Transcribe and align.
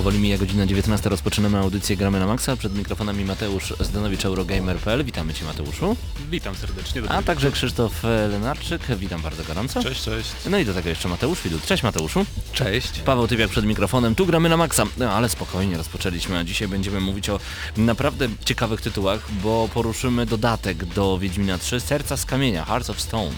Powoli 0.00 0.18
mija 0.18 0.38
godzina 0.38 0.66
19, 0.66 1.08
rozpoczynamy 1.08 1.58
audycję 1.58 1.96
Gramy 1.96 2.20
na 2.20 2.26
Maxa. 2.26 2.56
Przed 2.56 2.76
mikrofonami 2.76 3.24
Mateusz 3.24 3.74
Zdanowicz, 3.80 4.24
Eurogamer.pl. 4.24 5.04
Witamy 5.04 5.34
Cię 5.34 5.44
Mateuszu. 5.44 5.96
Witam 6.30 6.54
serdecznie. 6.54 7.02
A 7.08 7.22
także 7.22 7.50
Krzysztof 7.50 8.02
Lenarczyk. 8.30 8.82
Witam 8.96 9.22
bardzo 9.22 9.44
gorąco. 9.44 9.82
Cześć, 9.82 10.02
cześć. 10.02 10.30
No 10.50 10.58
i 10.58 10.64
do 10.64 10.74
tego 10.74 10.88
jeszcze 10.88 11.08
Mateusz 11.08 11.42
Widut. 11.42 11.66
Cześć 11.66 11.82
Mateuszu. 11.82 12.26
Cześć. 12.52 12.98
Paweł 12.98 13.28
Tywiak 13.28 13.50
przed 13.50 13.64
mikrofonem. 13.64 14.14
Tu 14.14 14.26
Gramy 14.26 14.48
na 14.48 14.56
Maxa. 14.56 14.84
No 14.96 15.10
ale 15.10 15.28
spokojnie 15.28 15.76
rozpoczęliśmy, 15.76 16.38
a 16.38 16.44
dzisiaj 16.44 16.68
będziemy 16.68 17.00
mówić 17.00 17.28
o 17.30 17.40
naprawdę 17.76 18.28
ciekawych 18.44 18.80
tytułach, 18.80 19.20
bo 19.42 19.68
poruszymy 19.74 20.26
dodatek 20.26 20.84
do 20.84 21.18
Wiedźmina 21.18 21.58
3 21.58 21.80
Serca 21.80 22.16
z 22.16 22.24
Kamienia, 22.24 22.64
Hearts 22.64 22.90
of 22.90 23.00
Stone. 23.00 23.32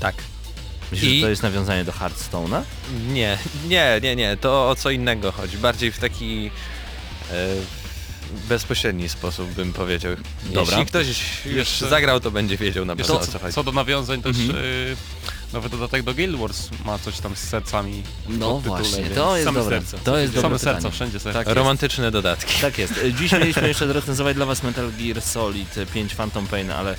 Tak. 0.00 0.14
Myślisz, 0.92 1.12
I- 1.12 1.16
że 1.16 1.22
to 1.26 1.30
jest 1.30 1.42
nawiązanie 1.42 1.84
do 1.84 1.92
Hearthstone'a? 1.92 2.62
Nie, 3.08 3.38
nie, 3.68 4.00
nie, 4.02 4.16
nie, 4.16 4.36
to 4.36 4.68
o 4.70 4.76
co 4.76 4.90
innego 4.90 5.32
chodzi. 5.32 5.58
Bardziej 5.58 5.92
w 5.92 5.98
taki 5.98 6.50
e, 7.30 7.34
bezpośredni 8.48 9.08
sposób 9.08 9.50
bym 9.50 9.72
powiedział. 9.72 10.12
Dobra. 10.44 10.60
Jeśli 10.78 10.86
ktoś 10.86 11.06
już 11.06 11.18
Jeszcze- 11.56 11.88
zagrał, 11.88 12.20
to 12.20 12.30
będzie 12.30 12.56
wiedział 12.56 12.84
na 12.84 12.96
pewno 12.96 13.14
To, 13.14 13.20
o 13.20 13.26
co 13.26 13.38
chodzi. 13.38 13.54
co 13.54 13.64
do 13.64 13.72
nawiązań, 13.72 14.22
też 14.22 14.36
Mhm. 14.36 14.64
y, 14.64 14.96
nowy 15.52 15.68
dodatek 15.68 16.02
do 16.02 16.14
Guild 16.14 16.36
Wars 16.36 16.68
ma 16.84 16.98
coś 16.98 17.18
tam 17.20 17.36
z 17.36 17.38
sercami. 17.38 18.02
w 18.28 18.38
No 18.38 18.50
podtytule, 18.54 18.78
właśnie, 18.82 19.10
to 19.10 19.36
jest 19.36 19.44
same 19.48 19.60
dobre. 19.60 19.80
Serca. 19.80 19.98
To 20.04 20.18
jest 20.18 20.32
Same 20.32 20.42
dobre 20.42 20.58
serca, 20.58 20.76
pytanie. 20.76 20.94
wszędzie 20.94 21.20
serca. 21.20 21.38
Tak 21.38 21.46
jest. 21.46 21.56
Romantyczne 21.56 22.10
dodatki. 22.10 22.60
Tak 22.60 22.78
jest. 22.78 22.94
Dziś 23.18 23.32
mieliśmy 23.32 23.68
jeszcze 23.68 23.88
zrecenzować 23.88 24.36
dla 24.36 24.46
Was 24.46 24.62
Metal 24.62 24.90
Gear 24.98 25.22
Solid 25.22 25.74
5 25.94 26.14
Phantom 26.14 26.46
Pain, 26.46 26.70
ale 26.70 26.94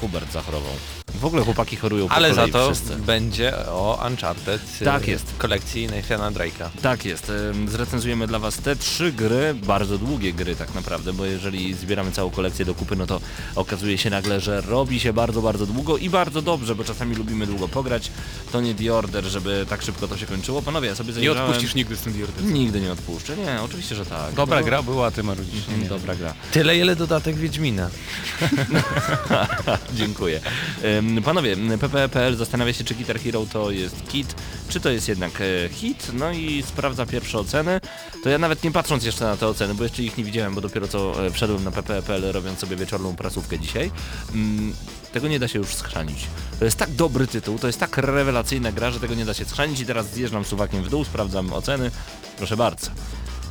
Hubert 0.00 0.32
zachorował. 0.32 0.72
W 1.14 1.24
ogóle 1.24 1.44
chłopaki 1.44 1.76
chorują 1.76 2.08
po 2.08 2.14
Ale 2.14 2.34
za 2.34 2.48
to 2.48 2.66
wszyscy. 2.66 2.96
będzie 2.96 3.56
o 3.66 4.06
Uncharted 4.10 4.62
e, 4.80 4.84
Tak 4.84 5.08
jest. 5.08 5.26
kolekcji 5.38 5.86
Nathana 5.86 6.30
Drake'a. 6.30 6.68
Tak 6.82 7.04
jest. 7.04 7.32
Zrecenzujemy 7.68 8.26
dla 8.26 8.38
Was 8.38 8.56
te 8.56 8.76
trzy 8.76 9.12
gry, 9.12 9.54
bardzo 9.54 9.98
długie 9.98 10.32
gry 10.32 10.56
tak 10.56 10.74
naprawdę, 10.74 11.12
bo 11.12 11.24
jeżeli 11.24 11.74
zbieramy 11.74 12.12
całą 12.12 12.30
kolekcję 12.30 12.64
do 12.64 12.74
kupy, 12.74 12.96
no 12.96 13.06
to 13.06 13.20
okazuje 13.54 13.98
się 13.98 14.10
nagle, 14.10 14.40
że 14.40 14.60
robi 14.60 15.00
się 15.00 15.12
bardzo, 15.12 15.42
bardzo 15.42 15.66
długo 15.66 15.96
i 15.98 16.10
bardzo 16.10 16.42
dobrze, 16.42 16.74
bo 16.74 16.84
czasami 16.84 17.14
lubimy 17.16 17.46
długo 17.46 17.68
pograć. 17.68 18.10
To 18.52 18.60
nie 18.60 18.74
The 18.74 18.94
Order, 18.94 19.24
żeby 19.24 19.66
tak 19.68 19.82
szybko 19.82 20.08
to 20.08 20.16
się 20.16 20.26
kończyło. 20.26 20.62
Panowie, 20.62 20.88
ja 20.88 20.94
sobie 20.94 21.08
Nie 21.08 21.14
zajrzałem... 21.14 21.42
odpuścisz 21.44 21.74
nigdy 21.74 21.96
z 21.96 22.00
tym 22.00 22.12
Diordem. 22.12 22.52
Nigdy 22.52 22.80
nie 22.80 22.92
odpuszczę. 22.92 23.36
Nie, 23.36 23.62
oczywiście, 23.62 23.94
że 23.94 24.06
tak. 24.06 24.34
Dobra 24.34 24.60
No, 24.60 24.66
gra 24.66 24.82
była, 24.82 25.06
a 25.06 25.10
ty 25.10 25.22
marudzisz. 25.22 25.68
Nie, 25.68 25.76
nie. 25.78 25.88
Dobra 25.88 26.14
gra. 26.16 26.34
Tyle 26.52 26.76
ile 26.78 26.96
dodatek 26.96 27.36
Wiedźmina. 27.36 27.90
Dziękuję. 29.98 30.40
Panowie, 31.24 31.56
PPPL 31.80 32.36
zastanawia 32.36 32.72
się, 32.72 32.84
czy 32.84 32.94
Guitar 32.94 33.20
Hero 33.20 33.46
to 33.52 33.70
jest 33.70 34.08
kit, 34.08 34.34
czy 34.68 34.80
to 34.80 34.90
jest 34.90 35.08
jednak 35.08 35.32
e, 35.40 35.68
hit, 35.68 36.10
no 36.14 36.32
i 36.32 36.62
sprawdza 36.62 37.06
pierwsze 37.06 37.38
oceny. 37.38 37.80
To 38.22 38.28
ja 38.28 38.38
nawet 38.38 38.64
nie 38.64 38.72
patrząc 38.72 39.04
jeszcze 39.04 39.24
na 39.24 39.36
te 39.36 39.46
oceny, 39.46 39.74
bo 39.74 39.82
jeszcze 39.82 40.02
ich 40.02 40.18
nie 40.18 40.24
widziałem, 40.24 40.54
bo 40.54 40.60
dopiero 40.60 40.88
co 40.88 41.26
e, 41.26 41.30
wszedłem 41.30 41.64
na 41.64 41.70
PPPL 41.70 42.32
robiąc 42.32 42.58
sobie 42.58 42.76
wieczorną 42.76 43.16
prasówkę 43.16 43.58
dzisiaj. 43.58 43.90
Ym, 44.34 44.74
Tego 45.12 45.28
nie 45.28 45.38
da 45.38 45.48
się 45.48 45.58
już 45.58 45.68
schrzanić. 45.68 46.26
To 46.58 46.64
jest 46.64 46.76
tak 46.78 46.90
dobry 46.90 47.26
tytuł, 47.26 47.58
to 47.58 47.66
jest 47.66 47.80
tak 47.80 47.96
rewelacyjna 47.96 48.72
gra, 48.72 48.90
że 48.90 49.00
tego 49.00 49.14
nie 49.14 49.24
da 49.24 49.34
się 49.34 49.44
schrzanić 49.44 49.80
i 49.80 49.86
teraz 49.86 50.10
zjeżdżam 50.10 50.44
suwakiem 50.44 50.82
w 50.82 50.88
dół, 50.88 51.04
sprawdzam 51.04 51.52
oceny. 51.52 51.90
Proszę 52.38 52.56
bardzo. 52.56 52.90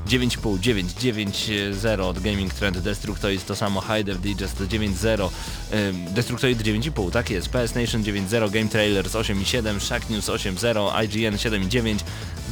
9,5, 0.07 0.59
9, 0.59 0.93
9,0 0.93 2.01
od 2.01 2.19
Gaming 2.19 2.53
Trend, 2.53 2.77
Destructoid 2.77 3.45
to 3.45 3.55
samo, 3.55 3.81
Hider 3.81 4.17
Digest 4.17 4.57
9,0, 4.61 5.29
ym, 5.73 6.13
Destructoid 6.13 6.57
9,5, 6.63 7.11
tak 7.11 7.29
jest, 7.29 7.49
PS 7.49 7.75
Nation 7.75 8.03
9,0, 8.03 8.51
Game 8.51 8.67
Trailers 8.69 9.13
8,7, 9.13 9.79
Shack 9.79 10.09
News 10.09 10.25
8,0, 10.29 11.03
IGN 11.03 11.35
7,9, 11.35 11.95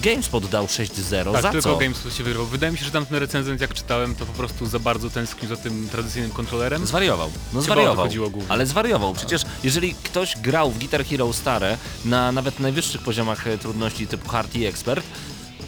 GameSpot 0.04 0.46
dał 0.46 0.66
6,0, 0.66 1.34
Tak, 1.34 1.42
za 1.42 1.52
tylko 1.52 1.70
co? 1.74 1.78
Games 1.78 2.18
się 2.18 2.24
wyrwał. 2.24 2.46
Wydaje 2.46 2.72
mi 2.72 2.78
się, 2.78 2.86
że 2.86 2.92
tamten 2.92 3.18
recenzent 3.20 3.62
jak 3.62 3.74
czytałem, 3.74 4.16
to 4.16 4.26
po 4.26 4.34
prostu 4.34 4.66
za 4.66 4.80
bardzo 4.80 5.10
tęsknił 5.10 5.50
za 5.50 5.58
tym 5.58 5.90
tradycyjnym 5.92 6.32
kontrolerem. 6.32 6.86
Zwariował, 6.88 7.30
no 7.30 7.62
Chyba 7.62 7.62
zwariował, 7.62 7.96
chodziło 8.06 8.30
głównie. 8.30 8.52
ale 8.52 8.66
zwariował, 8.66 9.14
przecież 9.14 9.42
jeżeli 9.64 9.94
ktoś 10.04 10.38
grał 10.38 10.72
w 10.72 10.80
Guitar 10.80 11.06
Hero 11.06 11.34
stare 11.34 11.78
na 12.06 12.32
nawet 12.32 12.60
najwyższych 12.60 13.02
poziomach 13.02 13.48
e, 13.48 13.58
trudności 13.58 14.08
typu 14.08 14.30
Hard 14.30 14.56
i 14.56 14.66
Expert, 14.66 15.06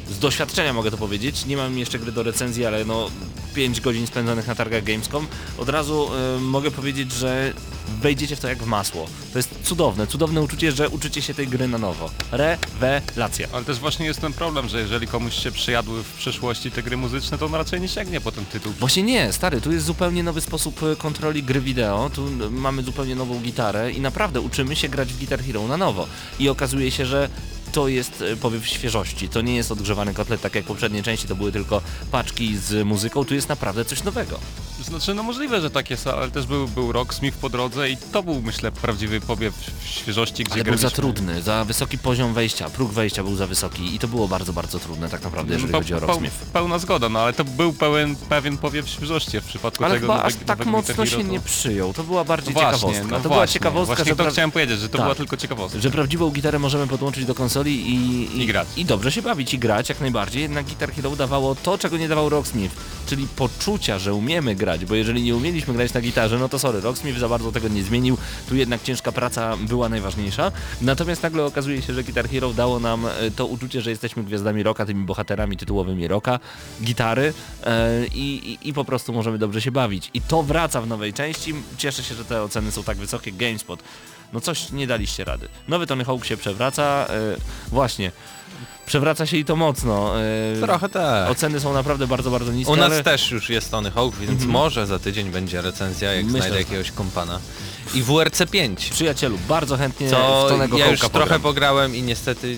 z 0.10 0.20
doświadczenia 0.20 0.74
mogę 0.74 0.92
to 0.92 0.98
powiedzieć, 0.98 1.46
nie 1.46 1.58
mam 1.58 1.78
jeszcze 1.78 2.00
gry 2.00 2.12
do 2.12 2.24
recenzji, 2.24 2.66
ale 2.66 2.86
no 2.86 3.10
5 3.56 3.82
godzin 3.82 4.08
spędzonych 4.08 4.48
na 4.48 4.56
targach 4.56 4.84
Gamescom, 4.84 5.28
od 5.58 5.70
razu 5.70 6.10
e, 6.38 6.40
mogę 6.40 6.72
powiedzieć, 6.72 7.12
że 7.12 7.54
wejdziecie 8.02 8.36
w 8.36 8.40
to 8.40 8.48
jak 8.48 8.64
w 8.64 8.66
masło. 8.66 9.08
To 9.34 9.40
jest 9.40 9.50
cudowne, 9.64 10.08
cudowne 10.08 10.42
uczucie, 10.42 10.72
że 10.72 10.90
uczycie 10.90 11.22
się 11.22 11.34
tej 11.34 11.48
gry 11.48 11.68
na 11.68 11.78
nowo. 11.78 12.10
Rewelacja. 12.32 13.48
Ale 13.54 13.66
też 13.66 13.80
właśnie 13.80 14.06
jest 14.06 14.22
ten 14.22 14.34
problem, 14.34 14.70
że 14.70 14.80
jeżeli 14.80 15.08
komuś 15.08 15.34
się 15.44 15.52
przyjadły 15.52 16.04
w 16.04 16.12
przeszłości 16.14 16.72
te 16.72 16.84
gry 16.84 16.98
muzyczne, 16.98 17.38
to 17.38 17.46
on 17.46 17.56
raczej 17.56 17.82
nie 17.82 17.88
sięgnie 17.88 18.22
po 18.22 18.32
ten 18.32 18.46
tytuł. 18.46 18.74
Właśnie 18.80 19.04
nie, 19.04 19.34
stary, 19.34 19.62
tu 19.62 19.72
jest 19.72 19.86
zupełnie 19.86 20.24
nowy 20.24 20.42
sposób 20.42 20.84
e, 20.84 20.96
kontroli 20.96 21.44
gry 21.44 21.62
wideo, 21.62 22.10
tu 22.14 22.28
n- 22.28 22.50
mamy 22.52 22.84
zupełnie 22.84 23.16
nową 23.16 23.40
gitarę 23.40 23.92
i 23.92 24.02
naprawdę 24.02 24.42
uczymy 24.42 24.76
się 24.76 24.90
grać 24.90 25.14
w 25.14 25.18
Guitar 25.18 25.44
Hero 25.44 25.68
na 25.68 25.78
nowo. 25.78 26.08
I 26.40 26.50
okazuje 26.50 26.92
się, 26.92 27.06
że 27.06 27.30
to 27.72 27.88
jest 27.88 28.22
e, 28.22 28.36
powiew 28.38 28.68
świeżości, 28.68 29.30
to 29.30 29.42
nie 29.42 29.56
jest 29.56 29.72
odgrzewany 29.72 30.14
kotlet, 30.14 30.42
tak 30.42 30.56
jak 30.56 30.66
poprzednie 30.66 31.04
części, 31.04 31.28
to 31.28 31.36
były 31.36 31.52
tylko 31.52 31.82
paczki 32.12 32.58
z 32.58 32.88
muzyką, 32.88 33.26
tu 33.26 33.34
jest 33.34 33.50
naprawdę 33.50 33.86
coś 33.86 34.04
nowego. 34.04 34.40
Znaczy, 34.84 35.14
no 35.14 35.24
możliwe, 35.24 35.62
że 35.62 35.70
tak 35.70 35.90
jest, 35.90 36.08
ale 36.08 36.32
też 36.32 36.46
był, 36.46 36.68
był 36.68 36.92
Rocksmith 36.92 37.38
po 37.38 37.50
drodze 37.50 37.90
i 37.90 37.98
to 38.12 38.24
był, 38.24 38.42
myślę, 38.42 38.72
prawdziwy 38.72 39.22
powiew 39.22 39.54
świeżości, 39.86 40.44
gdzie 40.44 40.54
Ale 40.54 40.64
był 40.64 40.78
za 40.78 40.90
trudny, 40.90 41.42
za 41.42 41.66
wysoki 41.66 41.98
poziom 41.98 42.34
wejścia, 42.34 42.70
próg 42.70 42.92
wejścia 42.92 43.24
był 43.24 43.36
za 43.36 43.48
wysoki 43.48 43.96
i 43.96 44.00
to 44.00 44.08
było 44.08 44.28
bardzo, 44.28 44.54
bardzo 44.54 44.80
trudne 44.80 45.10
tak 45.10 45.24
naprawdę, 45.24 45.54
jeżeli 45.54 45.74
chodzi 45.74 45.94
o 45.94 46.00
Rocksmith. 46.00 46.36
Pełna 46.54 46.80
zgoda, 46.80 47.10
no 47.10 47.20
ale 47.20 47.34
to 47.34 47.44
był 47.44 47.74
pełen, 47.74 48.16
pewien 48.16 48.58
powiew 48.58 48.90
świeżości 48.90 49.40
w 49.42 49.44
przypadku 49.46 49.86
Ale 49.86 49.94
tego 50.00 50.08
chyba 50.14 50.24
aż 50.24 50.34
tak 50.36 50.48
nowego 50.60 50.72
mocno 50.72 50.94
Guitar 50.96 51.10
się 51.10 51.18
Hero, 51.18 51.30
nie 51.30 51.40
przyjął, 51.40 51.94
to 51.94 52.04
była 52.04 52.24
bardziej 52.24 52.54
ciekawostka. 52.56 53.04
no 53.04 53.18
to 53.18 53.22
była 53.24 53.36
właśnie, 53.36 53.54
ciekawostka, 53.54 53.96
Właśnie 53.96 54.12
że 54.12 54.16
to 54.16 54.24
pra- 54.24 54.32
chciałem 54.32 54.52
powiedzieć, 54.52 54.80
że 54.80 54.90
to 54.90 54.98
Tak. 54.98 55.06
była 55.06 55.16
tylko 55.16 55.38
ciekawostka. 55.38 55.80
że 55.82 55.92
prawdziwą 55.92 56.30
gitarę 56.30 56.60
możemy 56.60 56.88
podłączyć 56.88 57.26
do 57.26 57.36
konsoli 57.36 57.90
i, 57.90 58.42
I 58.42 58.46
grać. 58.48 58.68
i 58.78 58.86
dobrze 58.86 59.12
się 59.12 59.22
bawić 59.22 59.54
i 59.54 59.60
grać 59.60 59.90
jak 59.90 60.02
najbardziej, 60.02 60.42
jednak 60.42 60.66
Guitar 60.66 60.92
Hero 60.94 61.16
dawało 61.16 61.56
to, 61.56 61.78
czego 61.78 61.98
nie 61.98 62.08
dawał 62.08 62.30
Rocksmith, 62.30 62.76
czyli 63.08 63.28
poczucia, 63.36 64.00
że 64.00 64.14
umiemy 64.14 64.56
grać, 64.68 64.86
bo 64.86 64.96
jeżeli 64.96 65.24
nie 65.24 65.36
umieliśmy 65.36 65.74
grać 65.74 65.94
na 65.94 66.02
gitarze, 66.02 66.40
no 66.40 66.50
to 66.50 66.60
sorry, 66.60 66.82
Rocksmith 66.82 67.20
za 67.20 67.30
bardzo 67.30 67.52
tego 67.52 67.68
nie 67.68 67.84
zmienił, 67.84 68.18
tu 68.50 68.56
jednak 68.56 68.84
ciężka 68.84 69.12
praca 69.12 69.58
była 69.58 69.90
najważniejsza, 69.90 70.52
natomiast 70.82 71.24
nagle 71.24 71.46
okazuje 71.46 71.82
się, 71.82 71.94
że 71.94 72.04
Guitar 72.04 72.30
Hero 72.30 72.54
dało 72.54 72.80
nam 72.80 73.06
e, 73.06 73.32
to 73.32 73.46
uczucie, 73.46 73.82
że 73.82 73.90
jesteśmy 73.90 74.24
gwiazdami 74.24 74.64
rocka, 74.64 74.86
tymi 74.86 75.06
bohaterami 75.06 75.58
tytułowymi 75.58 76.08
rocka, 76.08 76.40
gitary 76.84 77.34
e, 77.64 78.06
i, 78.08 78.58
i, 78.64 78.70
i 78.70 78.74
po 78.74 78.86
prostu 78.86 79.14
możemy 79.14 79.38
dobrze 79.38 79.62
się 79.62 79.72
bawić. 79.72 80.10
I 80.14 80.22
to 80.22 80.44
wraca 80.44 80.82
w 80.82 80.88
nowej 80.88 81.14
części, 81.14 81.54
cieszę 81.78 82.04
się, 82.04 82.16
że 82.16 82.26
te 82.26 82.44
oceny 82.44 82.72
są 82.72 82.84
tak 82.84 82.98
wysokie, 82.98 83.32
GameSpot 83.32 83.84
no 84.34 84.42
coś 84.42 84.72
nie 84.72 84.88
daliście 84.88 85.24
rady. 85.24 85.48
Nowy 85.68 85.88
Tony 85.88 86.06
Hawk 86.06 86.26
się 86.26 86.38
przewraca, 86.38 87.08
e, 87.10 87.36
właśnie, 87.68 88.12
przewraca 88.86 89.26
się 89.26 89.38
i 89.38 89.46
to 89.46 89.56
mocno. 89.56 90.14
e, 90.22 90.62
Trochę 90.62 90.90
tak. 90.90 91.30
Oceny 91.32 91.60
są 91.60 91.74
naprawdę 91.74 92.08
bardzo, 92.08 92.32
bardzo 92.32 92.52
niskie, 92.52 92.74
U 92.74 92.76
nas 92.76 92.92
ale 92.92 93.04
też 93.04 93.32
już 93.32 93.50
jest 93.50 93.72
Tony 93.72 93.92
Hawk, 93.92 94.16
więc 94.16 94.32
Mhm. 94.32 94.50
może 94.52 94.88
za 94.88 95.00
tydzień 95.00 95.30
będzie 95.30 95.62
recenzja, 95.62 96.14
jak 96.14 96.26
Myślę, 96.26 96.40
znajdę 96.40 96.56
że 96.56 96.62
jakiegoś 96.62 96.92
kompana. 96.92 97.40
I 97.94 98.04
WRC 98.04 98.42
5, 98.52 98.90
przyjacielu, 98.90 99.38
bardzo 99.48 99.78
chętnie 99.78 100.08
w 100.08 100.12
co 100.12 100.46
Tonego 100.50 100.78
ja 100.78 100.92
już 100.92 101.00
Hawka 101.00 101.14
trochę 101.14 101.26
pogram. 101.36 101.42
pograłem 101.42 101.96
i 101.96 102.02
niestety 102.02 102.58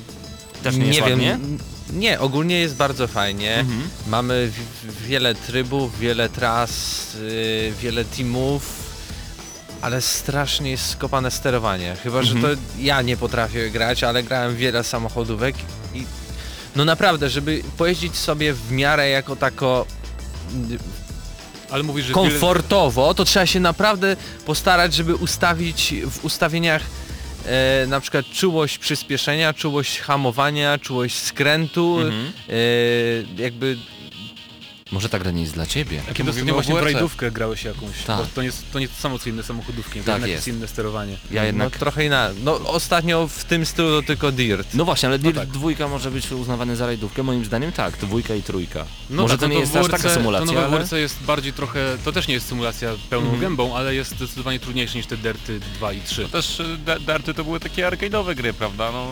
Też 0.63 0.75
nie, 0.75 0.85
jest 0.85 0.99
wiem. 0.99 1.09
ładnie? 1.09 1.39
Nie, 1.93 2.19
ogólnie 2.19 2.59
jest 2.59 2.75
bardzo 2.75 3.07
fajnie. 3.07 3.55
Mhm. 3.55 3.89
Mamy 4.07 4.51
w, 4.51 4.91
w, 4.93 5.05
wiele 5.07 5.35
trybów, 5.35 5.99
wiele 5.99 6.29
tras, 6.29 6.71
yy, 7.21 7.73
wiele 7.81 8.05
teamów, 8.05 8.89
ale 9.81 10.01
strasznie 10.01 10.71
jest 10.71 10.89
skopane 10.89 11.31
sterowanie. 11.31 11.95
Chyba, 12.03 12.23
że 12.23 12.35
Mhm. 12.35 12.55
to 12.57 12.61
ja 12.79 13.01
nie 13.01 13.17
potrafię 13.17 13.69
grać, 13.69 14.03
ale 14.03 14.23
grałem 14.23 14.53
w 14.53 14.57
wiele 14.57 14.83
samochodówek 14.83 15.55
i 15.93 16.05
no 16.75 16.85
naprawdę, 16.85 17.29
żeby 17.29 17.61
pojeździć 17.77 18.15
sobie 18.15 18.53
w 18.53 18.71
miarę 18.71 19.09
jako 19.09 19.35
tako 19.35 19.85
Ale 21.71 21.83
mówisz, 21.83 22.05
że 22.05 22.13
wiele- 22.13 22.29
komfortowo, 22.29 23.13
to 23.13 23.25
trzeba 23.25 23.45
się 23.45 23.59
naprawdę 23.59 24.15
postarać, 24.45 24.93
żeby 24.93 25.15
ustawić 25.15 25.93
w 26.11 26.25
ustawieniach 26.25 26.81
e, 27.45 27.85
na 27.87 27.99
przykład 27.99 28.25
czułość 28.25 28.77
przyspieszenia, 28.77 29.53
czułość 29.53 29.99
hamowania, 29.99 30.77
czułość 30.77 31.15
skrętu, 31.19 31.97
Mhm. 31.99 32.31
e, 32.49 33.41
jakby 33.41 33.77
Może 34.91 35.09
ta 35.09 35.19
gra 35.19 35.31
nie 35.31 35.41
jest 35.41 35.53
dla 35.53 35.65
ciebie. 35.65 36.01
Kiedy 36.13 36.23
mówimy 36.23 36.31
ostatnio 36.31 36.53
właśnie 36.53 36.75
w 36.75 36.83
rajdówkę 36.83 37.31
grałeś 37.31 37.63
jakąś. 37.63 38.03
Tak. 38.07 38.27
To 38.35 38.41
nie, 38.41 38.45
jest, 38.45 38.71
to 38.71 38.79
nie 38.79 38.87
to 38.87 38.95
samo 38.95 39.19
co 39.19 39.29
inne 39.29 39.43
samochodówki, 39.43 39.99
to 39.99 40.05
Tak 40.05 40.21
jest. 40.21 40.31
jest 40.31 40.47
inne 40.47 40.67
sterowanie. 40.67 41.17
Ja 41.31 41.45
jednak... 41.45 41.73
No 41.73 41.79
trochę 41.79 42.05
inaczej. 42.05 42.37
No 42.43 42.55
ostatnio 42.59 43.27
w 43.27 43.43
tym 43.43 43.65
stylu 43.65 44.01
to 44.01 44.07
tylko 44.07 44.31
Dirt. 44.31 44.67
No 44.73 44.85
właśnie, 44.85 45.09
ale 45.09 45.19
Dirt 45.19 45.35
tak. 45.37 45.49
dwójka 45.49 45.87
może 45.87 46.11
być 46.11 46.31
uznawany 46.31 46.75
za 46.75 46.85
rajdówkę, 46.85 47.23
moim 47.23 47.45
zdaniem 47.45 47.71
tak, 47.71 47.97
dwójka 47.97 48.35
i 48.35 48.43
trójka. 48.43 48.85
No 49.09 49.21
może 49.21 49.33
tak, 49.33 49.39
to 49.41 49.47
nie 49.47 49.53
no 49.55 49.59
jest 49.61 49.75
aż 49.75 49.87
WRC 49.87 50.01
taka 50.03 50.13
symulacja, 50.15 50.47
To 50.47 50.53
nowe 50.53 50.67
ale... 50.67 50.77
WRC 50.79 50.91
jest 50.91 51.23
bardziej 51.23 51.53
trochę, 51.53 51.97
to 52.05 52.11
też 52.11 52.27
nie 52.27 52.33
jest 52.33 52.47
symulacja 52.47 52.89
pełną 53.09 53.29
Mhm. 53.29 53.41
gębą, 53.41 53.75
ale 53.75 53.95
jest 53.95 54.11
zdecydowanie 54.15 54.59
trudniejsze 54.59 54.97
niż 54.97 55.07
te 55.07 55.17
Dirty 55.17 55.59
2 55.59 55.93
i 55.93 56.01
3. 56.01 56.21
To 56.23 56.29
też 56.29 56.59
y, 56.59 56.77
darty 57.05 57.33
to 57.33 57.43
były 57.43 57.59
takie 57.59 57.87
arcade'owe 57.87 58.35
gry, 58.35 58.53
prawda? 58.53 58.91
No 58.91 59.07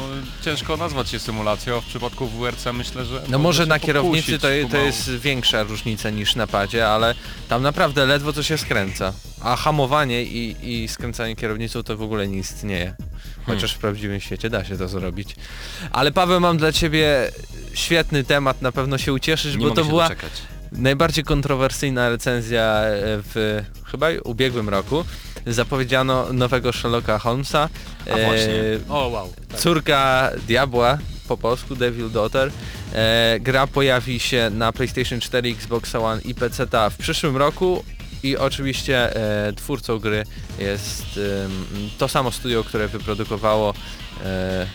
ciężko 0.45 0.77
nazwać 0.77 1.13
je 1.13 1.19
symulacją, 1.19 1.77
a 1.77 1.81
w 1.81 1.85
przypadku 1.85 2.27
WRC 2.27 2.65
myślę, 2.73 3.05
że... 3.05 3.23
No 3.29 3.39
może 3.39 3.63
się 3.63 3.69
na 3.69 3.79
kierownicy 3.79 4.39
to, 4.39 4.47
to 4.71 4.77
jest 4.77 5.09
większa 5.09 5.66
różnica 5.67 6.09
niż 6.09 6.35
na 6.35 6.47
padzie, 6.47 6.87
ale 6.87 7.15
tam 7.49 7.61
naprawdę 7.61 8.05
ledwo 8.05 8.33
co 8.33 8.43
się 8.43 8.57
skręca. 8.57 9.13
A 9.41 9.55
hamowanie 9.55 10.23
i, 10.23 10.55
i 10.61 10.87
skręcanie 10.87 11.35
kierownicą 11.35 11.83
to 11.83 11.97
w 11.97 12.01
ogóle 12.01 12.27
nie 12.27 12.37
istnieje. 12.37 12.95
Chociaż 13.45 13.73
w 13.73 13.77
prawdziwym 13.77 14.19
świecie 14.19 14.49
da 14.49 14.65
się 14.65 14.77
to 14.77 14.87
zroroć. 14.87 15.35
Ale 15.91 16.11
Paweł, 16.11 16.39
mam 16.39 16.57
dla 16.57 16.71
ciebie 16.71 17.31
świetny 17.73 18.23
temat, 18.23 18.61
na 18.61 18.71
pewno 18.71 18.97
się 18.97 19.13
ucieszysz, 19.13 19.53
Nie 19.53 19.59
bo 19.59 19.69
mogę 19.69 19.75
to 19.75 19.83
się 19.83 19.89
była 19.89 20.03
doczekać. 20.03 20.31
Najbardziej 20.71 21.23
kontrowersyjna 21.23 22.09
recenzja 22.09 22.61
e, 22.61 22.91
w 23.03 23.63
chyba 23.91 24.07
ubiegłym 24.23 24.69
roku. 24.69 25.05
Zapowiedziano 25.47 26.33
nowego 26.33 26.71
Sherlocka 26.73 27.19
Holmesa. 27.19 27.69
A 28.11 28.25
właśnie. 28.25 28.53
O 28.89 29.07
wow. 29.07 29.33
Tak. 29.49 29.59
Córka 29.59 30.31
Diabła, 30.47 30.97
po 31.27 31.37
polsku 31.37 31.75
Devil 31.75 32.09
Daughter. 32.11 32.51
E, 32.93 33.37
gra 33.41 33.67
pojawi 33.67 34.19
się 34.19 34.49
na 34.53 34.71
PlayStation 34.71 35.19
4, 35.19 35.49
Xbox 35.49 35.95
One 35.95 36.21
i 36.21 36.35
PC 36.35 36.67
w 36.91 36.97
przyszłym 36.97 37.37
roku 37.37 37.83
i 38.23 38.37
oczywiście 38.37 39.15
e, 39.47 39.53
twórcą 39.53 39.99
gry 39.99 40.23
jest 40.59 41.05
to 41.97 42.07
samo 42.07 42.31
studio, 42.31 42.63
które 42.63 42.87
wyprodukowało 42.87 43.73
e, 44.25 44.67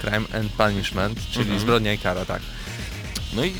Crime 0.00 0.24
and 0.40 0.52
Punishment, 0.52 1.18
czyli 1.30 1.44
Mhm. 1.44 1.60
Zbrodnia 1.60 1.92
i 1.92 1.98
Kara, 1.98 2.24
tak. 2.24 2.42
No 3.36 3.44
i 3.44 3.48
y, 3.48 3.52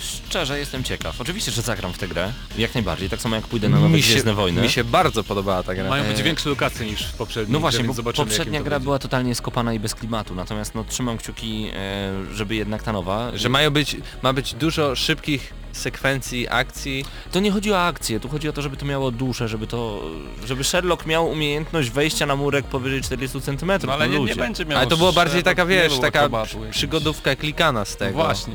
szczerze 0.00 0.58
jestem 0.58 0.84
ciekaw. 0.84 1.20
Oczywiście, 1.20 1.50
że 1.52 1.62
zagram 1.62 1.92
w 1.92 1.98
tę 1.98 2.08
grę, 2.08 2.32
jak 2.58 2.74
najbardziej, 2.74 3.10
tak 3.10 3.20
samo 3.20 3.36
jak 3.36 3.46
pójdę 3.46 3.68
na 3.68 3.76
nowe 3.80 3.88
mi, 3.88 4.02
się, 4.02 4.10
Gwiezdne 4.12 4.34
Wojny. 4.34 4.62
mi 4.62 4.68
się 4.70 4.84
bardzo 4.84 5.24
podobała 5.24 5.62
ta 5.62 5.74
gra. 5.74 5.88
Mają 5.88 6.04
być 6.04 6.20
E, 6.20 6.22
większe 6.22 6.48
lokacje 6.48 6.86
niż 6.86 7.06
w 7.06 7.12
poprzednim. 7.12 7.52
No 7.52 7.60
właśnie, 7.60 7.78
więc 7.78 7.88
bo 7.88 7.94
zobaczymy, 7.94 8.26
poprzednia 8.26 8.52
jakim 8.52 8.64
to 8.64 8.64
gra 8.64 8.76
będzie. 8.76 8.84
była 8.84 8.98
totalnie 8.98 9.34
skopana 9.34 9.72
i 9.72 9.80
bez 9.80 9.94
klimatu, 9.94 10.34
natomiast 10.34 10.74
no 10.74 10.84
trzymam 10.84 11.18
kciuki, 11.18 11.68
e, 11.74 12.34
żeby 12.34 12.54
jednak 12.54 12.82
ta 12.82 12.92
nowa... 12.92 13.30
Że 13.34 13.48
mają 13.48 13.70
być, 13.70 13.96
ma 14.22 14.32
być 14.32 14.54
dużo 14.54 14.96
szybkich 14.96 15.52
sekwencji, 15.72 16.48
akcji. 16.48 17.04
To 17.32 17.40
nie 17.40 17.50
chodzi 17.50 17.72
o 17.72 17.82
akcję, 17.82 18.20
tu 18.20 18.28
chodzi 18.28 18.48
o 18.48 18.52
to, 18.52 18.62
żeby 18.62 18.76
to 18.76 18.86
miało 18.86 19.10
duszę, 19.10 19.48
żeby 19.48 19.66
to... 19.66 20.02
żeby 20.46 20.64
Sherlock 20.64 21.06
miał 21.06 21.30
umiejętność 21.30 21.90
wejścia 21.90 22.26
na 22.26 22.36
murek 22.36 22.64
powyżej 22.66 23.02
40 23.02 23.40
cm. 23.40 23.72
No 23.86 23.92
ale 23.92 24.08
nie, 24.08 24.20
nie 24.20 24.36
będzie 24.36 24.64
miał 24.64 24.78
Ale 24.78 24.86
to 24.86 24.96
było 24.96 25.12
bardziej 25.12 25.42
taka, 25.42 25.66
wiesz, 25.66 25.98
taka 25.98 26.28
przygodówka 26.70 27.36
klikana 27.36 27.84
z 27.84 27.96
tego. 27.96 28.12
Właśnie. 28.12 28.54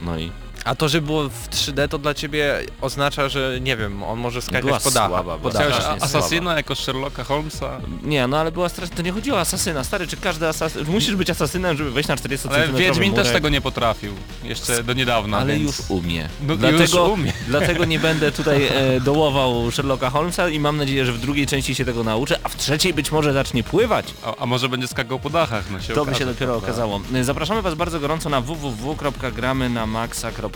No 0.00 0.18
i 0.18 0.45
A 0.66 0.74
to, 0.74 0.88
że 0.88 1.00
było 1.02 1.28
w 1.28 1.48
3D, 1.50 1.88
to 1.88 1.98
dla 1.98 2.14
ciebie 2.14 2.54
oznacza, 2.80 3.28
że 3.28 3.58
nie 3.60 3.76
wiem, 3.76 4.02
on 4.02 4.18
może 4.18 4.42
skakać 4.42 4.64
Była 4.64 4.80
po 4.80 4.90
dachach. 4.90 5.10
słaba, 5.10 5.38
była. 5.38 5.50
Chciałeś 5.52 5.74
strasznie 5.74 6.02
Asasyna 6.02 6.40
słaba. 6.42 6.56
jako 6.56 6.74
Sherlocka 6.74 7.24
Holmesa? 7.24 7.80
Nie, 8.02 8.26
no 8.26 8.38
ale 8.38 8.52
była 8.52 8.68
strasznie... 8.68 8.96
To 8.96 9.02
nie 9.02 9.12
chodziło 9.12 9.36
o 9.36 9.40
asasyna, 9.40 9.84
stary, 9.84 10.06
czy 10.06 10.16
każdy 10.16 10.48
asasyn... 10.48 10.84
Musisz 10.88 11.16
być 11.16 11.30
asasynem, 11.30 11.76
żeby 11.76 11.90
wejść 11.90 12.08
na 12.08 12.16
40 12.16 12.48
Ale 12.48 12.66
cm 12.66 12.76
Wiedźmin 12.76 13.10
murek. 13.10 13.24
też 13.24 13.32
tego 13.34 13.48
nie 13.48 13.60
potrafił. 13.60 14.12
Jeszcze 14.44 14.82
do 14.84 14.92
niedawna, 14.92 15.38
Ale 15.38 15.52
więc... 15.52 15.62
już 15.78 15.90
umie. 15.90 16.28
No, 16.42 16.56
dlatego, 16.56 16.82
już 16.82 16.94
umie. 16.94 17.32
dlatego 17.48 17.84
nie 17.84 17.98
będę 17.98 18.32
tutaj 18.32 18.64
e, 18.66 19.00
dołował 19.00 19.70
Sherlocka 19.70 20.10
Holmesa 20.10 20.48
i 20.48 20.60
mam 20.60 20.76
nadzieję, 20.76 21.06
że 21.06 21.12
w 21.12 21.18
drugiej 21.18 21.46
części 21.46 21.74
się 21.74 21.84
tego 21.84 22.04
nauczę, 22.04 22.38
a 22.42 22.48
w 22.48 22.56
trzeciej 22.56 22.94
być 22.94 23.12
może 23.12 23.32
zacznie 23.32 23.62
pływać. 23.64 24.14
A, 24.24 24.36
a 24.36 24.46
może 24.46 24.68
będzie 24.68 24.88
skakał 24.88 25.18
po 25.18 25.30
dachach, 25.30 25.64
no 25.70 25.80
się 25.80 25.88
To 25.88 25.94
by 25.94 26.00
okaże, 26.00 26.18
się 26.18 26.26
dopiero 26.26 26.52
prawda? 26.52 26.66
okazało. 26.68 27.00
Zapraszamy 27.22 27.62
Was 27.62 27.74
bardzo 27.74 28.00
gorąco 28.00 28.28
na 28.28 28.40
www.gramy-na-maxa.pl 28.40 30.55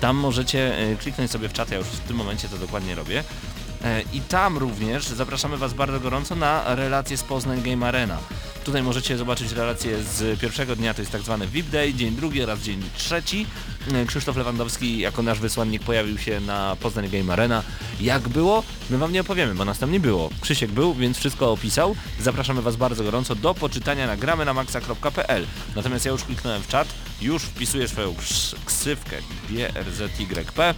Tam 0.00 0.16
możecie 0.16 0.78
e, 0.78 0.96
kliknąć 0.96 1.30
sobie 1.30 1.48
w 1.48 1.52
czat, 1.52 1.70
ja 1.70 1.78
już 1.78 1.86
w 1.86 2.00
tym 2.00 2.16
momencie 2.16 2.48
to 2.48 2.58
dokładnie 2.58 2.94
robię. 2.94 3.24
E, 3.84 4.02
I 4.12 4.20
tam 4.20 4.58
również 4.58 5.04
zapraszamy 5.06 5.56
Was 5.56 5.74
bardzo 5.74 6.00
gorąco 6.00 6.34
na 6.36 6.74
relacje 6.74 7.16
z 7.16 7.22
Poznań 7.22 7.62
Game 7.62 7.86
Arena. 7.88 8.18
Tutaj 8.64 8.82
możecie 8.82 9.18
zobaczyć 9.18 9.52
relacje 9.52 10.02
z 10.02 10.40
pierwszego 10.40 10.76
dnia, 10.76 10.94
to 10.94 11.02
jest 11.02 11.12
tak 11.12 11.22
zwany 11.22 11.46
VIP 11.46 11.68
Day, 11.70 11.94
dzień 11.94 12.10
drugi 12.16 12.42
oraz 12.42 12.60
dzień 12.60 12.82
trzeci. 12.96 13.46
E, 13.94 14.06
Krzysztof 14.06 14.36
Lewandowski 14.36 14.98
jako 14.98 15.22
nasz 15.22 15.40
wysłannik 15.40 15.82
pojawił 15.82 16.18
się 16.18 16.40
na 16.40 16.76
Poznań 16.80 17.08
Game 17.10 17.32
Arena. 17.32 17.62
Jak 18.00 18.28
było? 18.28 18.62
My 18.90 18.98
Wam 18.98 19.12
nie 19.12 19.20
opowiemy, 19.20 19.54
bo 19.54 19.64
nas 19.64 19.78
tam 19.78 19.92
nie 19.92 20.00
było. 20.00 20.30
Krzysiek 20.40 20.70
był, 20.70 20.94
więc 20.94 21.18
wszystko 21.18 21.52
opisał. 21.52 21.96
Zapraszamy 22.20 22.62
Was 22.62 22.76
bardzo 22.76 23.04
gorąco 23.04 23.34
do 23.34 23.54
poczytania 23.54 24.06
na 24.06 24.16
gramy 24.16 24.44
na 24.44 24.54
maxa.pl. 24.54 25.46
Natomiast 25.76 26.04
ja 26.04 26.12
już 26.12 26.24
kliknąłem 26.24 26.62
w 26.62 26.68
czat, 26.68 26.88
już 27.20 27.42
wpisuję 27.42 27.88
swoją 27.88 28.14
ks- 28.14 28.54
ksywkę 28.64 29.16
BRZYP 29.48 30.74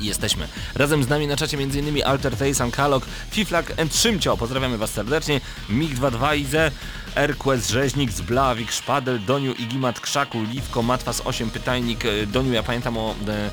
i 0.00 0.04
jesteśmy. 0.06 0.48
Razem 0.74 1.04
z 1.04 1.08
nami 1.08 1.26
na 1.26 1.36
czacie 1.36 1.58
m.in. 1.58 2.04
Alter 2.04 2.36
Face, 2.36 2.64
Ankalog, 2.64 3.06
Fiflak 3.30 3.80
and 3.80 3.96
Szymcio. 3.96 4.36
Pozdrawiamy 4.36 4.78
Was 4.78 4.90
serdecznie. 4.90 5.40
MiG22 5.70 6.38
Ize, 6.38 6.70
Erquest, 7.14 7.70
Rzeźnik, 7.70 8.10
Zblawik, 8.10 8.72
Szpadel, 8.72 9.24
Doniu, 9.24 9.52
Igimat, 9.52 10.00
Krzaku, 10.00 10.42
Liwko, 10.42 10.82
Matwas 10.82 11.22
8, 11.24 11.50
Pytajnik. 11.50 12.04
E, 12.04 12.26
Doniu, 12.26 12.52
ja 12.52 12.62
pamiętam 12.62 12.98
o... 12.98 13.14
E, 13.28 13.50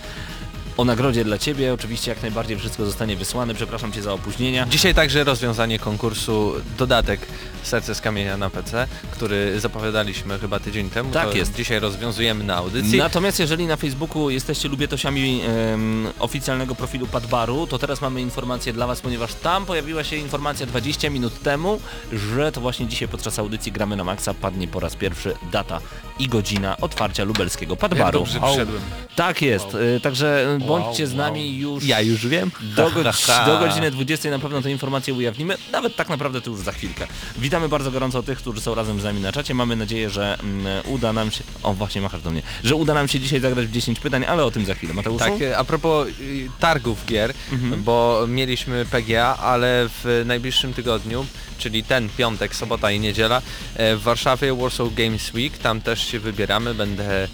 o 0.81 0.86
nagrodzie 0.86 1.24
dla 1.24 1.38
Ciebie, 1.38 1.74
oczywiście 1.74 2.12
jak 2.12 2.22
najbardziej 2.22 2.57
wszystko 2.57 2.86
zostanie 2.86 3.16
wysłane, 3.16 3.54
przepraszam 3.54 3.92
Cię 3.92 4.01
za 4.01 4.13
opóźnienia. 4.13 4.66
Dzisiaj 4.69 4.95
także 4.95 5.24
rozwiązanie 5.24 5.80
konkursu 5.80 6.54
dodatek 6.78 7.19
Serce 7.63 7.95
z 7.95 8.01
kamienia 8.01 8.38
na 8.38 8.50
PC, 8.50 8.88
który 9.12 9.60
zapowiadaliśmy 9.60 10.39
chyba 10.39 10.60
tydzień 10.60 10.89
temu. 10.89 11.12
Tak 11.12 11.30
to 11.30 11.38
jest. 11.38 11.56
Dzisiaj 11.56 11.80
rozwiązujemy 11.80 12.44
na 12.44 12.56
audycji. 12.56 12.98
Natomiast 12.98 13.39
jeżeli 13.39 13.68
na 13.68 13.75
Facebooku 13.75 14.30
jesteście 14.30 14.69
lubietosiami 14.69 15.42
em, 15.42 16.07
oficjalnego 16.19 16.75
profilu 16.75 17.07
Padbaru, 17.07 17.68
to 17.68 17.80
teraz 17.80 18.01
mamy 18.01 18.22
informację 18.22 18.74
dla 18.74 18.88
Was, 18.88 19.01
ponieważ 19.01 19.33
tam 19.33 19.66
pojawiła 19.66 20.04
się 20.04 20.16
informacja 20.16 20.66
20 20.66 21.10
minut 21.10 21.42
temu, 21.42 21.81
że 22.13 22.51
to 22.51 22.62
właśnie 22.62 22.88
dzisiaj 22.88 23.07
podczas 23.07 23.39
audycji 23.39 23.72
Gramy 23.72 23.95
na 23.95 24.04
Maxa 24.04 24.33
padnie 24.33 24.68
po 24.68 24.80
raz 24.80 24.95
pierwszy 24.95 25.33
data 25.51 25.80
i 26.19 26.28
godzina 26.28 26.78
otwarcia 26.78 27.24
lubelskiego 27.24 27.75
Padbaru. 27.75 28.19
dobrze 28.19 28.39
przyszedłem. 28.39 28.81
Tak 29.16 29.42
jest, 29.42 29.75
y, 29.75 30.00
także 30.00 30.57
y, 30.77 30.81
bądźcie 30.81 31.07
z 31.07 31.09
wow. 31.13 31.18
nami 31.18 31.57
już 31.57 31.83
Ja 31.83 32.01
już 32.01 32.27
wiem. 32.27 32.51
do, 32.75 32.91
go 32.91 33.03
do 33.45 33.59
godziny 33.59 33.91
20 33.91 34.29
na 34.29 34.39
pewno 34.39 34.62
tę 34.62 34.71
informację 34.71 35.13
ujawnimy, 35.13 35.57
nawet 35.71 35.95
tak 35.95 36.09
naprawdę 36.09 36.41
to 36.41 36.50
już 36.51 36.59
za 36.59 36.71
chwilkę. 36.71 37.07
Witamy 37.38 37.69
bardzo 37.69 37.91
gorąco 37.91 38.23
tych, 38.23 38.38
którzy 38.38 38.62
są 38.62 38.75
razem 38.75 39.00
z 39.01 39.03
nami 39.03 39.21
na 39.21 39.31
czacie. 39.31 39.53
Mamy 39.53 39.75
nadzieję, 39.75 40.09
że 40.09 40.38
mm, 40.39 40.65
uda 40.88 41.13
nam 41.13 41.31
się... 41.31 41.44
O, 41.63 41.73
właśnie 41.73 42.01
machasz 42.01 42.21
do 42.21 42.31
mnie. 42.31 42.41
Że 42.63 42.75
uda 42.75 42.94
nam 42.94 43.07
się 43.07 43.19
dzisiaj 43.19 43.39
zagrać 43.39 43.68
w 43.68 43.71
10 43.71 44.00
pytań, 44.00 44.25
ale 44.25 44.45
o 44.45 44.51
tym 44.51 44.65
za 44.65 44.73
chwilę. 44.75 44.94
Mateuszu? 44.94 45.19
Tak, 45.19 45.41
e, 45.41 45.57
a 45.57 45.63
propos 45.63 46.07
y, 46.07 46.50
targów 46.59 47.06
gier, 47.06 47.33
Mhm. 47.51 47.83
bo 47.83 48.25
mieliśmy 48.27 48.85
PGA, 48.85 49.38
ale 49.38 49.89
w 50.03 50.23
najbliższym 50.25 50.73
tygodniu, 50.73 51.25
czyli 51.57 51.83
ten 51.83 52.09
piątek, 52.09 52.56
sobota 52.56 52.91
i 52.91 53.00
niedziela, 53.00 53.41
e, 53.75 53.95
w 53.95 54.01
Warszawie 54.01 54.56
Warsaw 54.56 54.94
Games 54.94 55.33
Week, 55.33 55.57
tam 55.57 55.81
też 55.81 56.07
się 56.07 56.19
wybieramy, 56.19 56.73
będę 56.73 57.27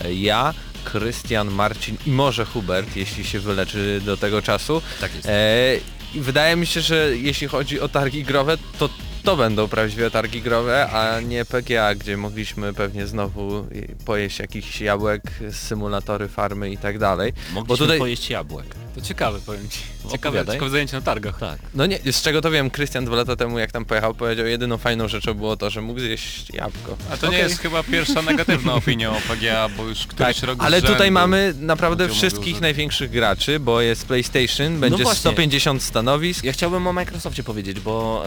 e, 0.00 0.14
ja, 0.14 0.54
Krystian, 0.92 1.50
Marcin 1.50 1.96
i 2.06 2.10
może 2.10 2.44
Hubert, 2.44 2.96
jeśli 2.96 3.24
się 3.24 3.40
wyleczy 3.40 4.00
do 4.04 4.16
tego 4.16 4.42
czasu. 4.42 4.82
Tak 5.00 5.14
jest. 5.14 5.28
E, 5.28 5.78
wydaje 6.14 6.56
mi 6.56 6.66
się, 6.66 6.80
że 6.80 7.16
jeśli 7.16 7.48
chodzi 7.48 7.80
o 7.80 7.88
targi 7.88 8.24
growe, 8.24 8.58
to 8.78 8.88
to 9.22 9.36
będą 9.36 9.68
prawdziwe 9.68 10.10
targi 10.10 10.42
growe, 10.42 10.90
a 10.90 11.20
nie 11.20 11.44
PGA, 11.44 11.94
gdzie 11.94 12.16
mogliśmy 12.16 12.72
pewnie 12.74 13.06
znowu 13.06 13.66
pojeść 14.04 14.38
jakichś 14.38 14.80
jabłek, 14.80 15.22
symulatory, 15.52 16.28
farmy 16.28 16.70
i 16.70 16.78
tak 16.78 16.98
dalej. 16.98 17.32
Mogliśmy 17.52 17.66
bo 17.68 17.76
tutaj- 17.76 17.98
pojeść 17.98 18.30
jabłek. 18.30 18.66
To 18.96 19.00
ciekawe, 19.02 19.38
powiem 19.46 19.68
Ci. 19.70 19.78
Ciekawe, 20.12 20.28
Opowiadaj. 20.28 20.54
ciekawe 20.56 20.70
zajęcie 20.70 20.96
na 20.96 21.02
targach. 21.02 21.38
Tak. 21.38 21.58
No 21.74 21.86
nie, 21.86 21.98
z 22.12 22.22
czego 22.22 22.40
to 22.40 22.50
wiem, 22.50 22.70
Krystian 22.70 23.04
dwa 23.04 23.16
lata 23.16 23.36
temu 23.36 23.58
jak 23.58 23.72
tam 23.72 23.84
pojechał 23.84 24.14
powiedział, 24.14 24.46
jedyną 24.46 24.78
fajną 24.78 25.08
rzeczą 25.08 25.34
było 25.34 25.56
to, 25.56 25.70
że 25.70 25.80
mógł 25.82 26.00
zjeść 26.00 26.50
jabłko. 26.54 26.96
A 27.12 27.16
to 27.16 27.26
nie 27.26 27.36
Okej. 27.36 27.42
jest 27.48 27.60
chyba 27.60 27.82
pierwsza 27.82 28.22
negatywna 28.22 28.74
opinia 28.80 29.10
o 29.10 29.20
PGA, 29.28 29.68
bo 29.68 29.84
już 29.84 30.06
któryś 30.06 30.36
Tak, 30.40 30.48
rok 30.48 30.58
z 30.58 30.62
ale 30.62 30.80
tutaj 30.82 30.96
rzędu 30.98 31.12
mamy 31.12 31.54
naprawdę 31.60 32.04
ludzie 32.04 32.14
mówią, 32.16 32.28
wszystkich 32.28 32.54
że- 32.54 32.60
największych 32.60 33.10
graczy, 33.10 33.60
bo 33.60 33.80
jest 33.80 34.06
PlayStation, 34.06 34.80
będzie 34.80 35.02
właśnie. 35.02 35.20
150 35.20 35.82
stanowisk. 35.82 36.44
Ja 36.44 36.52
chciałbym 36.52 36.86
o 36.86 36.92
Microsoftie 36.92 37.42
powiedzieć, 37.42 37.80
bo 37.80 38.24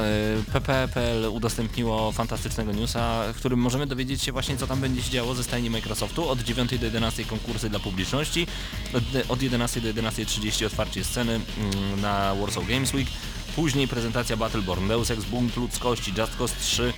y, 0.50 0.52
PP.pl 0.52 1.26
udostępniło 1.26 2.12
fantastycznego 2.12 2.72
newsa, 2.72 3.24
w 3.34 3.36
którym 3.38 3.60
możemy 3.60 3.88
dowiedzieć 3.88 4.22
się 4.24 4.32
właśnie 4.32 4.58
co 4.58 4.68
tam 4.68 4.82
będzie 4.82 5.02
się 5.02 5.10
działo 5.12 5.36
ze 5.36 5.44
stajni 5.44 5.70
Microsoftu. 5.70 6.30
Od 6.30 6.40
9 6.40 6.78
do 6.80 6.86
11 6.86 7.26
konkursy 7.26 7.70
dla 7.70 7.80
publiczności, 7.80 8.48
od, 8.94 9.04
od 9.30 9.42
11 9.42 9.82
do 9.82 9.90
11.30 9.90 10.59
otwarcie 10.66 11.04
sceny 11.04 11.36
mm, 11.36 12.02
na 12.02 12.36
Warsaw 12.36 12.68
Games 12.68 12.94
Week, 12.94 13.08
później 13.56 13.88
prezentacja 13.88 14.38
Battleborn, 14.38 14.88
Deus 14.88 15.12
Ex, 15.12 15.26
Bunt 15.26 15.58
Ludzkości, 15.58 16.14
Just 16.18 16.38
Cause 16.38 16.56
3, 16.62 16.94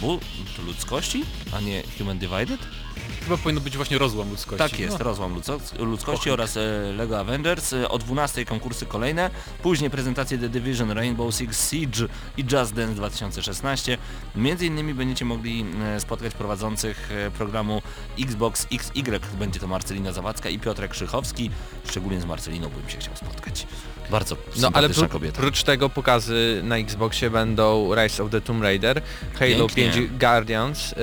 Bunt 0.00 0.24
Ludzkości, 0.66 1.24
a 1.52 1.60
nie 1.60 1.82
Human 1.98 2.18
Divided? 2.18 2.60
Chyba 3.28 3.42
powinno 3.42 3.60
być 3.60 3.76
właśnie 3.76 3.98
rozłam 3.98 4.30
ludzkości. 4.30 4.58
Tak 4.70 4.78
jest, 4.78 4.98
No. 4.98 5.04
rozłam 5.04 5.34
ludzko- 5.34 5.78
ludzkości 5.78 6.30
oraz 6.30 6.56
e, 6.56 6.60
Lego 6.96 7.20
Avengers. 7.20 7.72
E, 7.72 7.88
O 7.88 7.98
12 7.98 8.44
konkursy 8.44 8.86
kolejne, 8.86 9.30
później 9.62 9.90
prezentacje 9.90 10.38
The 10.38 10.48
Division, 10.48 10.90
Rainbow 10.90 11.34
Six 11.34 11.70
Siege 11.70 12.08
i 12.36 12.44
Just 12.52 12.74
Dance 12.74 12.94
2016. 12.94 13.98
Między 14.36 14.66
innymi 14.66 14.94
będziecie 14.94 15.24
mogli 15.24 15.64
e, 15.96 16.00
spotkać 16.00 16.34
prowadzących 16.34 17.08
e, 17.12 17.30
programu 17.30 17.82
Xbox 18.20 18.66
XY, 18.72 19.20
będzie 19.38 19.60
to 19.60 19.66
Marcelina 19.66 20.12
Zawadzka 20.12 20.48
i 20.48 20.58
Piotrek 20.58 20.90
Krzychowski. 20.90 21.50
Szczególnie 21.90 22.20
z 22.20 22.24
Marceliną 22.24 22.68
bym 22.68 22.90
się 22.90 22.98
chciał 22.98 23.16
spotkać. 23.16 23.66
Bardzo 24.10 24.34
No 24.34 24.40
ale 24.52 24.88
sympatyczna 24.88 25.06
pró- 25.06 25.08
kobieta. 25.10 25.40
prócz 25.40 25.62
tego 25.62 25.90
pokazy 25.90 26.60
na 26.64 26.76
Xboxie 26.76 27.30
będą 27.30 27.94
Rise 27.94 28.22
of 28.24 28.30
the 28.30 28.40
Tomb 28.40 28.62
Raider, 28.62 29.02
Halo 29.38 29.66
Pięknie. 29.68 29.92
5 29.92 30.18
Guardians, 30.18 30.92
e, 30.92 30.96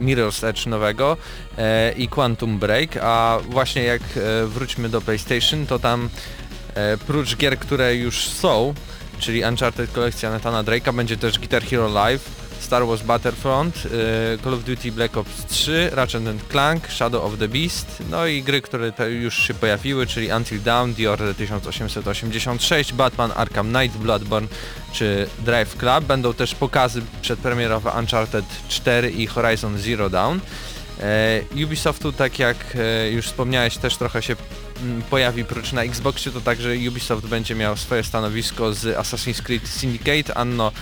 Mirror's 0.00 0.46
Edge 0.46 0.66
nowego 0.66 1.16
e, 1.58 1.92
i 1.92 2.08
Quantum 2.08 2.58
Break, 2.58 2.96
a 3.02 3.38
właśnie 3.48 3.82
jak 3.82 4.02
e, 4.02 4.46
wróćmy 4.46 4.88
do 4.88 5.00
PlayStation, 5.00 5.66
to 5.66 5.78
tam 5.78 6.08
e, 6.74 6.96
prócz 6.96 7.36
gier, 7.36 7.58
które 7.58 7.96
już 7.96 8.24
są, 8.24 8.74
czyli 9.18 9.44
Uncharted 9.44 9.92
kolekcja 9.92 10.30
Nathana 10.30 10.64
Drake'a, 10.64 10.94
będzie 10.94 11.16
też 11.16 11.38
Guitar 11.38 11.62
Hero 11.62 11.88
Live, 11.88 12.42
Star 12.62 12.86
Wars 12.86 13.02
Battlefront, 13.02 13.76
e, 13.76 14.38
Call 14.38 14.54
of 14.54 14.64
Duty 14.64 14.92
Black 14.92 15.16
Ops 15.16 15.46
3, 15.46 15.90
Ratchet 15.92 16.22
Clank, 16.50 16.88
Shadow 16.88 17.24
of 17.24 17.38
the 17.38 17.48
Beast, 17.48 18.02
no 18.10 18.26
i 18.26 18.42
gry, 18.42 18.62
które 18.62 18.92
już 19.20 19.46
się 19.46 19.54
pojawiły, 19.54 20.06
czyli 20.06 20.32
Until 20.32 20.62
Dawn, 20.62 20.92
Order 21.08 21.34
1886, 21.34 22.92
Batman 22.92 23.32
Arkham 23.36 23.72
Knight, 23.72 23.96
Bloodborne 23.96 24.48
czy 24.92 25.26
Drive 25.38 25.76
Club. 25.76 26.04
Będą 26.04 26.34
też 26.34 26.54
pokazy 26.54 27.02
przedpremierowe 27.22 27.90
Uncharted 27.98 28.44
4 28.68 29.10
i 29.10 29.26
Horizon 29.26 29.78
Zero 29.78 30.10
Dawn. 30.10 30.40
E, 31.02 31.64
Ubisoftu, 31.64 32.12
tak 32.12 32.38
jak 32.38 32.56
e, 32.76 33.10
już 33.10 33.26
wspomniałeś, 33.26 33.76
też 33.76 33.96
trochę 33.96 34.22
się 34.22 34.36
mm, 34.82 35.02
pojawi 35.02 35.44
prócz 35.44 35.72
na 35.72 35.82
Xboxie, 35.82 36.32
to 36.32 36.40
także 36.40 36.74
Ubisoft 36.88 37.26
będzie 37.26 37.54
miał 37.54 37.76
swoje 37.76 38.04
stanowisko 38.04 38.74
z 38.74 38.98
Assassin's 38.98 39.42
Creed 39.42 39.68
Syndicate, 39.68 40.34
Anno 40.34 40.72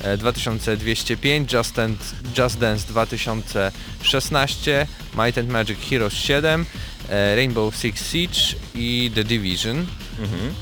e, 0.00 0.16
2205, 0.16 1.52
Just 1.52 1.74
Dance, 1.74 2.04
Just 2.38 2.58
Dance 2.58 2.88
2016, 2.88 4.86
Might 5.14 5.38
and 5.38 5.48
Magic 5.48 5.78
Heroes 5.90 6.14
7, 6.14 6.66
e, 7.08 7.36
Rainbow 7.36 7.76
Six 7.76 8.10
Siege 8.12 8.40
i 8.74 9.10
The 9.14 9.24
Division. 9.24 9.86
Mhm. 10.18 10.54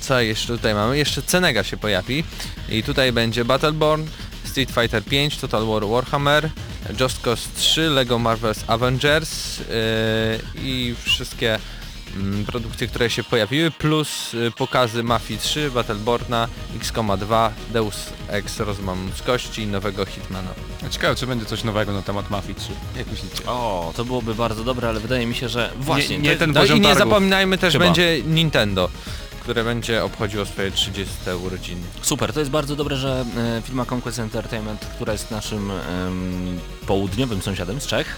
Co 0.00 0.20
jeszcze 0.20 0.48
tutaj 0.48 0.74
mamy? 0.74 0.98
Jeszcze 0.98 1.22
Cenega 1.22 1.64
się 1.64 1.76
pojawi 1.76 2.24
i 2.68 2.82
tutaj 2.82 3.12
będzie 3.12 3.44
Battleborn, 3.44 4.04
Street 4.58 4.70
Fighter 4.70 5.02
5, 5.04 5.36
Total 5.38 5.66
War 5.66 5.86
Warhammer, 5.86 6.50
Just 7.00 7.20
Cause 7.22 7.48
3, 7.56 7.90
Lego 7.90 8.18
Marvel's 8.18 8.64
Avengers 8.66 9.60
e, 9.60 9.64
i 10.62 10.94
wszystkie 11.04 11.58
mm, 12.16 12.44
produkcje, 12.44 12.86
które 12.86 13.10
się 13.10 13.24
pojawiły, 13.24 13.70
plus 13.70 14.34
e, 14.46 14.50
pokazy 14.50 15.02
Mafii 15.02 15.40
3, 15.40 15.70
Battleborna, 15.70 16.48
XCOMA 16.76 17.16
2, 17.16 17.52
Deus 17.72 17.96
Ex 18.28 18.60
Rozmam 18.60 19.06
Ludzkości 19.06 19.62
i 19.62 19.66
nowego 19.66 20.04
Hitmana. 20.04 20.50
A 20.86 20.88
Ciekawe, 20.88 21.14
czy 21.14 21.26
będzie 21.26 21.44
coś 21.46 21.64
nowego 21.64 21.92
na 21.92 22.02
temat 22.02 22.30
Mafii 22.30 22.54
3. 22.54 22.68
Jak 22.96 23.06
myślicie? 23.10 23.46
O, 23.46 23.92
to 23.96 24.04
byłoby 24.04 24.34
bardzo 24.34 24.64
dobre, 24.64 24.88
ale 24.88 25.00
wydaje 25.00 25.26
mi 25.26 25.34
się, 25.34 25.48
że 25.48 25.70
właśnie 25.80 26.18
nie 26.18 26.24
to 26.24 26.28
jest- 26.30 26.40
ten 26.40 26.52
No 26.52 26.60
i 26.60 26.62
poziom 26.62 26.78
nie 26.78 26.84
targów. 26.88 26.98
zapominajmy 27.08 27.58
też 27.58 27.72
Chyba. 27.72 27.84
będzie 27.84 28.22
Nintendo, 28.22 28.88
które 29.48 29.64
będzie 29.64 30.04
obchodziło 30.04 30.46
swoje 30.46 30.70
30 30.70 31.14
urodziny. 31.46 31.80
Super, 32.02 32.32
to 32.32 32.40
jest 32.40 32.52
bardzo 32.52 32.76
dobre, 32.76 32.96
że 32.96 33.24
e, 33.58 33.62
firma 33.62 33.86
Conquest 33.90 34.18
Entertainment, 34.18 34.80
która 34.80 35.12
jest 35.12 35.30
naszym 35.30 35.70
em, 35.70 36.60
południowym 36.86 37.42
sąsiadem 37.42 37.80
z 37.80 37.86
Czech, 37.86 38.16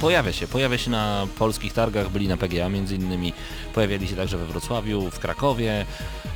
pojawia 0.00 0.32
się, 0.32 0.46
pojawia 0.48 0.78
się 0.78 0.90
na 0.90 1.26
polskich 1.38 1.72
targach, 1.72 2.10
byli 2.10 2.28
na 2.28 2.36
PGA 2.36 2.68
między 2.68 2.94
innymi, 2.94 3.32
pojawiali 3.74 4.08
się 4.08 4.16
także 4.16 4.38
we 4.38 4.46
Wrocławiu, 4.46 5.10
w 5.10 5.18
Krakowie, 5.18 5.86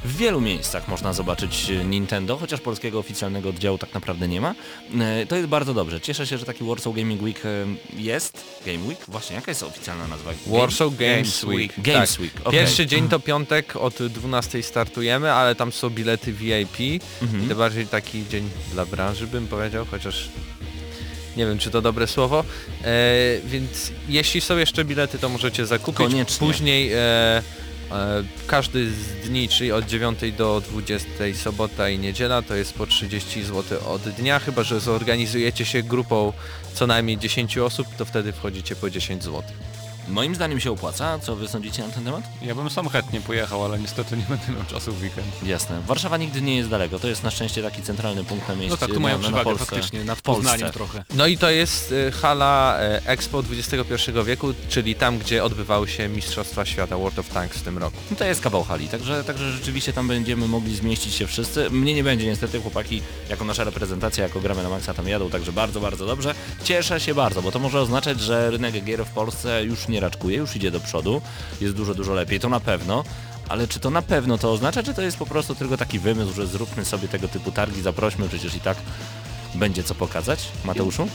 w 0.05 0.17
wielu 0.17 0.41
miejscach 0.41 0.89
można 0.89 1.13
zobaczyć 1.13 1.73
Nintendo, 1.85 2.37
chociaż 2.37 2.61
polskiego 2.61 2.99
oficjalnego 2.99 3.49
oddziału 3.49 3.79
tak 3.79 3.95
naprawdę 3.95 4.29
nie 4.29 4.41
ma. 4.41 4.55
E, 5.01 5.27
To 5.27 5.37
jest 5.37 5.49
bardzo 5.49 5.75
dobrze, 5.75 6.01
cieszę 6.01 6.27
się, 6.27 6.39
że 6.39 6.45
taki 6.45 6.65
Warsaw 6.65 6.95
Gaming 6.95 7.23
Week 7.23 7.43
e, 7.47 7.49
jest. 7.97 8.45
Game 8.67 8.79
Week? 8.79 8.99
Właśnie, 9.09 9.37
jaka 9.37 9.51
jest 9.51 9.63
oficjalna 9.63 10.07
nazwa? 10.09 10.31
Warsaw 10.47 10.97
Games 10.97 11.45
Week. 11.45 11.73
Games 11.79 12.13
Tak. 12.13 12.21
Week, 12.21 12.33
okej. 12.45 12.53
Pierwszy 12.61 12.87
dzień 12.87 13.09
to 13.09 13.21
piątek, 13.21 13.77
od 13.77 13.95
12 14.03 14.63
startujemy, 14.63 15.33
ale 15.33 15.55
tam 15.55 15.73
są 15.73 15.91
bilety 15.91 16.33
VIP. 16.33 17.03
Mhm. 17.23 17.45
I 17.45 17.49
to 17.49 17.55
bardziej 17.55 17.87
taki 17.87 18.25
dzień 18.29 18.51
dla 18.73 18.87
branży 18.87 19.27
bym 19.27 19.47
powiedział, 19.47 19.87
chociaż 19.91 20.29
nie 21.37 21.47
wiem 21.47 21.59
czy 21.59 21.71
to 21.71 21.83
dobre 21.83 22.07
słowo. 22.07 22.45
E, 22.85 22.95
więc 23.45 23.93
jeśli 24.09 24.41
są 24.41 24.57
jeszcze 24.57 24.85
bilety, 24.85 25.19
to 25.19 25.29
możecie 25.29 25.67
zakupić. 25.67 25.99
Koniecznie. 25.99 26.47
Później 26.47 26.93
e, 26.93 26.99
e, 26.99 27.43
każdy 28.47 28.91
z 28.91 29.29
dni, 29.29 29.49
czyli 29.49 29.73
od 29.73 29.87
9 29.87 30.19
do 30.39 30.63
20 30.71 31.09
sobota 31.35 31.89
i 31.89 31.99
niedziela, 31.99 32.43
to 32.43 32.55
jest 32.55 32.75
po 32.75 32.87
30 32.87 33.43
zł 33.43 33.79
od 33.87 34.03
dnia, 34.03 34.39
chyba 34.39 34.63
że 34.63 34.81
zorganizujecie 34.81 35.65
się 35.65 35.83
grupą 35.83 36.33
co 36.75 36.87
najmniej 36.87 37.19
10 37.19 37.59
osób, 37.59 37.87
to 37.99 38.05
wtedy 38.05 38.33
wchodzicie 38.33 38.77
po 38.77 38.91
10 38.91 39.25
zł. 39.25 39.43
Moim 40.11 40.35
zdaniem 40.35 40.61
się 40.61 40.71
opłaca, 40.71 41.19
co 41.19 41.37
wy 41.37 41.49
sądzicie 41.49 41.83
na 41.83 41.89
ten 41.89 42.05
temat? 42.05 42.25
Ja 42.43 42.55
bym 42.55 42.71
sam 42.71 42.89
chętnie 42.89 43.21
pojechał, 43.21 43.65
ale 43.65 43.79
niestety 43.79 44.17
nie 44.17 44.23
będę 44.29 44.53
miał 44.53 44.65
czasu 44.65 44.93
w 44.93 45.03
weekend. 45.03 45.27
Jasne. 45.43 45.81
Warszawa 45.87 46.17
nigdy 46.17 46.43
nie 46.43 46.57
jest 46.57 46.69
daleko. 46.69 46.99
To 46.99 47.09
jest 47.09 47.23
na 47.23 47.31
szczęście 47.31 47.63
taki 47.63 47.83
centralny 47.83 48.25
punkt 48.25 48.49
na 48.49 48.55
mieście. 48.55 48.71
No 48.71 48.77
tak, 48.77 48.91
tu 48.91 49.01
mają 49.01 49.17
na, 49.17 49.23
na 49.23 49.29
przewagę 49.29 49.45
Polsce. 49.45 49.67
faktycznie, 49.67 50.05
nad. 50.05 50.21
Poznaniem 50.21 50.71
trochę. 50.71 51.05
No 51.15 51.27
i 51.27 51.39
to 51.39 51.51
jest 51.51 51.93
y, 51.93 52.13
hala 52.13 52.79
e, 52.79 53.07
Expo 53.07 53.43
XXI 53.51 53.95
wieku, 54.27 54.55
czyli 54.69 54.95
tam, 54.95 55.19
gdzie 55.19 55.45
odbywały 55.45 55.89
się 55.89 56.09
Mistrzostwa 56.09 56.65
Świata 56.65 56.97
World 56.99 57.19
of 57.19 57.29
Tanks 57.29 57.59
w 57.59 57.63
tym 57.63 57.79
roku. 57.79 57.97
No 58.11 58.17
to 58.17 58.25
jest 58.25 58.41
kawał 58.41 58.65
hali, 58.65 58.89
także, 58.89 59.25
także 59.25 59.53
rzeczywiście 59.53 59.93
tam 59.93 60.09
będziemy 60.09 60.49
mogli 60.49 60.77
zmieścić 60.77 61.15
się 61.15 61.27
wszyscy. 61.27 61.71
Mnie 61.71 61.95
nie 61.95 62.05
będzie 62.05 62.27
niestety, 62.27 62.61
chłopaki, 62.61 63.03
jako 63.31 63.45
nasza 63.45 63.65
reprezentacja, 63.65 64.25
jako 64.25 64.41
gramy 64.41 64.63
na 64.63 64.69
maksa 64.69 64.95
tam 64.95 65.09
jadą, 65.09 65.31
także 65.31 65.53
bardzo, 65.53 65.81
bardzo 65.81 66.07
dobrze. 66.07 66.35
Cieszę 66.65 67.01
się 67.01 67.15
bardzo, 67.15 67.43
bo 67.43 67.53
to 67.53 67.59
może 67.59 67.81
oznaczać, 67.81 68.21
że 68.21 68.51
rynek 68.51 68.85
gier 68.85 69.05
w 69.05 69.11
Polsce 69.11 69.65
już 69.65 69.89
nie 69.89 70.00
raczkuje, 70.01 70.37
już 70.37 70.57
idzie 70.57 70.71
do 70.71 70.81
przodu, 70.81 71.23
jest 71.61 71.75
dużo, 71.75 71.95
dużo 71.95 72.15
lepiej, 72.15 72.41
to 72.41 72.49
na 72.49 72.61
pewno. 72.61 73.05
Ale 73.49 73.69
czy 73.69 73.81
to 73.81 73.91
na 73.91 74.03
pewno 74.03 74.39
to 74.39 74.53
oznacza, 74.53 74.83
czy 74.83 74.95
to 74.95 75.03
jest 75.03 75.17
po 75.17 75.27
prostu 75.27 75.55
tylko 75.55 75.77
taki 75.77 75.99
wymysł, 75.99 76.33
że 76.33 76.47
zróbmy 76.47 76.85
sobie 76.85 77.09
tego 77.09 77.29
typu 77.29 77.53
targi, 77.53 77.83
zaprośmy, 77.83 78.29
przecież 78.29 78.55
i 78.55 78.61
tak 78.61 78.77
będzie 79.55 79.83
co 79.83 79.95
pokazać? 79.95 80.49
Mateuszu? 80.65 81.09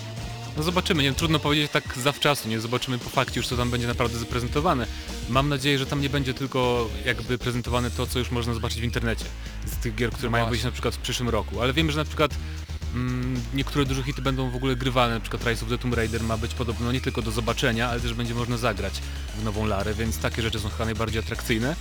No 0.58 0.64
zobaczymy, 0.64 1.04
nie 1.04 1.14
trudno 1.14 1.40
powiedzieć 1.40 1.72
tak 1.72 1.98
zawczasu, 1.98 2.50
nie 2.50 2.60
zobaczymy 2.60 2.98
po 2.98 3.10
fakcie 3.10 3.40
już 3.40 3.48
co 3.48 3.58
tam 3.58 3.70
będzie 3.72 3.88
naprawdę 3.88 4.20
zaprezentowane. 4.20 4.88
Mam 5.30 5.50
nadzieję, 5.50 5.80
że 5.80 5.86
tam 5.86 6.02
nie 6.02 6.10
będzie 6.10 6.34
tylko 6.34 6.90
jakby 7.06 7.38
prezentowane 7.38 7.92
to, 7.92 8.08
co 8.08 8.20
już 8.20 8.32
można 8.32 8.54
zobaczyć 8.54 8.82
w 8.82 8.84
internecie 8.84 9.26
z 9.66 9.78
tych 9.78 9.96
gier, 9.96 10.12
które 10.12 10.30
mają 10.30 10.50
wyjść 10.50 10.64
na 10.64 10.72
przykład 10.72 10.96
w 10.96 11.00
przyszłym 11.00 11.30
roku, 11.30 11.62
ale 11.62 11.74
wiem, 11.74 11.92
że 11.92 11.98
na 11.98 12.06
przykład 12.06 12.32
niektóre 13.54 13.86
duże 13.86 14.04
hity 14.04 14.22
będą 14.22 14.50
w 14.50 14.56
ogóle 14.56 14.76
grywalne, 14.76 15.16
na 15.16 15.22
przykład 15.22 15.44
Rise 15.44 15.66
of 15.66 15.72
the 15.72 15.78
Tomb 15.78 15.96
Raider 15.96 16.24
ma 16.24 16.38
być 16.38 16.54
podobno 16.54 16.92
nie 16.92 17.02
tylko 17.02 17.22
do 17.22 17.32
zobaczenia, 17.32 17.90
ale 17.90 18.00
też 18.00 18.14
będzie 18.14 18.36
można 18.36 18.58
zagrać 18.58 19.02
w 19.38 19.44
nową 19.44 19.66
Larę, 19.66 19.94
więc 19.94 20.18
takie 20.18 20.42
rzeczy 20.42 20.60
są 20.60 20.70
chyba 20.70 20.86
najbardziej 20.86 21.20
atrakcyjne. 21.20 21.76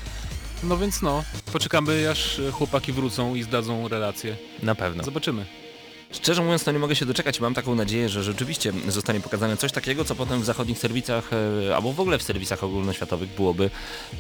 No 0.63 0.77
więc 0.77 1.03
no, 1.03 1.25
poczekamy 1.53 2.11
aż 2.11 2.41
chłopaki 2.53 2.93
wrócą 2.93 3.35
i 3.35 3.43
zdadzą 3.43 3.89
relacje. 3.89 4.37
Na 4.63 4.75
pewno. 4.75 5.05
Zobaczymy. 5.05 5.64
Szczerze 6.13 6.43
mówiąc, 6.43 6.65
to 6.65 6.73
nie 6.73 6.79
mogę 6.79 6.97
się 6.97 7.07
doczekać. 7.07 7.41
Mam 7.41 7.55
taką 7.55 7.75
nadzieję, 7.75 8.09
że 8.09 8.23
rzeczywiście 8.23 8.73
zostanie 8.89 9.21
pokazane 9.21 9.57
coś 9.57 9.73
takiego, 9.73 10.05
co 10.05 10.15
potem 10.15 10.41
w 10.41 10.45
zachodnich 10.45 10.79
serwisach, 10.79 11.31
e, 11.69 11.77
albo 11.77 11.93
w 11.93 12.01
ogóle 12.01 12.19
w 12.19 12.23
serwisach 12.23 12.65
ogólnoświatowych 12.65 13.29
byłoby 13.29 13.71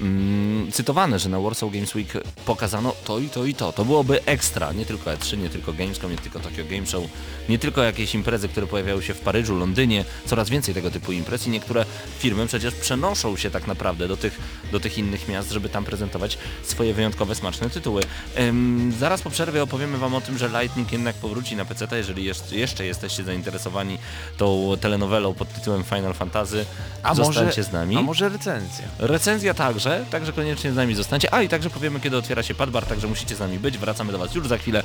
mm, 0.00 0.72
cytowane, 0.72 1.18
że 1.18 1.28
na 1.28 1.40
Warsaw 1.40 1.72
Games 1.72 1.94
Week 1.94 2.12
pokazano 2.46 2.94
to 3.04 3.18
i 3.18 3.28
to 3.28 3.44
i 3.44 3.54
to. 3.54 3.72
To 3.72 3.84
byłoby 3.84 4.24
ekstra, 4.24 4.72
nie 4.72 4.86
tylko 4.86 5.10
E3, 5.10 5.38
nie 5.38 5.48
tylko 5.48 5.72
Gamescom, 5.72 6.10
nie 6.10 6.18
tylko 6.18 6.40
Tokyo 6.40 6.64
Game 6.64 6.86
Show, 6.86 7.04
nie 7.48 7.58
tylko 7.58 7.82
jakieś 7.82 8.14
imprezy, 8.14 8.48
które 8.48 8.66
pojawiały 8.66 9.02
się 9.02 9.14
w 9.14 9.20
Paryżu, 9.20 9.58
Londynie, 9.58 10.04
coraz 10.26 10.50
więcej 10.50 10.74
tego 10.74 10.90
typu 10.90 11.12
imprez 11.12 11.46
i 11.46 11.50
niektóre 11.50 11.84
firmy 12.18 12.46
przecież 12.46 12.74
przenoszą 12.74 13.36
się 13.36 13.50
tak 13.50 13.66
naprawdę 13.66 14.08
do 14.08 14.16
tych, 14.16 14.38
do 14.72 14.80
tych 14.80 14.98
innych 14.98 15.28
miast, 15.28 15.50
żeby 15.50 15.68
tam 15.68 15.84
prezentować 15.84 16.38
swoje 16.62 16.94
wyjątkowe, 16.94 17.34
smaczne 17.34 17.70
tytuły. 17.70 18.02
Em, 18.34 18.92
zaraz 18.98 19.22
po 19.22 19.30
przerwie 19.30 19.62
opowiemy 19.62 19.98
Wam 19.98 20.14
o 20.14 20.20
tym, 20.20 20.38
że 20.38 20.48
Lightning 20.48 20.92
jednak 20.92 21.16
powróci 21.16 21.56
na 21.56 21.64
PC, 21.64 21.83
jeżeli 21.92 22.24
jeszcze, 22.24 22.56
jeszcze 22.56 22.86
jesteście 22.86 23.24
zainteresowani 23.24 23.98
tą 24.36 24.72
telenowelą 24.80 25.34
pod 25.34 25.52
tytułem 25.52 25.84
Final 25.84 26.14
Fantasy. 26.14 26.66
A 27.02 27.14
Zostańcie 27.14 27.44
może, 27.46 27.64
z 27.64 27.72
nami. 27.72 27.96
a 27.96 28.02
może 28.02 28.28
recenzja? 28.28 28.84
Recenzja 28.98 29.54
także, 29.54 30.04
także 30.10 30.32
koniecznie 30.32 30.72
z 30.72 30.76
nami 30.76 30.94
zostańcie. 30.94 31.34
A 31.34 31.42
i 31.42 31.48
także 31.48 31.70
powiemy 31.70 32.00
kiedy 32.00 32.16
otwiera 32.16 32.42
się 32.42 32.54
Padbar, 32.54 32.86
także 32.86 33.06
musicie 33.06 33.36
z 33.36 33.40
nami 33.40 33.58
być. 33.58 33.78
Wracamy 33.78 34.12
do 34.12 34.18
Was 34.18 34.34
już 34.34 34.48
za 34.48 34.58
chwilę. 34.58 34.82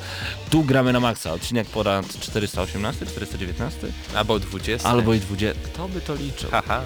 Tu 0.50 0.64
gramy 0.64 0.92
na 0.92 1.00
maksa. 1.00 1.32
Odcinek 1.32 1.68
ponad 1.68 2.06
418, 2.20 3.06
419 3.06 3.78
Albo 4.14 4.38
20. 4.38 4.88
albo 4.88 5.14
i 5.14 5.20
20. 5.20 5.60
Kto 5.64 5.88
by 5.88 6.00
to 6.00 6.14
liczył? 6.14 6.50
Haha. 6.50 6.82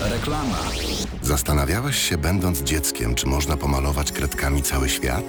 Reklama. 0.00 0.58
Zastanawiałeś 1.22 2.08
się, 2.08 2.18
będąc 2.18 2.62
dzieckiem, 2.62 3.14
czy 3.14 3.26
można 3.26 3.56
pomalować 3.56 4.12
kredkami 4.12 4.62
cały 4.62 4.88
świat? 4.88 5.24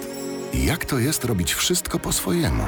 Jak 0.54 0.84
to 0.84 0.98
jest 0.98 1.24
robić 1.24 1.54
wszystko 1.54 1.98
po 1.98 2.12
swojemu? 2.12 2.62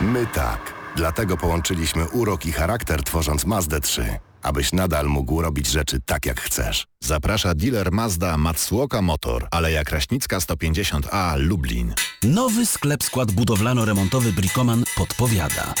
My 0.00 0.26
tak. 0.26 0.74
Dlatego 0.96 1.36
połączyliśmy 1.36 2.08
urok 2.08 2.46
i 2.46 2.52
charakter 2.52 3.02
tworząc 3.02 3.44
Mazdę 3.46 3.80
3, 3.80 4.18
abyś 4.42 4.72
nadal 4.72 5.06
mógł 5.06 5.42
robić 5.42 5.66
rzeczy 5.66 5.98
tak 6.06 6.26
jak 6.26 6.40
chcesz. 6.40 6.86
Zaprasza 7.04 7.54
dealer 7.54 7.92
Mazda 7.92 8.36
Matsuoka 8.36 9.02
Motor, 9.02 9.48
Aleja 9.50 9.84
Kraśnicka 9.84 10.38
150A 10.38 11.38
Lublin. 11.38 11.94
Nowy 12.22 12.66
sklep 12.66 13.04
skład 13.04 13.32
budowlano-remontowy 13.32 14.32
Bricoman 14.32 14.84
podpowiada. 14.96 15.74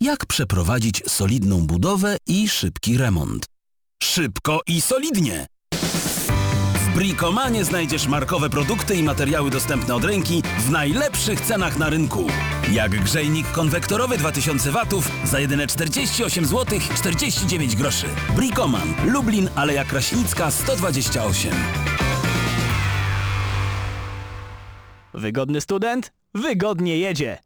Jak 0.00 0.26
przeprowadzić 0.26 1.02
solidną 1.06 1.66
budowę 1.66 2.16
i 2.26 2.48
szybki 2.48 2.98
remont? 2.98 3.46
Szybko 4.02 4.60
i 4.66 4.80
solidnie! 4.80 5.46
W 6.94 6.96
Bricomanie 6.96 7.64
znajdziesz 7.64 8.06
markowe 8.06 8.50
produkty 8.50 8.94
i 8.94 9.02
materiały 9.02 9.50
dostępne 9.50 9.94
od 9.94 10.04
ręki 10.04 10.42
w 10.58 10.70
najlepszych 10.70 11.40
cenach 11.40 11.78
na 11.78 11.90
rynku. 11.90 12.26
Jak 12.72 12.90
grzejnik 12.90 13.52
konwektorowy 13.52 14.18
2000 14.18 14.70
W 14.70 15.02
za 15.24 15.40
jedyne 15.40 15.66
48 15.66 16.46
zł 16.46 16.78
49 16.96 17.76
groszy. 17.76 18.06
Bricoman, 18.36 18.94
Lublin, 19.06 19.48
Aleja 19.54 19.84
Kraśnicka 19.84 20.50
128. 20.50 21.52
Wygodny 25.14 25.60
student? 25.60 26.12
Wygodnie 26.34 26.98
jedzie. 26.98 27.38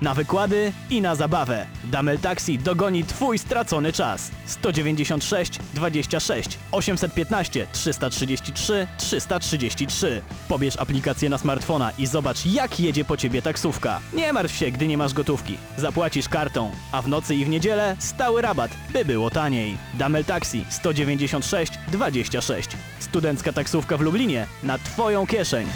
Na 0.00 0.14
wykłady 0.14 0.72
i 0.90 1.00
na 1.00 1.14
zabawę. 1.14 1.66
Damel 1.84 2.18
Taxi 2.18 2.58
dogoni 2.58 3.04
Twój 3.04 3.38
stracony 3.38 3.92
czas. 3.92 4.30
196 4.46 5.58
26 5.74 6.58
815 6.72 7.66
333 7.72 8.86
333. 8.98 10.22
Pobierz 10.48 10.76
aplikację 10.76 11.28
na 11.28 11.38
smartfona 11.38 11.90
i 11.98 12.06
zobacz 12.06 12.46
jak 12.46 12.80
jedzie 12.80 13.04
po 13.04 13.16
Ciebie 13.16 13.42
taksówka. 13.42 14.00
Nie 14.12 14.32
martw 14.32 14.56
się, 14.56 14.70
gdy 14.70 14.86
nie 14.86 14.98
masz 14.98 15.14
gotówki. 15.14 15.56
Zapłacisz 15.76 16.28
kartą, 16.28 16.70
a 16.92 17.02
w 17.02 17.08
nocy 17.08 17.34
i 17.34 17.44
w 17.44 17.48
niedzielę 17.48 17.96
stały 17.98 18.42
rabat, 18.42 18.70
by 18.92 19.04
było 19.04 19.30
taniej. 19.30 19.76
Damel 19.94 20.24
Taxi 20.24 20.64
196 20.70 21.72
26. 21.88 22.68
Studencka 22.98 23.52
taksówka 23.52 23.96
w 23.96 24.00
Lublinie 24.00 24.46
na 24.62 24.78
Twoją 24.78 25.26
kieszeń. 25.26 25.66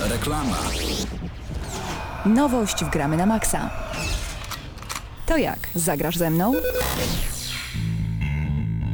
Reklama. 0.00 0.56
Nowość 2.28 2.84
w 2.84 2.90
Gramy 2.90 3.16
na 3.16 3.26
Maxa. 3.26 3.70
To 5.26 5.36
jak, 5.36 5.68
zagrasz 5.74 6.16
ze 6.16 6.30
mną? 6.30 6.52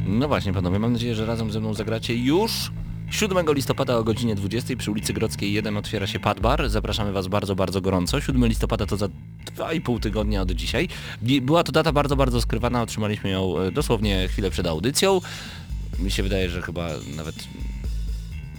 No 0.07 0.29
właśnie 0.29 0.53
panowie, 0.53 0.79
mam 0.79 0.93
nadzieję, 0.93 1.15
że 1.15 1.27
razem 1.27 1.53
ze 1.53 1.61
mną 1.61 1.75
zagracie 1.75 2.17
już 2.17 2.71
7 3.11 3.47
listopada 3.49 3.97
o 3.97 4.05
godzinie 4.05 4.35
20 4.35 4.77
przy 4.77 4.91
ulicy 4.91 5.13
Grodzkiej 5.13 5.53
1 5.53 5.77
otwiera 5.77 6.07
się 6.07 6.21
Pad 6.21 6.41
Bar. 6.41 6.69
Zapraszamy 6.69 7.13
Was 7.13 7.27
bardzo, 7.27 7.55
bardzo 7.55 7.81
gorąco. 7.81 8.21
7 8.21 8.47
listopada 8.47 8.87
to 8.87 8.97
za 8.97 9.07
2,5 9.57 10.01
tygodnia 10.01 10.43
od 10.43 10.51
dzisiaj. 10.51 10.89
Była 11.23 11.63
to 11.63 11.73
data 11.73 11.93
bardzo, 11.93 12.17
bardzo 12.17 12.41
skrywana. 12.41 12.83
Otrzymaliśmy 12.83 13.31
ją 13.31 13.59
e, 13.59 13.73
dosłownie 13.73 14.29
chwilę 14.29 14.51
przed 14.51 14.67
audycją. 14.67 15.21
Mi 15.99 16.11
się 16.11 16.23
wydaje, 16.23 16.51
że 16.51 16.63
chyba 16.63 16.89
nawet 17.17 17.35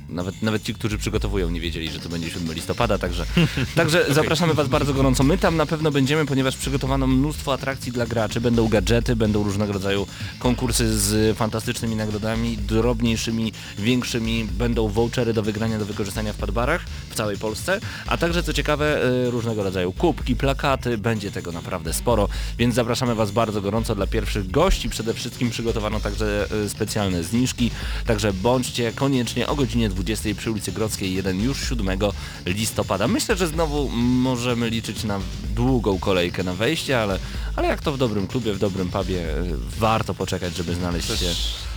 nawet, 0.09 0.41
nawet 0.41 0.63
ci, 0.63 0.74
którzy 0.74 0.97
przygotowują, 0.97 1.50
nie 1.50 1.62
wiedzieli, 1.62 1.89
że 1.89 2.00
to 2.00 2.09
będzie 2.09 2.29
7 2.29 2.53
listopada, 2.53 2.97
także, 2.97 3.25
także 3.75 4.05
zapraszamy 4.09 4.53
Was 4.53 4.67
bardzo 4.67 4.93
gorąco. 4.93 5.24
My 5.24 5.38
tam 5.38 5.57
na 5.57 5.65
pewno 5.65 5.91
będziemy, 5.91 6.25
ponieważ 6.25 6.57
przygotowano 6.57 7.07
mnóstwo 7.07 7.53
atrakcji 7.53 7.91
dla 7.91 8.05
graczy. 8.05 8.41
Będą 8.41 8.67
gadżety, 8.67 9.15
będą 9.15 9.43
różnego 9.43 9.74
rodzaju 9.74 10.07
konkursy 10.39 11.00
z 11.00 11.38
fantastycznymi 11.38 11.95
nagrodami, 11.95 12.57
drobniejszymi, 12.57 13.51
większymi. 13.79 14.45
Będą 14.51 14.88
vouchery 14.88 15.33
do 15.33 15.43
wygrania, 15.43 15.79
do 15.79 15.85
wykorzystania 15.85 16.33
w 16.33 16.38
padbarach 16.38 16.85
w 17.09 17.15
całej 17.15 17.38
Polsce, 17.38 17.79
a 18.07 18.17
także 18.17 18.43
co 18.43 18.53
ciekawe 18.53 19.05
y, 19.27 19.31
różnego 19.31 19.63
rodzaju 19.63 19.93
kubki, 19.93 20.35
plakaty, 20.35 20.97
będzie 20.97 21.31
tego 21.31 21.51
naprawdę 21.51 21.93
sporo, 21.93 22.29
więc 22.57 22.75
zapraszamy 22.75 23.15
Was 23.15 23.31
bardzo 23.31 23.62
gorąco 23.62 23.95
dla 23.95 24.07
pierwszych 24.07 24.51
gości. 24.51 24.89
Przede 24.89 25.13
wszystkim 25.13 25.50
przygotowano 25.50 26.00
także 26.00 26.47
y, 26.65 26.69
specjalne 26.69 27.24
zniżki, 27.24 27.71
także 28.05 28.33
bądźcie 28.33 28.91
koniecznie 28.91 29.47
o 29.47 29.55
godzinie 29.55 29.89
20 29.95 30.29
przy 30.37 30.51
ulicy 30.51 30.71
Grodzkiej 30.71 31.13
1 31.13 31.41
już 31.41 31.69
7 31.69 31.99
listopada. 32.45 33.07
Myślę, 33.07 33.35
że 33.35 33.47
znowu 33.47 33.89
możemy 33.89 34.69
liczyć 34.69 35.03
na 35.03 35.19
długą 35.55 35.99
kolejkę 35.99 36.43
na 36.43 36.53
wejście, 36.53 37.01
ale, 37.01 37.19
ale 37.55 37.67
jak 37.67 37.81
to 37.81 37.91
w 37.91 37.97
dobrym 37.97 38.27
klubie, 38.27 38.53
w 38.53 38.59
dobrym 38.59 38.89
pubie, 38.89 39.37
y, 39.37 39.55
warto 39.79 40.13
poczekać, 40.13 40.55
żeby 40.55 40.75
znaleźć 40.75 41.07
się 41.07 41.33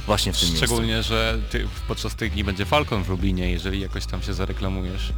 właśnie 0.07 0.33
w 0.33 0.39
tym 0.41 0.49
miejscu. 0.49 0.67
Szczególnie, 0.67 1.03
że 1.03 1.39
ty, 1.51 1.69
podczas 1.89 2.15
tych 2.15 2.33
dni 2.33 2.45
będzie 2.45 2.65
Falcon 2.65 3.05
w 3.05 3.09
Lublinie, 3.09 3.51
jeżeli 3.51 3.81
jakoś 3.81 4.07
tam 4.07 4.23
się 4.23 4.35
zareklamujesz. 4.35 5.13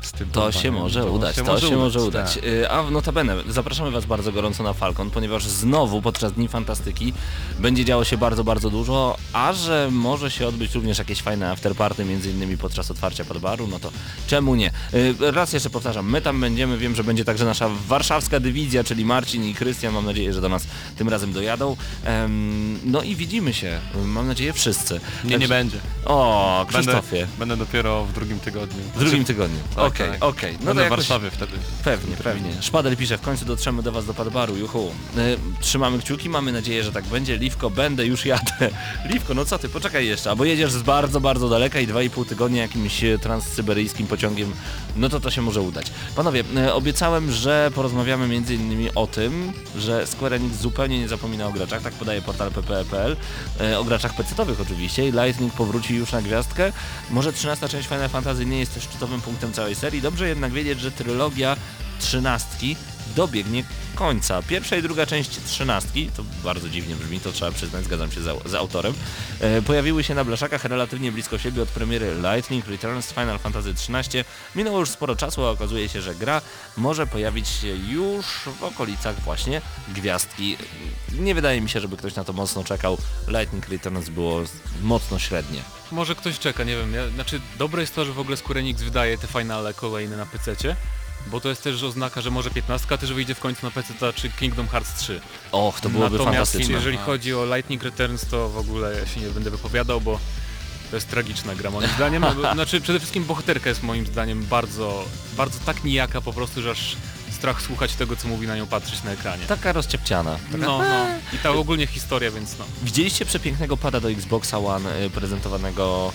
Z 0.00 0.12
tym 0.12 0.30
To 0.30 0.52
się 0.52 0.70
może 0.72 1.04
udać, 1.10 1.36
to 1.36 1.60
się 1.60 1.76
może 1.76 2.02
udać. 2.02 2.34
tak. 2.34 2.44
Y, 2.44 2.70
A 2.70 2.90
notabene, 2.90 3.34
zapraszamy 3.48 3.90
Was 3.90 4.04
bardzo 4.06 4.32
gorąco 4.32 4.62
na 4.62 4.72
Falcon, 4.72 5.10
ponieważ 5.10 5.46
znowu 5.46 6.02
podczas 6.02 6.32
Dni 6.32 6.48
Fantastyki 6.48 7.12
będzie 7.58 7.84
działo 7.84 8.04
się 8.04 8.16
bardzo, 8.18 8.44
bardzo 8.44 8.70
dużo, 8.70 9.16
a 9.32 9.52
że 9.52 9.88
może 9.92 10.30
się 10.30 10.46
odbyć 10.46 10.74
również 10.74 10.98
jakieś 10.98 11.22
fajne 11.22 11.50
afterparty, 11.50 12.04
między 12.04 12.30
innymi 12.30 12.58
podczas 12.58 12.90
otwarcia 12.90 13.24
podbaru, 13.24 13.66
no 13.66 13.78
to 13.78 13.90
czemu 14.26 14.54
nie? 14.54 14.70
Y, 14.94 15.14
Raz 15.20 15.52
jeszcze 15.52 15.70
powtarzam, 15.70 16.10
my 16.10 16.20
tam 16.20 16.40
będziemy, 16.40 16.78
wiem, 16.78 16.94
że 16.96 17.04
będzie 17.04 17.24
także 17.24 17.44
nasza 17.44 17.68
warszawska 17.88 18.40
dywizja, 18.40 18.84
czyli 18.84 19.04
Marcin 19.04 19.44
i 19.44 19.54
Krystian, 19.54 19.94
mam 19.94 20.04
nadzieję, 20.04 20.32
że 20.32 20.40
do 20.40 20.48
nas 20.48 20.66
tym 20.96 21.08
razem 21.08 21.32
dojadą. 21.32 21.76
No 22.84 23.02
i 23.02 23.16
widzimy 23.16 23.54
się, 23.54 23.80
mam 24.04 24.26
nadzieję 24.26 24.52
wszyscy. 24.52 25.00
Nie, 25.24 25.38
nie 25.38 25.48
będzie. 25.48 25.76
O, 26.04 26.66
Będę, 26.72 26.92
Krzysztofie. 26.92 27.26
będę 27.38 27.56
dopiero 27.56 28.04
w 28.04 28.12
drugim 28.12 28.40
tygodniu. 28.40 28.82
W 28.94 28.98
drugim 28.98 29.24
tygodniu. 29.24 29.58
Okej, 29.76 29.86
tak. 29.98 30.24
okej. 30.24 30.52
No 30.52 30.58
Będę 30.58 30.72
to 30.72 30.74
w 30.74 30.82
jakoś- 30.82 30.96
Warszawie 30.98 31.30
wtedy. 31.30 31.52
Pewnie, 31.84 32.16
pewnie. 32.16 32.50
Szpadel 32.62 32.96
pisze, 32.96 33.18
w 33.18 33.20
końcu 33.20 33.44
dotrzemy 33.44 33.82
do 33.82 33.92
Was 33.92 34.06
do 34.06 34.14
Padbaru, 34.14 34.56
juhu. 34.56 34.90
Y, 35.18 35.38
trzymamy 35.60 35.98
kciuki, 35.98 36.28
mamy 36.28 36.52
nadzieję, 36.52 36.84
że 36.84 36.92
tak 36.92 37.04
będzie. 37.04 37.36
Liwko, 37.36 37.70
będę, 37.70 38.06
już 38.06 38.26
jadę. 38.26 38.70
Liwko, 39.10 39.34
no 39.34 39.44
co 39.44 39.58
ty, 39.58 39.68
poczekaj 39.68 40.06
jeszcze, 40.06 40.30
albo 40.30 40.44
jedziesz 40.44 40.72
z 40.72 40.82
bardzo, 40.82 41.20
bardzo 41.20 41.48
daleka 41.48 41.80
i 41.80 41.86
2,5 41.88 42.26
tygodnia 42.26 42.62
jakimś 42.62 43.04
e, 43.04 43.18
transsyberyjskim 43.18 44.06
pociągiem, 44.06 44.52
no 44.96 45.08
to 45.08 45.20
to 45.20 45.30
się 45.30 45.42
może 45.42 45.60
udać. 45.60 45.86
Panowie, 46.16 46.44
y, 46.66 46.72
obiecałem, 46.72 47.32
że 47.32 47.70
porozmawiamy 47.74 48.28
między 48.28 48.54
innymi 48.54 48.90
o 48.94 49.06
tym, 49.06 49.52
że 49.76 50.06
Square 50.06 50.32
Enix 50.34 50.56
zupełnie 50.56 50.98
nie 50.98 51.08
zapomina 51.08 51.46
o 51.46 51.52
graczach, 51.52 51.82
tak 51.82 51.92
podaje 51.94 52.22
portal 52.22 52.50
ppe.pl, 52.50 53.16
y, 53.60 53.78
o 53.78 53.84
graczach 53.84 54.16
pecetowych 54.16 54.60
oczywiście 54.60 55.08
i 55.08 55.12
Lightning 55.12 55.52
powróci 55.52 55.94
już 55.94 56.12
na 56.12 56.22
gwiazdkę. 56.22 56.72
Może 57.10 57.32
13 57.32 57.68
część 57.68 57.88
Final 57.88 58.08
Fantasy 58.08 58.46
nie 58.46 58.58
jest 58.60 58.74
też 58.74 58.82
szczytowym 58.84 59.20
punktem 59.20 59.52
całej 59.52 59.74
serii, 59.76 60.02
dobrze 60.02 60.28
jednak 60.28 60.52
wiedzieć, 60.52 60.80
że 60.80 60.90
trylogia 60.90 61.56
trzynastki 62.00 62.76
dobiegnie 63.16 63.64
końca. 63.94 64.42
Pierwsza 64.42 64.76
i 64.76 64.82
druga 64.82 65.06
część 65.06 65.30
trzynastki, 65.46 66.10
to 66.16 66.24
bardzo 66.44 66.68
dziwnie 66.68 66.96
brzmi, 66.96 67.20
to 67.20 67.32
trzeba 67.32 67.52
przyznać, 67.52 67.84
zgadzam 67.84 68.12
się 68.12 68.20
z, 68.20 68.48
z 68.48 68.54
autorem, 68.54 68.94
e, 69.40 69.62
pojawiły 69.62 70.04
się 70.04 70.14
na 70.14 70.24
blaszakach 70.24 70.64
relatywnie 70.64 71.12
blisko 71.12 71.38
siebie 71.38 71.62
od 71.62 71.68
premiery 71.68 72.14
Lightning 72.14 72.66
Returns 72.66 73.12
Final 73.12 73.38
Fantasy 73.38 73.70
XIII. 73.70 74.24
Minęło 74.56 74.80
już 74.80 74.90
sporo 74.90 75.16
czasu, 75.16 75.44
a 75.44 75.50
okazuje 75.50 75.88
się, 75.88 76.02
że 76.02 76.14
gra 76.14 76.40
może 76.76 77.06
pojawić 77.06 77.48
się 77.48 77.68
już 77.68 78.26
w 78.60 78.64
okolicach 78.64 79.20
właśnie 79.20 79.60
gwiazdki. 79.88 80.56
Nie 81.18 81.34
wydaje 81.34 81.60
mi 81.60 81.68
się, 81.68 81.80
żeby 81.80 81.96
ktoś 81.96 82.14
na 82.14 82.24
to 82.24 82.32
mocno 82.32 82.64
czekał. 82.64 82.98
Lightning 83.28 83.68
Returns 83.68 84.08
było 84.08 84.42
mocno 84.82 85.18
średnie. 85.18 85.60
Może 85.92 86.14
ktoś 86.14 86.38
czeka, 86.38 86.64
nie 86.64 86.76
wiem. 86.76 86.94
Ja, 86.94 87.08
znaczy, 87.08 87.40
dobre 87.58 87.80
jest 87.80 87.94
to, 87.94 88.04
że 88.04 88.12
w 88.12 88.18
ogóle 88.18 88.36
Square 88.36 88.58
Enix 88.58 88.82
wydaje 88.82 89.18
te 89.18 89.26
finale 89.26 89.74
kolejne 89.74 90.16
na 90.16 90.26
PC-cie, 90.26 90.76
bo 91.26 91.40
to 91.40 91.48
jest 91.48 91.62
też 91.62 91.82
oznaka, 91.82 92.20
że 92.20 92.30
może 92.30 92.50
15 92.50 92.98
też 92.98 93.12
wyjdzie 93.12 93.34
w 93.34 93.40
końcu 93.40 93.66
na 93.66 93.70
PC 93.70 94.12
czy 94.14 94.30
Kingdom 94.30 94.68
Hearts 94.68 94.94
3. 94.94 95.20
Och, 95.52 95.80
to 95.80 95.88
byłoby 95.88 96.18
Natomiast 96.18 96.36
fantastyczne. 96.36 96.74
jeżeli 96.74 96.96
chodzi 96.98 97.34
o 97.34 97.56
Lightning 97.56 97.82
Returns, 97.82 98.26
to 98.26 98.48
w 98.48 98.58
ogóle 98.58 98.98
ja 99.00 99.06
się 99.06 99.20
nie 99.20 99.28
będę 99.28 99.50
wypowiadał, 99.50 100.00
bo 100.00 100.18
to 100.90 100.96
jest 100.96 101.08
tragiczna 101.08 101.54
gra 101.54 101.70
moim 101.70 101.88
zdaniem. 101.96 102.24
Znaczy 102.54 102.80
przede 102.80 102.98
wszystkim 102.98 103.24
bohaterka 103.24 103.68
jest 103.68 103.82
moim 103.82 104.06
zdaniem 104.06 104.44
bardzo, 104.44 105.04
bardzo 105.36 105.58
tak 105.66 105.84
nijaka 105.84 106.20
po 106.20 106.32
prostu, 106.32 106.62
że 106.62 106.70
aż 106.70 106.96
strach 107.36 107.62
słuchać 107.62 107.94
tego, 107.94 108.16
co 108.16 108.28
mówi 108.28 108.46
na 108.46 108.56
nią 108.56 108.66
patrzeć 108.66 109.02
na 109.02 109.10
ekranie. 109.10 109.46
Taka 109.46 109.72
rozciepciana. 109.72 110.38
No, 110.52 110.58
no. 110.58 111.06
I 111.32 111.38
ta 111.38 111.50
ogólnie 111.50 111.86
historia, 111.86 112.30
więc 112.30 112.58
no. 112.58 112.64
Widzieliście 112.82 113.24
przepięknego 113.24 113.76
pada 113.76 114.00
do 114.00 114.10
Xboxa 114.10 114.58
One 114.58 115.02
y, 115.04 115.10
prezentowanego 115.10 116.12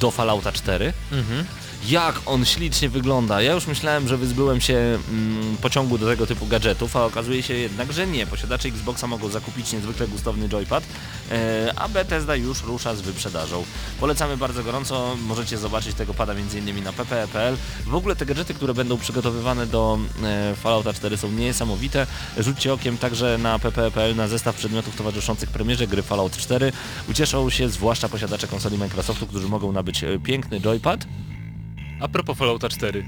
do 0.00 0.10
Fallouta 0.10 0.52
4? 0.52 0.92
Mhm. 1.12 1.44
Jak 1.88 2.20
on 2.26 2.44
ślicznie 2.44 2.88
wygląda. 2.88 3.42
Ja 3.42 3.52
już 3.52 3.66
myślałem, 3.66 4.08
że 4.08 4.16
wyzbyłem 4.16 4.60
się 4.60 4.98
mm, 5.08 5.56
pociągu 5.56 5.98
do 5.98 6.06
tego 6.06 6.26
typu 6.26 6.46
gadżetów, 6.46 6.96
a 6.96 7.04
okazuje 7.04 7.42
się 7.42 7.54
jednak, 7.54 7.92
że 7.92 8.06
nie. 8.06 8.26
Posiadacze 8.26 8.68
Xboxa 8.68 9.06
mogą 9.06 9.28
zakupić 9.28 9.72
niezwykle 9.72 10.08
gustowny 10.08 10.48
joypad, 10.48 10.84
e, 11.30 11.72
a 11.76 11.88
Bethesda 11.88 12.36
już 12.36 12.62
rusza 12.62 12.94
z 12.94 13.00
wyprzedażą. 13.00 13.64
Polecamy 14.00 14.36
bardzo 14.36 14.62
gorąco, 14.62 15.16
możecie 15.26 15.58
zobaczyć 15.58 15.94
tego 15.94 16.14
pada 16.14 16.32
m.in. 16.32 16.84
na 16.84 16.92
ppe.pl. 16.92 17.56
W 17.86 17.94
ogóle 17.94 18.16
te 18.16 18.26
gadżety, 18.26 18.54
które 18.54 18.74
będą 18.74 18.98
przygotowywane 18.98 19.66
do 19.66 19.98
e, 20.22 20.54
Fallouta 20.54 20.92
4 20.92 21.16
są 21.16 21.30
niesamowite. 21.30 22.06
Rzućcie 22.38 22.72
okiem 22.72 22.98
także 22.98 23.38
na 23.38 23.58
ppe.pl 23.58 24.16
na 24.16 24.28
zestaw 24.28 24.56
przedmiotów 24.56 24.96
towarzyszących 24.96 25.50
premierze 25.50 25.86
gry 25.86 26.02
Fallout 26.02 26.36
4. 26.36 26.72
Ucieszą 27.10 27.50
się 27.50 27.68
zwłaszcza 27.68 28.08
posiadacze 28.08 28.46
konsoli 28.46 28.78
Microsoftu, 28.78 29.26
którzy 29.26 29.48
mogą 29.48 29.72
nabyć 29.72 30.04
e, 30.04 30.18
piękny 30.18 30.60
joypad, 30.60 31.06
A 32.04 32.08
propos 32.08 32.36
Fallouta 32.36 32.68
4. 32.68 33.02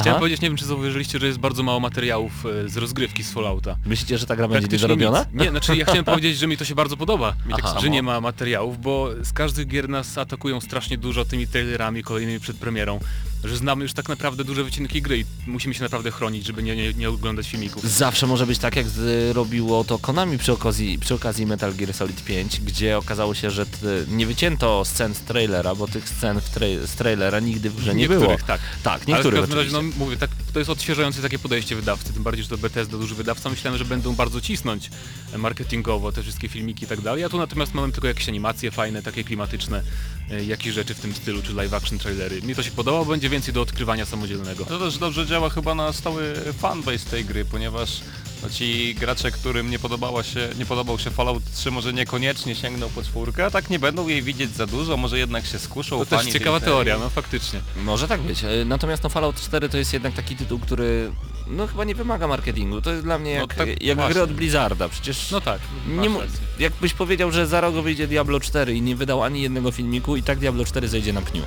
Chciałem 0.00 0.18
powiedzieć, 0.18 0.40
nie 0.40 0.48
wiem 0.48 0.56
czy 0.58 0.64
zauważyliście, 0.66 1.18
że 1.18 1.26
jest 1.26 1.38
bardzo 1.38 1.62
mało 1.62 1.80
materiałów 1.80 2.32
e, 2.46 2.68
z 2.68 2.76
rozgrywki 2.76 3.22
z 3.22 3.32
Fallouta. 3.32 3.76
Myślicie, 3.86 4.18
że 4.18 4.26
ta 4.26 4.36
gra 4.36 4.48
będzie 4.48 4.60
Praktycznie 4.68 4.88
niedorobiona? 4.88 5.26
nic. 5.32 5.42
Nie, 5.42 5.50
znaczy 5.50 5.76
ja 5.76 5.84
chciałem 5.84 6.04
powiedzieć, 6.14 6.38
że 6.38 6.46
mi 6.46 6.56
to 6.56 6.64
się 6.64 6.74
bardzo 6.74 6.96
podoba, 6.96 7.34
Mi 7.46 7.54
tak 7.54 7.66
że 7.66 7.72
samo. 7.72 7.86
nie 7.86 8.02
ma 8.02 8.20
materiałów, 8.20 8.80
bo 8.80 9.08
z 9.22 9.32
każdych 9.32 9.66
gier 9.68 9.88
nas 9.88 10.18
atakują 10.18 10.60
strasznie 10.60 10.98
dużo 10.98 11.24
tymi 11.24 11.46
trailerami 11.46 12.02
kolejnymi 12.02 12.40
przed 12.40 12.56
premierą, 12.56 13.00
że 13.44 13.56
znamy 13.56 13.82
już 13.82 13.92
tak 13.92 14.08
naprawdę 14.08 14.44
duże 14.44 14.64
wycinki 14.64 15.02
gry 15.02 15.18
i 15.18 15.24
musimy 15.46 15.74
się 15.74 15.82
naprawdę 15.82 16.10
chronić, 16.10 16.46
żeby 16.46 16.62
nie, 16.62 16.76
nie, 16.76 16.94
nie 16.94 17.08
oglądać 17.10 17.48
filmików. 17.48 17.84
Zawsze 17.90 18.26
może 18.26 18.46
być 18.46 18.58
tak, 18.58 18.76
jak 18.76 18.88
zrobiło 18.88 19.84
to 19.84 19.98
Konami 19.98 20.38
przy 20.38 20.52
okazji, 20.52 20.98
przy 20.98 21.14
okazji 21.14 21.46
Metal 21.46 21.74
Gear 21.74 21.94
Solid 21.94 22.24
5, 22.24 22.60
gdzie 22.60 22.98
okazało 22.98 23.34
się, 23.34 23.50
że 23.50 23.66
t, 23.66 23.76
nie 24.08 24.26
wycięto 24.26 24.84
scen 24.84 25.14
z 25.14 25.20
trailera, 25.20 25.74
bo 25.74 25.86
tych 25.88 26.08
scen 26.08 26.40
w 26.40 26.50
trai- 26.54 26.86
z 26.86 26.94
trailera 26.94 27.40
nigdy 27.40 27.70
w 27.70 27.76
grze 27.76 27.94
nie 27.94 28.08
było. 28.08 28.20
Niektórych, 28.20 28.42
tak. 28.46 28.60
Tak, 28.82 28.92
Ale 28.94 29.04
w 29.04 29.06
niektórych 29.08 29.40
każdym 29.40 29.58
razie, 29.58 29.68
oczywiście. 29.68 29.81
Mówię, 29.82 30.16
tak, 30.16 30.30
to 30.52 30.58
jest 30.58 30.70
odświeżające 30.70 31.22
takie 31.22 31.38
podejście 31.38 31.76
wydawcy, 31.76 32.12
tym 32.12 32.22
bardziej, 32.22 32.42
że 32.42 32.50
to 32.50 32.58
Bethesda, 32.58 32.98
duży 32.98 33.14
wydawca. 33.14 33.50
Myślałem, 33.50 33.78
że 33.78 33.84
będą 33.84 34.14
bardzo 34.14 34.40
cisnąć 34.40 34.90
marketingowo 35.38 36.12
te 36.12 36.22
wszystkie 36.22 36.48
filmiki 36.48 36.84
i 36.84 36.88
tak 36.88 37.00
dalej, 37.00 37.24
a 37.24 37.28
tu 37.28 37.38
natomiast 37.38 37.74
mamy 37.74 37.92
tylko 37.92 38.08
jakieś 38.08 38.28
animacje 38.28 38.70
fajne, 38.70 39.02
takie 39.02 39.24
klimatyczne, 39.24 39.82
e, 40.30 40.44
jakieś 40.44 40.74
rzeczy 40.74 40.94
w 40.94 41.00
tym 41.00 41.14
stylu, 41.14 41.42
czy 41.42 41.52
live 41.52 41.74
action 41.74 41.98
trailery. 41.98 42.42
Mi 42.42 42.54
to 42.54 42.62
się 42.62 42.70
podoba, 42.70 42.98
bo 42.98 43.04
będzie 43.04 43.28
więcej 43.28 43.54
do 43.54 43.60
odkrywania 43.60 44.06
samodzielnego. 44.06 44.64
To 44.64 44.78
też 44.78 44.98
dobrze 44.98 45.26
działa 45.26 45.50
chyba 45.50 45.74
na 45.74 45.92
stały 45.92 46.34
fanbase 46.58 47.10
tej 47.10 47.24
gry, 47.24 47.44
ponieważ 47.44 48.00
no, 48.42 48.50
ci 48.50 48.94
gracze, 48.94 49.30
którym 49.30 49.70
nie, 49.70 49.78
podobała 49.78 50.22
się, 50.22 50.48
nie 50.58 50.66
podobał 50.66 50.98
się 50.98 51.10
Fallout 51.10 51.42
3 51.54 51.70
może 51.70 51.92
niekoniecznie 51.92 52.54
sięgną 52.54 52.88
po 52.88 53.02
czwórkę, 53.02 53.46
a 53.46 53.50
tak 53.50 53.70
nie 53.70 53.78
będą 53.78 54.08
jej 54.08 54.22
widzieć 54.22 54.50
za 54.50 54.66
dużo, 54.66 54.96
może 54.96 55.18
jednak 55.18 55.46
się 55.46 55.58
skuszą. 55.58 55.98
To 55.98 56.06
też 56.06 56.26
ciekawa 56.26 56.60
teoria, 56.60 56.98
no 56.98 57.10
faktycznie. 57.10 57.60
Może 57.76 58.08
tak 58.08 58.20
być. 58.20 58.44
E, 58.44 58.64
Natomiast 58.64 59.02
no 59.02 59.08
Fallout 59.08 59.40
4 59.40 59.68
to 59.68 59.78
jest 59.78 59.92
jednak 59.92 60.14
taki 60.14 60.36
tytuł, 60.36 60.58
który 60.58 61.12
no 61.46 61.66
chyba 61.66 61.84
nie 61.84 61.94
wymaga 61.94 62.28
marketingu. 62.28 62.82
To 62.82 62.90
jest 62.90 63.02
dla 63.02 63.18
mnie 63.18 63.34
No 63.34 63.40
jak, 63.40 63.54
tak 63.54 63.82
jak 63.82 64.08
gry 64.08 64.22
od 64.22 64.32
Blizzarda. 64.32 64.88
Przecież 64.88 65.30
No 65.30 65.40
tak, 65.40 65.60
nie 65.88 66.10
jakbyś 66.58 66.94
powiedział, 66.94 67.32
że 67.32 67.46
za 67.46 67.60
rok 67.60 67.74
wyjdzie 67.74 68.06
Diablo 68.06 68.40
4 68.40 68.74
i 68.74 68.82
nie 68.82 68.96
wydał 68.96 69.22
ani 69.22 69.42
jednego 69.42 69.70
filmiku 69.70 70.16
i 70.16 70.22
tak 70.22 70.38
Diablo 70.38 70.64
4 70.64 70.88
zejdzie 70.88 71.12
na 71.12 71.22
pniu. 71.22 71.42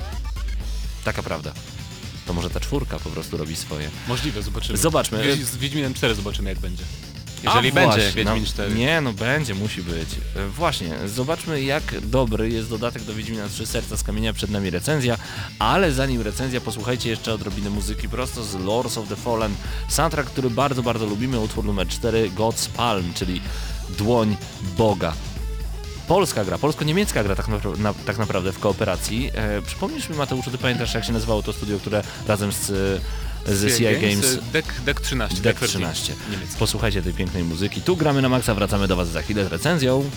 Taka 1.04 1.22
prawda. 1.22 1.52
To 2.26 2.32
może 2.32 2.50
ta 2.50 2.60
czwórka 2.60 2.98
po 2.98 3.10
prostu 3.10 3.36
robi 3.36 3.56
swoje. 3.56 3.90
Możliwe, 4.08 4.42
zobaczymy. 4.42 4.78
Zobaczmy. 4.78 5.22
Wiedź- 5.22 5.44
Z 5.44 5.56
Wiedźminem 5.56 5.94
4 5.94 6.14
zobaczymy 6.14 6.50
jak 6.50 6.58
będzie. 6.58 6.84
Jeżeli 7.44 7.58
A, 7.70 7.72
będzie 7.72 7.86
właśnie, 8.00 8.12
Wiedźmin 8.24 8.42
no, 8.42 8.46
4. 8.48 8.74
Nie, 8.74 9.00
no 9.00 9.12
będzie, 9.12 9.54
musi 9.54 9.82
być. 9.82 10.08
E, 10.36 10.48
Właśnie, 10.48 10.94
zobaczmy 11.06 11.62
jak 11.62 12.00
dobry 12.00 12.50
jest 12.50 12.68
dodatek 12.70 13.02
do 13.02 13.14
Wiedźmina 13.14 13.48
3 13.48 13.66
Serca 13.66 13.96
z 13.96 14.02
Kamienia, 14.02 14.32
przed 14.32 14.50
nami 14.50 14.70
recenzja, 14.70 15.18
ale 15.58 15.92
zanim 15.92 16.20
recenzja 16.22 16.60
posłuchajcie 16.60 17.10
jeszcze 17.10 17.32
odrobiny 17.34 17.70
muzyki 17.70 18.08
prosto 18.08 18.44
z 18.44 18.54
Lords 18.54 18.98
of 18.98 19.08
the 19.08 19.16
Fallen, 19.16 19.54
soundtrack, 19.88 20.30
który 20.30 20.50
bardzo, 20.50 20.82
bardzo 20.82 21.06
lubimy, 21.06 21.40
utwór 21.40 21.64
numer 21.64 21.88
4 21.88 22.30
God's 22.30 22.68
Palm, 22.68 23.12
czyli 23.14 23.40
Dłoń 23.98 24.36
Boga. 24.78 25.12
Polska 26.08 26.44
gra, 26.44 26.58
polsko-niemiecka 26.58 27.24
gra 27.24 27.34
tak, 27.34 27.48
napra- 27.48 27.78
na, 27.78 27.94
tak 27.94 28.18
naprawdę 28.18 28.52
w 28.52 28.58
kooperacji. 28.58 29.30
E, 29.34 29.62
przypomnisz 29.62 30.08
mi 30.08 30.16
Mateuszu, 30.16 30.50
ty 30.50 30.58
pamiętasz 30.58 30.94
jak 30.94 31.04
się 31.04 31.12
nazywało 31.12 31.42
to 31.42 31.52
studio, 31.52 31.78
które 31.78 32.02
razem 32.28 32.52
z, 32.52 32.66
z 33.46 33.76
CI 33.78 33.84
Games 33.84 34.34
e, 34.34 34.52
Deck, 34.52 34.80
Deck 34.80 35.00
13. 35.00 35.40
Deck 35.40 35.60
13. 35.60 35.78
13. 35.78 36.14
Niemiecki. 36.30 36.58
Posłuchajcie 36.58 37.02
tej 37.02 37.12
pięknej 37.12 37.44
muzyki. 37.44 37.82
Tu 37.82 37.96
gramy 37.96 38.22
na 38.22 38.28
maksa, 38.28 38.54
wracamy 38.54 38.88
do 38.88 38.96
Was 38.96 39.08
za 39.08 39.22
chwilę 39.22 39.44
z 39.44 39.48
recenzją. 39.48 40.10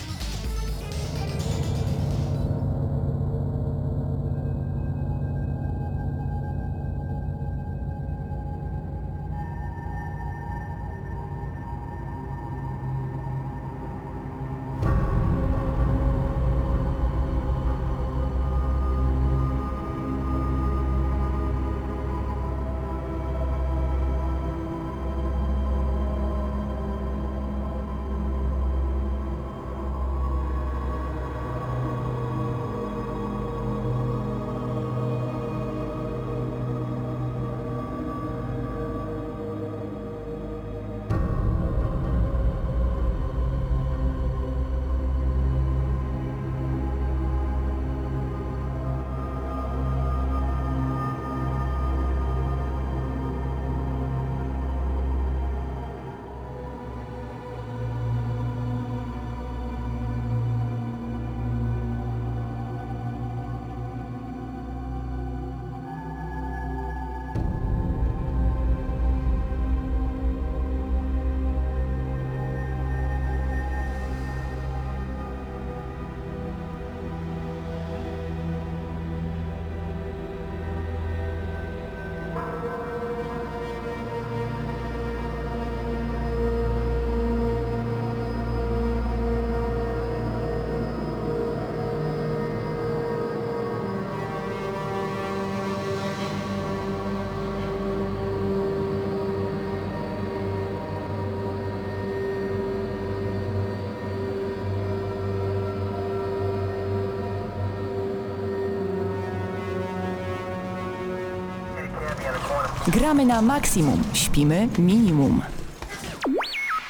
Gramy 112.88 113.26
na 113.26 113.42
maksimum, 113.42 114.02
śpimy 114.12 114.68
minimum. 114.78 115.42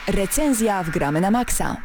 Recenzja 0.09 0.83
w 0.83 0.91
Gramy 0.91 1.21
na 1.21 1.31
Maxa. 1.31 1.77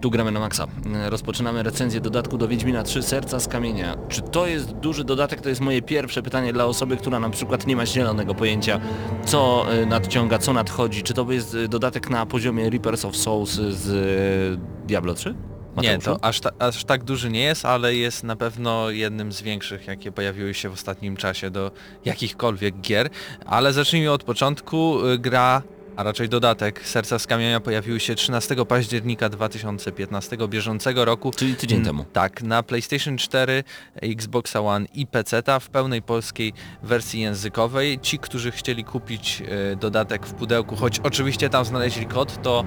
Tu 0.00 0.10
gramy 0.10 0.32
na 0.32 0.40
maksa. 0.40 0.66
Rozpoczynamy 1.08 1.62
recenzję 1.62 2.00
dodatku 2.00 2.38
do 2.38 2.48
Wiedźmina 2.48 2.82
3 2.82 3.02
Serca 3.02 3.40
z 3.40 3.48
Kamienia. 3.48 3.96
Czy 4.08 4.22
to 4.22 4.46
jest 4.46 4.72
duży 4.72 5.04
dodatek? 5.04 5.40
To 5.40 5.48
jest 5.48 5.60
moje 5.60 5.82
pierwsze 5.82 6.22
pytanie 6.22 6.52
dla 6.52 6.64
osoby, 6.66 6.96
która 6.96 7.20
na 7.20 7.30
przykład 7.30 7.66
nie 7.66 7.76
ma 7.76 7.86
zielonego 7.86 8.34
pojęcia, 8.34 8.80
co 9.24 9.66
e, 9.72 9.86
nadciąga, 9.86 10.38
co 10.38 10.52
nadchodzi. 10.52 11.02
Czy 11.02 11.14
to 11.14 11.32
jest 11.32 11.54
e, 11.54 11.68
dodatek 11.68 12.10
na 12.10 12.26
poziomie 12.26 12.70
Reapers 12.70 13.04
of 13.04 13.16
Souls 13.16 13.50
z 13.50 13.88
e, 13.90 14.86
Diablo 14.86 15.14
3? 15.14 15.34
Nie, 15.76 15.92
Mateuszu? 15.92 16.18
to 16.18 16.24
aż, 16.24 16.40
ta, 16.40 16.50
aż 16.58 16.84
tak 16.84 17.04
duży 17.04 17.30
nie 17.30 17.42
jest, 17.42 17.64
ale 17.64 17.94
jest 17.94 18.24
na 18.24 18.36
pewno 18.36 18.90
jednym 18.90 19.32
z 19.32 19.42
większych, 19.42 19.86
jakie 19.86 20.12
pojawiły 20.12 20.54
się 20.54 20.68
w 20.68 20.72
ostatnim 20.72 21.16
czasie 21.16 21.50
do 21.50 21.70
jakichkolwiek 22.04 22.80
gier. 22.80 23.08
Ale 23.46 23.72
zacznijmy 23.72 24.10
od 24.10 24.24
początku. 24.24 24.98
Gra, 25.18 25.62
a 25.96 26.02
raczej 26.02 26.28
dodatek 26.28 26.86
Serca 26.86 27.18
z 27.18 27.26
Kamienia 27.26 27.60
pojawił 27.60 28.00
się 28.00 28.14
13 28.14 28.56
października 28.68 29.28
2015 29.28 30.36
bieżącego 30.48 31.04
roku. 31.04 31.30
Czyli 31.36 31.54
tydzień 31.56 31.78
Mm, 31.78 31.86
temu. 31.86 32.04
Tak, 32.12 32.42
na 32.42 32.62
PlayStation 32.62 33.18
4, 33.18 33.64
Xbox 33.94 34.56
One 34.56 34.86
i 34.94 35.06
PC 35.06 35.42
w 35.60 35.68
pełnej 35.70 36.02
polskiej 36.02 36.52
wersji 36.82 37.20
językowej. 37.20 37.98
Ci, 38.00 38.18
którzy 38.18 38.50
chcieli 38.50 38.84
kupić 38.84 39.42
e, 39.72 39.76
dodatek 39.76 40.26
w 40.26 40.34
pudełku, 40.34 40.76
choć 40.76 41.00
oczywiście 41.00 41.48
tam 41.48 41.64
znaleźli 41.64 42.06
kod, 42.06 42.42
to 42.42 42.64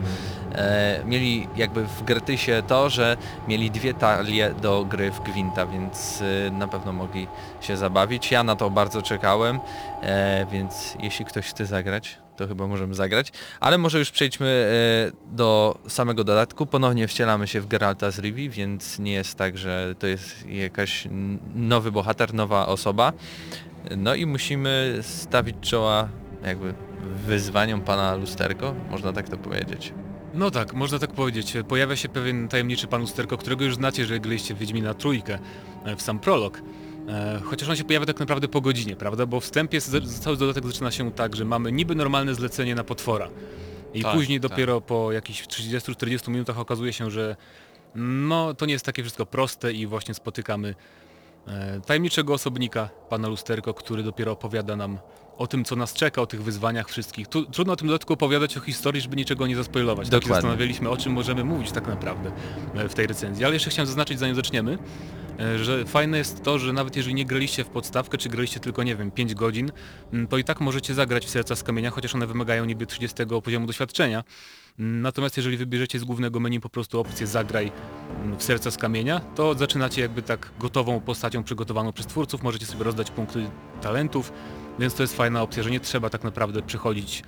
e, 0.52 1.02
mieli 1.06 1.48
jakby 1.56 1.84
w 1.84 2.04
gratysie 2.04 2.64
to, 2.68 2.90
że 2.90 3.18
mieli 3.48 3.72
dwie 3.72 3.94
talie 3.94 4.54
do 4.62 4.86
gry 4.86 5.12
w 5.12 5.20
Gwinta, 5.20 5.66
więc 5.66 6.22
e, 6.22 6.52
na 6.52 6.68
pewno 6.68 6.94
mogli 6.94 7.28
się 7.62 7.78
zabawić. 7.78 8.32
Ja 8.32 8.44
na 8.44 8.56
to 8.56 8.70
bardzo 8.70 9.02
czekałem, 9.02 9.60
e, 10.02 10.46
więc 10.52 10.96
jeśli 11.00 11.26
ktoś 11.26 11.46
chce 11.46 11.66
zagrać, 11.66 12.25
to 12.38 12.48
chyba 12.48 12.68
możemy 12.68 12.96
zagrać. 12.96 13.32
Ale 13.60 13.78
może 13.78 14.00
już 14.00 14.12
przejdźmy 14.12 14.48
e, 14.48 15.36
do 15.36 15.80
samego 15.88 16.24
dodatku. 16.24 16.66
Ponownie 16.66 17.08
wcielamy 17.08 17.48
się 17.48 17.62
w 17.62 17.68
Geralta 17.68 18.12
z 18.12 18.20
Rivi, 18.20 18.50
więc 18.50 19.00
nie 19.00 19.14
jest 19.14 19.36
tak, 19.36 19.58
że 19.58 19.96
to 20.00 20.08
jest 20.08 20.48
jakaś 20.48 21.08
nowy 21.56 21.92
bohater, 21.92 22.34
nowa 22.34 22.68
osoba. 22.68 23.14
No 23.98 24.16
i 24.16 24.26
musimy 24.26 25.00
stawić 25.02 25.56
czoła 25.62 26.10
jakby 26.46 26.74
wyzwaniom 27.28 27.82
pana 27.82 28.16
Lusterko, 28.16 28.76
można 28.90 29.14
tak 29.14 29.30
to 29.30 29.38
powiedzieć. 29.38 29.94
No 30.34 30.52
tak, 30.52 30.74
można 30.74 31.00
tak 31.00 31.12
powiedzieć. 31.12 31.54
Pojawia 31.68 31.96
się 31.96 32.10
pewien 32.10 32.48
tajemniczy 32.48 32.88
pan 32.88 33.02
Lusterko, 33.02 33.38
którego 33.38 33.66
już 33.66 33.76
znacie, 33.76 34.06
że 34.06 34.20
graliście 34.20 34.56
w 34.56 34.58
Wiedźmina 34.58 34.94
trójkę 34.94 35.40
e, 35.86 35.96
w 35.96 36.02
sam 36.02 36.20
prolog. 36.20 36.62
E, 37.10 37.42
Chociaż 37.46 37.70
on 37.70 37.76
się 37.76 37.84
pojawia 37.84 38.06
tak 38.06 38.20
naprawdę 38.20 38.48
po 38.48 38.62
godzinie, 38.62 38.96
prawda? 38.96 39.26
Bo 39.26 39.40
wstępie 39.40 39.82
z- 39.82 40.20
cały 40.20 40.38
dodatek 40.38 40.66
zaczyna 40.68 40.92
się 40.92 41.12
tak, 41.12 41.36
że 41.36 41.46
mamy 41.46 41.72
niby 41.72 41.96
normalne 41.96 42.36
zlecenie 42.36 42.76
na 42.76 42.84
potwora. 42.84 43.30
I 43.94 44.02
Tak, 44.04 44.14
później 44.16 44.40
tak. 44.40 44.52
dopiero 44.52 44.82
po 44.82 45.12
jakichś 45.12 45.48
30-40 45.48 46.30
minutach 46.30 46.60
okazuje 46.60 46.94
się, 46.94 47.12
że 47.12 47.36
no 47.96 48.54
to 48.54 48.66
nie 48.66 48.74
jest 48.74 48.86
takie 48.86 49.02
wszystko 49.04 49.26
proste 49.26 49.74
i 49.74 49.88
właśnie 49.88 50.14
spotykamy 50.14 50.76
e, 51.48 51.82
tajemniczego 51.86 52.34
osobnika, 52.34 52.90
pana 53.10 53.28
Lusterko, 53.28 53.74
który 53.74 54.04
dopiero 54.04 54.32
opowiada 54.32 54.76
nam 54.76 54.98
o 55.38 55.48
tym, 55.48 55.66
co 55.66 55.76
nas 55.76 55.94
czeka, 55.94 56.22
o 56.22 56.28
tych 56.28 56.44
wyzwaniach 56.44 56.90
wszystkich. 56.90 57.28
Tu, 57.28 57.46
trudno 57.46 57.74
o 57.74 57.76
tym 57.76 57.88
dodatku 57.88 58.14
opowiadać 58.14 58.58
o 58.58 58.60
historii, 58.60 59.02
żeby 59.02 59.16
niczego 59.16 59.48
nie 59.48 59.56
zaspoilować. 59.56 60.10
Tak 60.10 60.14
się 60.14 60.20
Dokładnie. 60.20 60.36
zastanawialiśmy, 60.36 60.90
o 60.90 60.98
czym 60.98 61.14
możemy 61.14 61.44
mówić 61.44 61.72
tak 61.72 61.88
naprawdę 61.88 62.32
e, 62.76 62.90
w 62.90 62.94
tej 62.94 63.08
recenzji. 63.08 63.46
Ale 63.46 63.54
jeszcze 63.54 63.70
chciałem 63.70 63.88
zaznaczyć, 63.88 64.20
zanim 64.20 64.36
zaczniemy, 64.36 64.78
że 65.64 65.86
fajne 65.86 66.18
jest 66.18 66.44
to, 66.44 66.60
że 66.60 66.74
nawet 66.74 66.96
jeżeli 66.96 67.16
nie 67.16 67.26
graliście 67.26 67.64
w 67.64 67.68
podstawkę, 67.68 68.18
czy 68.18 68.30
graliście 68.30 68.60
tylko, 68.60 68.84
nie 68.84 68.96
wiem, 68.96 69.12
5 69.12 69.36
godzin, 69.36 69.72
to 70.30 70.38
i 70.38 70.44
tak 70.44 70.62
możecie 70.62 70.94
zagrać 70.94 71.26
w 71.26 71.30
Serca 71.30 71.56
z 71.56 71.64
Kamienia, 71.64 71.92
chociaż 71.92 72.16
one 72.16 72.28
wymagają 72.28 72.66
niby 72.66 72.86
30 72.86 73.18
poziomu 73.44 73.68
doświadczenia. 73.68 74.24
Natomiast 74.78 75.38
jeżeli 75.38 75.58
wybierzecie 75.58 76.00
z 76.00 76.04
głównego 76.04 76.40
menu 76.40 76.60
po 76.60 76.70
prostu 76.70 77.00
opcję 77.00 77.28
zagraj 77.28 77.72
w 78.38 78.44
Serca 78.44 78.72
z 78.72 78.78
Kamienia, 78.78 79.20
to 79.20 79.54
zaczynacie 79.54 80.02
jakby 80.02 80.22
tak 80.22 80.50
gotową 80.60 81.00
postacią 81.00 81.44
przygotowaną 81.44 81.92
przez 81.92 82.06
twórców, 82.08 82.44
możecie 82.44 82.66
sobie 82.66 82.84
rozdać 82.84 83.12
punkty 83.12 83.50
talentów, 83.82 84.34
więc 84.80 84.94
to 84.94 85.04
jest 85.04 85.16
fajna 85.18 85.42
opcja, 85.42 85.64
że 85.64 85.72
nie 85.72 85.80
trzeba 85.80 86.10
tak 86.10 86.24
naprawdę 86.24 86.62
przychodzić 86.62 87.24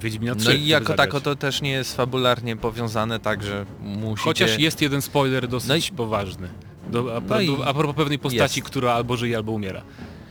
Wiedźmina 0.00 0.34
3, 0.34 0.48
No 0.48 0.54
i 0.54 0.66
jako 0.66 0.84
zagrać. 0.88 0.96
tako 1.08 1.20
to 1.20 1.36
też 1.36 1.62
nie 1.62 1.70
jest 1.70 1.96
fabularnie 1.96 2.56
powiązane 2.56 3.20
tak, 3.20 3.42
że 3.42 3.66
musicie... 3.80 4.24
Chociaż 4.24 4.58
jest 4.58 4.82
jeden 4.82 5.02
spoiler 5.02 5.48
dosyć 5.48 5.90
No 5.90 5.96
poważny. 5.96 6.48
Do, 6.90 7.16
a, 7.16 7.20
No 7.20 7.56
do, 7.56 7.66
a 7.66 7.74
propos 7.74 7.96
pewnej 7.96 8.18
postaci, 8.18 8.60
jest. 8.60 8.70
która 8.70 8.92
albo 8.92 9.16
żyje, 9.16 9.36
albo 9.36 9.52
umiera. 9.52 9.82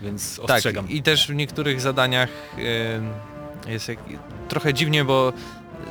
Więc 0.02 0.36
Tak, 0.48 0.50
ostrzegam. 0.56 0.90
i 0.90 1.04
też 1.04 1.28
w 1.28 1.36
niektórych 1.36 1.82
zadaniach 1.82 2.30
jest 3.68 3.88
jak, 3.88 4.00
trochę 4.48 4.74
dziwnie, 4.74 5.06
bo 5.06 5.34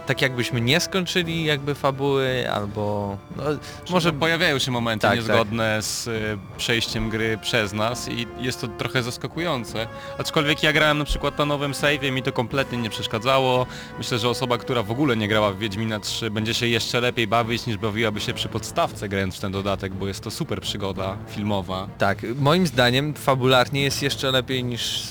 tak 0.09 0.23
jakbyśmy 0.23 0.61
nie 0.61 0.81
skończyli 0.81 1.45
jakby 1.45 1.75
fabuły, 1.75 2.51
albo... 2.53 3.17
No, 3.37 3.43
Może 3.91 4.13
pojawiają 4.13 4.59
się 4.59 4.71
momenty 4.71 5.07
Tak, 5.07 5.17
niezgodne 5.17 5.83
z 5.83 6.07
y, 6.07 6.39
przejściem 6.57 7.11
gry 7.11 7.39
przez 7.43 7.73
nas 7.73 8.09
i 8.09 8.27
jest 8.41 8.61
to 8.61 8.69
trochę 8.69 9.03
zaskakujące. 9.03 9.87
Aczkolwiek 10.19 10.63
ja 10.63 10.73
grałem 10.73 10.99
na 10.99 11.05
przykład 11.05 11.39
na 11.39 11.45
nowym 11.45 11.73
save'ie, 11.73 12.13
mi 12.13 12.23
to 12.23 12.33
kompletnie 12.33 12.79
nie 12.79 12.91
przeszkadzało. 12.91 13.67
Myślę, 13.99 14.19
że 14.19 14.29
osoba, 14.29 14.59
która 14.59 14.83
w 14.83 14.91
ogóle 14.91 15.17
nie 15.17 15.29
grała 15.29 15.53
w 15.53 15.59
Wiedźmina 15.59 16.01
3 16.01 16.31
będzie 16.31 16.55
się 16.55 16.67
jeszcze 16.67 17.01
lepiej 17.01 17.27
bawić 17.27 17.67
niż 17.67 17.77
bawiłaby 17.77 18.21
się 18.21 18.35
przy 18.35 18.49
podstawce 18.49 19.09
grając 19.09 19.37
w 19.37 19.41
ten 19.41 19.53
dodatek, 19.53 19.95
bo 19.95 20.09
jest 20.09 20.21
to 20.21 20.31
super 20.31 20.61
przygoda 20.61 21.17
filmowa. 21.29 21.89
Tak, 21.99 22.19
moim 22.41 22.67
zdaniem 22.67 23.15
fabularnie 23.15 23.83
jest 23.83 24.03
jeszcze 24.03 24.31
lepiej 24.31 24.65
niż 24.65 25.03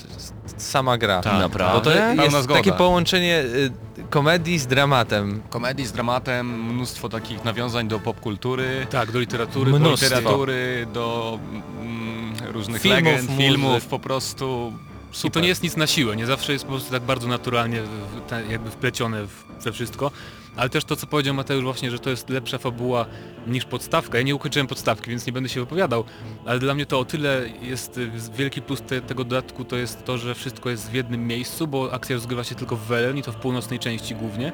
sama 0.58 0.98
gra. 0.98 1.22
Tak, 1.22 1.40
naprawdę? 1.40 1.80
Bo 1.80 1.86
to 1.86 1.92
Pełna 1.92 2.24
jest 2.24 2.36
zgoda. 2.44 2.60
takie 2.60 2.72
połączenie 2.72 3.40
y, 3.40 3.72
komedii 4.10 4.60
z 4.60 4.68
dramatem. 4.68 5.42
Komedii 5.50 5.86
z 5.86 5.92
dramatem, 5.92 6.64
mnóstwo 6.74 7.10
takich 7.10 7.44
nawiązań 7.46 7.88
do 7.88 8.00
popkultury, 8.00 8.88
Tak, 8.90 9.12
do 9.12 9.20
literatury, 9.20 9.72
do 9.72 9.80
Mnóstwo. 9.80 10.16
literatury, 10.16 10.88
do 10.94 11.40
mm, 11.82 12.34
różnych 12.52 12.82
Filmów, 12.82 13.04
legend, 13.04 13.30
muzyk. 13.30 13.38
filmów, 13.46 13.86
po 13.86 14.00
prostu 14.00 14.74
super. 15.12 15.30
I 15.30 15.34
to 15.34 15.40
nie 15.40 15.48
jest 15.48 15.64
nic 15.64 15.76
na 15.76 15.88
siłę, 15.88 16.16
nie 16.16 16.26
zawsze 16.26 16.54
jest 16.54 16.66
po 16.66 16.72
prostu 16.72 16.92
tak 16.92 17.04
bardzo 17.04 17.28
naturalnie 17.28 17.82
w, 17.82 18.30
te, 18.30 18.44
jakby 18.50 18.70
wplecione 18.72 19.26
w, 19.28 19.64
we 19.64 19.72
wszystko. 19.72 20.12
Ale 20.58 20.70
też 20.70 20.86
to, 20.86 20.96
co 20.96 21.08
powiedział 21.08 21.34
Mateusz 21.34 21.64
właśnie, 21.64 21.92
że 21.92 22.00
to 22.00 22.10
jest 22.10 22.30
lepsza 22.30 22.58
fabuła 22.58 23.06
niż 23.48 23.66
podstawka. 23.66 24.18
Ja 24.18 24.24
nie 24.24 24.36
ukończyłem 24.36 24.68
podstawki, 24.68 25.10
więc 25.10 25.28
nie 25.28 25.34
będę 25.34 25.50
się 25.50 25.60
wypowiadał, 25.60 26.04
ale 26.46 26.60
dla 26.60 26.74
mnie 26.74 26.86
to 26.86 27.00
o 27.00 27.06
tyle 27.06 27.50
jest 27.62 27.98
y, 27.98 28.12
wielki 28.38 28.62
plus 28.62 28.82
te, 28.82 29.02
tego 29.02 29.24
dodatku, 29.24 29.66
to 29.66 29.76
jest 29.76 30.06
to, 30.06 30.18
że 30.18 30.36
wszystko 30.36 30.70
jest 30.70 30.92
w 30.92 30.94
jednym 30.94 31.28
miejscu, 31.28 31.68
bo 31.68 31.94
akcja 31.94 32.16
rozgrywa 32.16 32.44
się 32.44 32.56
tylko 32.56 32.76
w 32.76 32.82
Welen 32.82 33.18
i 33.18 33.24
to 33.24 33.32
w 33.32 33.36
północnej 33.36 33.80
części 33.80 34.16
głównie, 34.16 34.52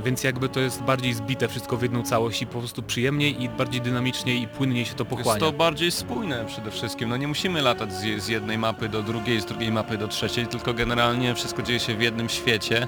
więc 0.00 0.24
jakby 0.24 0.48
to 0.48 0.60
jest 0.60 0.82
bardziej 0.82 1.14
zbite 1.14 1.48
wszystko 1.48 1.76
w 1.76 1.82
jedną 1.82 2.02
całość 2.02 2.42
i 2.42 2.46
po 2.46 2.58
prostu 2.58 2.82
przyjemniej 2.82 3.42
i 3.42 3.48
bardziej 3.48 3.80
dynamiczniej 3.80 4.42
i 4.42 4.48
płynniej 4.48 4.84
się 4.84 4.94
to 4.94 5.04
Jest 5.04 5.16
pochłania. 5.16 5.40
to 5.40 5.52
bardziej 5.52 5.90
spójne 5.90 6.44
przede 6.46 6.70
wszystkim. 6.70 7.08
No 7.08 7.16
nie 7.16 7.28
musimy 7.28 7.62
latać 7.62 7.92
z, 7.92 8.22
z 8.22 8.28
jednej 8.28 8.58
mapy 8.58 8.88
do 8.88 9.02
drugiej, 9.02 9.40
z 9.40 9.44
drugiej 9.44 9.72
mapy 9.72 9.98
do 9.98 10.08
trzeciej, 10.08 10.46
tylko 10.46 10.74
generalnie 10.74 11.34
wszystko 11.34 11.62
dzieje 11.62 11.80
się 11.80 11.94
w 11.96 12.02
jednym 12.02 12.28
świecie. 12.28 12.86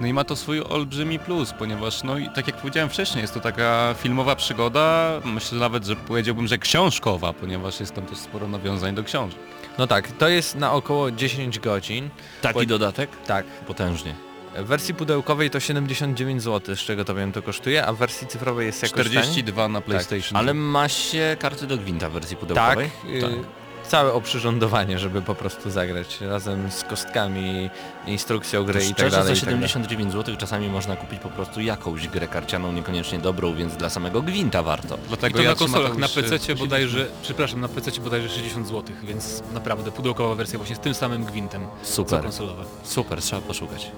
No 0.00 0.06
i 0.06 0.12
ma 0.12 0.24
to 0.24 0.36
swój 0.36 0.60
olbrzymi 0.62 1.18
plus, 1.18 1.52
ponieważ 1.58 2.02
no 2.02 2.18
i 2.18 2.28
tak 2.34 2.46
jak 2.46 2.56
powiedziałem 2.56 2.88
wcześniej, 2.90 3.22
jest 3.22 3.34
to 3.34 3.40
taka 3.40 3.94
filmowa 3.98 4.36
przygoda, 4.36 5.10
myślę 5.24 5.58
nawet, 5.58 5.84
że 5.86 5.96
powiedziałbym, 5.96 6.46
że 6.46 6.58
książkowa, 6.58 7.32
ponieważ 7.32 7.80
jest 7.80 7.94
tam 7.94 8.06
też 8.06 8.18
sporo 8.18 8.48
nawiązań 8.48 8.94
do 8.94 9.04
książek. 9.04 9.38
No 9.78 9.86
tak, 9.86 10.12
to 10.12 10.28
jest 10.28 10.56
na 10.56 10.72
około 10.72 11.10
10 11.10 11.58
godzin. 11.58 12.08
Taki 12.42 12.54
Bo- 12.58 12.66
dodatek? 12.66 13.10
Tak. 13.26 13.46
Potężnie. 13.46 14.27
W 14.62 14.66
wersji 14.66 14.94
pudełkowej 14.94 15.50
to 15.50 15.60
79 15.60 16.42
zł, 16.42 16.76
z 16.76 16.78
czego 16.78 17.04
to 17.04 17.14
wiem 17.14 17.32
to 17.32 17.42
kosztuje, 17.42 17.86
a 17.86 17.92
w 17.92 17.96
wersji 17.96 18.26
cyfrowej 18.26 18.66
jest 18.66 18.82
jakoś 18.82 18.96
taniej. 18.96 19.10
42 19.12 19.68
na 19.68 19.80
PlayStation. 19.80 20.36
Ale 20.38 20.54
ma 20.54 20.88
się 20.88 21.36
karty 21.40 21.66
do 21.66 21.76
gwinta 21.76 22.08
w 22.10 22.12
wersji 22.12 22.36
Tak, 22.36 22.40
pudełkowej? 22.40 22.86
y, 23.06 23.44
całe 23.88 24.12
oprzyrządowanie, 24.12 24.98
żeby 24.98 25.22
po 25.22 25.34
prostu 25.34 25.70
zagrać 25.70 26.20
razem 26.20 26.70
z 26.70 26.84
kostkami, 26.84 27.70
instrukcją 28.06 28.64
gry 28.64 28.84
i 28.84 28.94
tak 28.94 28.96
dalej. 28.96 29.12
za 29.12 29.32
i 29.32 29.36
tak 29.36 29.44
dalej. 29.54 29.68
79 29.68 30.12
zł 30.12 30.36
czasami 30.36 30.68
można 30.68 30.96
kupić 30.96 31.20
po 31.20 31.28
prostu 31.28 31.60
jakąś 31.60 32.08
grę 32.08 32.28
karcianą, 32.28 32.72
niekoniecznie 32.72 33.18
dobrą, 33.18 33.54
więc 33.54 33.76
dla 33.76 33.90
samego 33.90 34.22
gwinta 34.22 34.62
warto. 34.62 34.94
I 34.94 35.08
Dlatego 35.08 35.36
to 35.38 35.42
ja 35.44 35.50
na 35.50 35.56
konsolach, 35.56 35.96
na 35.96 36.08
PC 36.08 36.54
bodajże, 36.54 37.06
przepraszam, 37.22 37.60
na 37.60 37.68
PC 37.68 38.00
bodajże 38.00 38.28
60 38.28 38.66
zł, 38.68 38.82
więc 39.02 39.42
naprawdę 39.54 39.90
pudełkowa 39.92 40.34
wersja 40.34 40.58
właśnie 40.58 40.76
z 40.76 40.80
tym 40.80 40.94
samym 40.94 41.24
gwintem 41.24 41.66
co 41.82 41.88
Super, 41.94 42.22
konsolowe. 42.22 42.64
super, 42.84 43.20
trzeba 43.22 43.42
poszukać. 43.42 43.90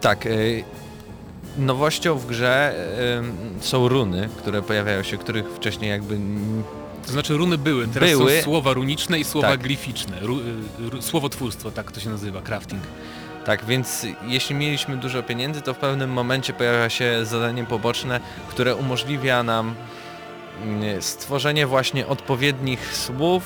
Tak, 0.00 0.26
y, 0.26 0.64
nowością 1.58 2.14
w 2.18 2.26
grze 2.26 2.74
y, 3.60 3.64
są 3.64 3.88
runy, 3.88 4.28
które 4.38 4.62
pojawiają 4.62 5.02
się, 5.02 5.18
których 5.18 5.46
wcześniej 5.46 5.90
jakby... 5.90 6.18
To 7.06 7.12
znaczy 7.12 7.36
runy 7.36 7.58
były, 7.58 7.88
teraz 7.88 8.10
Były. 8.10 8.36
są 8.36 8.42
słowa 8.44 8.72
runiczne 8.72 9.18
i 9.18 9.24
słowa 9.24 9.48
Tak. 9.48 9.60
glificzne. 9.60 10.20
Ru, 10.20 10.38
y, 10.38 10.90
ru, 10.90 11.02
słowotwórstwo, 11.02 11.70
tak 11.70 11.92
to 11.92 12.00
się 12.00 12.10
nazywa, 12.10 12.40
crafting. 12.42 12.82
Tak, 13.44 13.64
więc 13.64 14.06
jeśli 14.26 14.54
mieliśmy 14.54 14.96
dużo 14.96 15.22
pieniędzy, 15.22 15.62
to 15.62 15.74
w 15.74 15.78
pewnym 15.78 16.10
momencie 16.10 16.52
pojawia 16.52 16.88
się 16.90 17.24
zadanie 17.24 17.64
poboczne, 17.64 18.20
które 18.48 18.76
umożliwia 18.76 19.42
nam 19.42 19.74
mm, 20.64 21.02
stworzenie 21.02 21.66
właśnie 21.66 22.06
odpowiednich 22.06 22.96
słów 22.96 23.42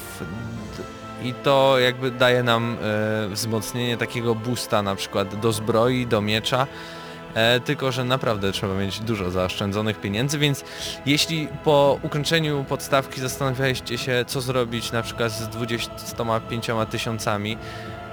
i 1.25 1.35
to 1.35 1.79
jakby 1.79 2.11
daje 2.11 2.43
nam 2.43 2.77
e, 2.83 3.29
wzmocnienie 3.29 3.97
takiego 3.97 4.35
boosta 4.35 4.83
na 4.83 4.95
przykład 4.95 5.41
do 5.41 5.53
zbroi, 5.53 6.07
do 6.07 6.21
miecza. 6.21 6.67
E, 7.35 7.61
tylko, 7.61 7.93
że 7.93 8.05
naprawdę 8.05 8.53
trzeba 8.53 8.75
mieć 8.75 9.01
dużo 9.01 9.31
zaoszczędzonych 9.31 10.01
pieniędzy, 10.01 10.39
więc 10.39 10.65
jeśli 11.07 11.49
po 11.65 11.99
ukończeniu 12.03 12.65
podstawki 12.69 13.21
zastanawialiście 13.21 13.99
się, 13.99 14.25
co 14.27 14.41
zrobić 14.41 14.93
na 14.93 15.03
przykład 15.03 15.33
z 15.33 15.49
25 15.49 16.67
tysiącami 16.91 17.57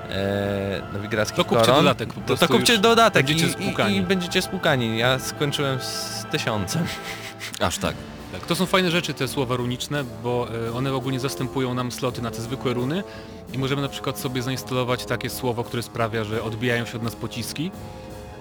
e, 0.10 0.82
nowigradzkich 0.94 1.38
To 1.38 1.46
kupcie 1.46 1.66
koron, 1.66 1.84
dodatek 1.84 2.14
po 2.14 2.20
to, 2.20 2.26
prostu 2.26 2.48
to 2.48 2.54
kupcie 2.54 2.78
dodatek 2.78 3.26
będziecie 3.26 3.64
i, 3.90 3.94
i, 3.94 3.98
i 3.98 4.02
będziecie 4.02 4.42
spłukani. 4.42 4.98
Ja 4.98 5.20
skończyłem 5.20 5.80
z 5.80 6.26
tysiącem. 6.32 6.86
Aż 7.60 7.78
tak. 7.78 7.96
Tak, 8.32 8.46
to 8.46 8.56
są 8.56 8.66
fajne 8.66 8.92
rzeczy 8.92 9.14
te 9.14 9.28
słowa 9.28 9.56
runiczne, 9.56 10.04
bo 10.24 10.48
y, 10.68 10.74
one 10.74 10.94
ogólnie 10.94 11.20
zastępują 11.20 11.74
nam 11.74 11.92
sloty 11.92 12.22
na 12.22 12.32
te 12.32 12.42
zwykłe 12.42 12.74
runy 12.74 13.04
i 13.54 13.58
możemy 13.58 13.82
na 13.82 13.90
przykład 13.90 14.20
sobie 14.20 14.42
zainstalować 14.42 15.06
takie 15.06 15.30
słowo, 15.30 15.64
które 15.64 15.84
sprawia, 15.84 16.24
że 16.24 16.44
odbijają 16.44 16.86
się 16.86 16.98
od 16.98 17.04
nas 17.04 17.16
pociski, 17.16 17.72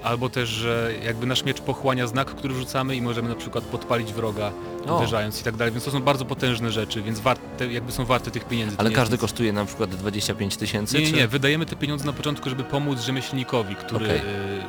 albo 0.02 0.28
też, 0.28 0.48
że 0.48 0.92
jakby 1.04 1.26
nasz 1.26 1.44
miecz 1.44 1.60
pochłania 1.60 2.06
znak, 2.06 2.28
który 2.34 2.54
rzucamy 2.54 2.96
i 2.96 3.02
możemy 3.02 3.28
na 3.28 3.34
przykład 3.34 3.64
podpalić 3.64 4.12
wroga 4.12 4.52
O. 4.86 4.96
uderzając 4.96 5.40
i 5.40 5.44
tak 5.44 5.56
dalej, 5.56 5.72
więc 5.72 5.84
to 5.84 5.90
są 5.90 6.02
bardzo 6.02 6.24
potężne 6.24 6.72
rzeczy, 6.72 7.02
więc 7.02 7.20
warte, 7.20 7.72
jakby 7.72 7.92
są 7.92 8.04
warte 8.04 8.30
tych 8.30 8.44
pieniędzy. 8.44 8.76
Ale 8.78 8.88
jest 8.88 8.96
każdy 9.00 9.18
kosztuje 9.18 9.52
na 9.52 9.64
przykład 9.64 9.90
25 9.90 10.56
tysięcy? 10.56 10.98
Nie, 10.98 11.04
nie, 11.04 11.10
czy- 11.10 11.16
nie, 11.16 11.28
wydajemy 11.28 11.66
te 11.66 11.76
pieniądze 11.76 12.06
na 12.06 12.12
początku, 12.12 12.50
żeby 12.50 12.64
pomóc 12.64 13.00
rzemieślnikowi, 13.00 13.74
który, 13.76 14.06
Okej. 14.06 14.18
y, 14.18 14.22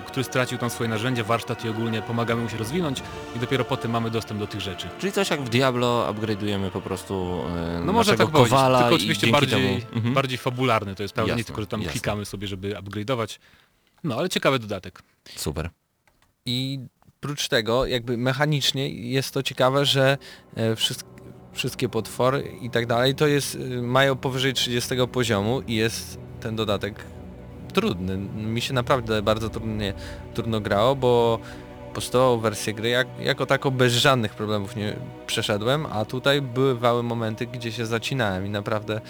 który 0.08 0.24
stracił 0.24 0.58
tam 0.58 0.70
swoje 0.70 0.90
narzędzia, 0.90 1.24
warsztat 1.24 1.66
i 1.66 1.70
ogólnie 1.70 2.02
pomagamy 2.02 2.42
mu 2.44 2.50
się 2.50 2.58
rozwinąć 2.58 3.04
i 3.36 3.40
dopiero 3.40 3.66
potem 3.66 3.92
mamy 3.92 4.10
dostęp 4.12 4.40
do 4.40 4.48
tych 4.48 4.62
rzeczy. 4.62 4.88
Czyli 5.00 5.12
coś 5.14 5.30
jak 5.30 5.42
w 5.42 5.50
Diablo 5.50 6.14
upgrade'ujemy 6.14 6.70
po 6.72 6.82
prostu 6.82 7.42
e, 7.78 7.82
No 7.86 7.94
może 7.94 8.18
tak 8.18 8.28
powiedzieć, 8.28 8.60
tylko 8.80 8.96
oczywiście 8.96 9.28
bardziej, 9.28 9.62
temu... 9.82 9.96
Mhm. 9.96 10.14
bardziej 10.14 10.38
fabularny 10.38 10.96
to 10.96 11.04
jest 11.04 11.16
prawda, 11.16 11.36
nie 11.36 11.44
tylko, 11.44 11.62
że 11.62 11.68
tam 11.68 11.82
jasne. 11.82 11.92
klikamy 11.92 12.26
sobie, 12.26 12.48
żeby 12.48 12.74
upgrade'ować. 12.74 13.40
No 14.04 14.16
ale 14.16 14.30
ciekawy 14.30 14.60
dodatek. 14.60 15.02
Super. 15.36 15.70
I 16.46 16.80
prócz 17.20 17.48
tego, 17.48 17.86
jakby 17.86 18.18
mechanicznie 18.18 18.90
jest 18.90 19.34
to 19.34 19.44
ciekawe, 19.44 19.86
że 19.86 20.18
e, 20.56 20.76
wszyst- 20.76 21.06
wszystkie 21.54 21.90
potwory 21.90 22.54
i 22.62 22.70
tak 22.70 22.86
dalej, 22.86 23.16
to 23.16 23.28
jest, 23.28 23.56
y, 23.56 23.82
mają 23.82 24.16
powyżej 24.16 24.54
30 24.54 24.96
poziomu 25.12 25.62
i 25.62 25.76
jest 25.76 26.20
ten 26.40 26.56
dodatek 26.56 27.06
trudny. 27.74 28.18
Mi 28.36 28.62
się 28.62 28.74
naprawdę 28.74 29.22
bardzo 29.22 29.50
trudnie, 29.50 29.94
trudno 30.34 30.62
grało, 30.62 30.96
bo 30.96 31.40
podstawową 31.94 32.42
wersję 32.42 32.74
gry 32.74 32.90
jak, 32.90 33.08
jako 33.20 33.46
tako 33.46 33.72
bez 33.72 33.94
żadnych 33.94 34.34
problemów 34.36 34.76
nie 34.76 34.96
przeszedłem, 35.28 35.86
a 35.86 36.06
tutaj 36.06 36.42
bywały 36.42 37.04
momenty, 37.04 37.48
gdzie 37.48 37.72
się 37.72 37.86
zacinałem 37.86 38.46
i 38.46 38.50
naprawdę 38.50 39.02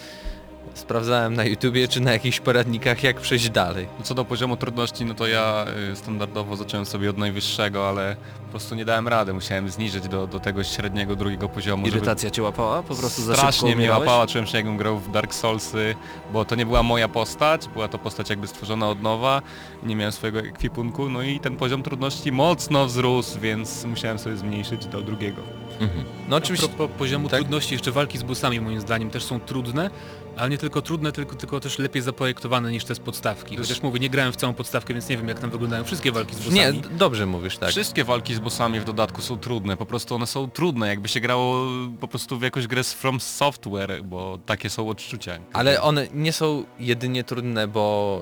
sprawdzałem 0.73 1.33
na 1.33 1.43
YouTubie 1.43 1.87
czy 1.87 1.99
na 2.01 2.11
jakichś 2.11 2.39
poradnikach 2.39 3.03
jak 3.03 3.17
przejść 3.21 3.49
dalej. 3.49 3.87
Co 4.03 4.15
do 4.15 4.25
poziomu 4.25 4.57
trudności, 4.57 5.05
no 5.05 5.13
to 5.13 5.27
ja 5.27 5.65
y, 5.91 5.95
standardowo 5.95 6.55
zacząłem 6.55 6.85
sobie 6.85 7.09
od 7.09 7.17
najwyższego, 7.17 7.89
ale 7.89 8.15
po 8.45 8.49
prostu 8.51 8.75
nie 8.75 8.85
dałem 8.85 9.07
rady. 9.07 9.33
Musiałem 9.33 9.69
zniżyć 9.69 10.07
do, 10.07 10.27
do 10.27 10.39
tego 10.39 10.63
średniego 10.63 11.15
drugiego 11.15 11.49
poziomu. 11.49 11.87
Irytacja 11.87 12.29
cię 12.29 12.43
łapała? 12.43 12.83
Po 12.83 12.95
prostu 12.95 13.21
za 13.21 13.33
szybko 13.33 13.51
Strasznie 13.51 13.67
mnie 13.67 13.75
umierałeś? 13.75 14.07
łapała, 14.07 14.27
czułem 14.27 14.47
się 14.47 14.57
jakbym 14.57 14.77
grał 14.77 14.99
w 14.99 15.11
Dark 15.11 15.33
Soulsy, 15.33 15.95
bo 16.33 16.45
to 16.45 16.55
nie 16.55 16.65
była 16.65 16.83
moja 16.83 17.07
postać, 17.07 17.67
była 17.67 17.87
to 17.87 17.97
postać 17.97 18.29
jakby 18.29 18.47
stworzona 18.47 18.89
od 18.89 19.01
nowa, 19.01 19.41
nie 19.83 19.95
miałem 19.95 20.11
swojego 20.11 20.39
ekwipunku, 20.39 21.09
no 21.09 21.21
i 21.21 21.39
ten 21.39 21.55
poziom 21.55 21.83
trudności 21.83 22.31
mocno 22.31 22.85
wzrósł, 22.85 23.39
więc 23.39 23.85
musiałem 23.85 24.19
sobie 24.19 24.37
zmniejszyć 24.37 24.85
do 24.85 25.01
drugiego. 25.01 25.41
Mhm. 25.79 26.03
No 26.29 26.35
A 26.35 26.39
oczywiście 26.39 26.67
propos 26.67 26.97
poziomu 26.97 27.29
tak? 27.29 27.39
trudności, 27.39 27.73
jeszcze 27.73 27.91
walki 27.91 28.17
z 28.17 28.23
bossami 28.23 28.61
moim 28.61 28.81
zdaniem 28.81 29.09
też 29.09 29.23
są 29.23 29.39
trudne, 29.39 29.89
ale 30.37 30.49
nie 30.49 30.57
tylko 30.57 30.81
trudne, 30.81 31.11
tylko, 31.11 31.35
tylko 31.35 31.59
też 31.59 31.79
lepiej 31.79 32.01
zaprojektowane 32.01 32.71
niż 32.71 32.83
te 32.83 32.95
z 32.95 32.99
podstawki. 32.99 33.57
Chociaż 33.57 33.81
mówię, 33.81 33.99
nie 33.99 34.09
grałem 34.09 34.33
w 34.33 34.35
całą 34.35 34.53
podstawkę, 34.53 34.93
więc 34.93 35.09
nie 35.09 35.17
wiem 35.17 35.27
jak 35.27 35.39
tam 35.39 35.49
wyglądają 35.49 35.83
wszystkie 35.83 36.11
walki 36.11 36.35
z 36.35 36.37
bossami. 36.39 36.55
Nie, 36.55 36.73
dobrze 36.97 37.25
mówisz, 37.25 37.57
tak. 37.57 37.69
Wszystkie 37.69 38.03
walki 38.03 38.35
z 38.35 38.39
bossami 38.39 38.79
w 38.79 38.83
dodatku 38.83 39.21
są 39.21 39.37
trudne, 39.37 39.77
po 39.77 39.85
prostu 39.85 40.15
one 40.15 40.27
są 40.27 40.49
trudne, 40.49 40.87
jakby 40.87 41.07
się 41.07 41.19
grało 41.19 41.67
po 41.99 42.07
prostu 42.07 42.39
w 42.39 42.41
jakąś 42.41 42.67
grę 42.67 42.83
z 42.83 42.93
From 42.93 43.19
Software, 43.19 44.03
bo 44.03 44.39
takie 44.45 44.69
są 44.69 44.89
odczucia. 44.89 45.39
Ale 45.53 45.81
one 45.81 46.07
nie 46.13 46.33
są 46.33 46.63
jedynie 46.79 47.23
trudne, 47.23 47.67
bo 47.67 48.21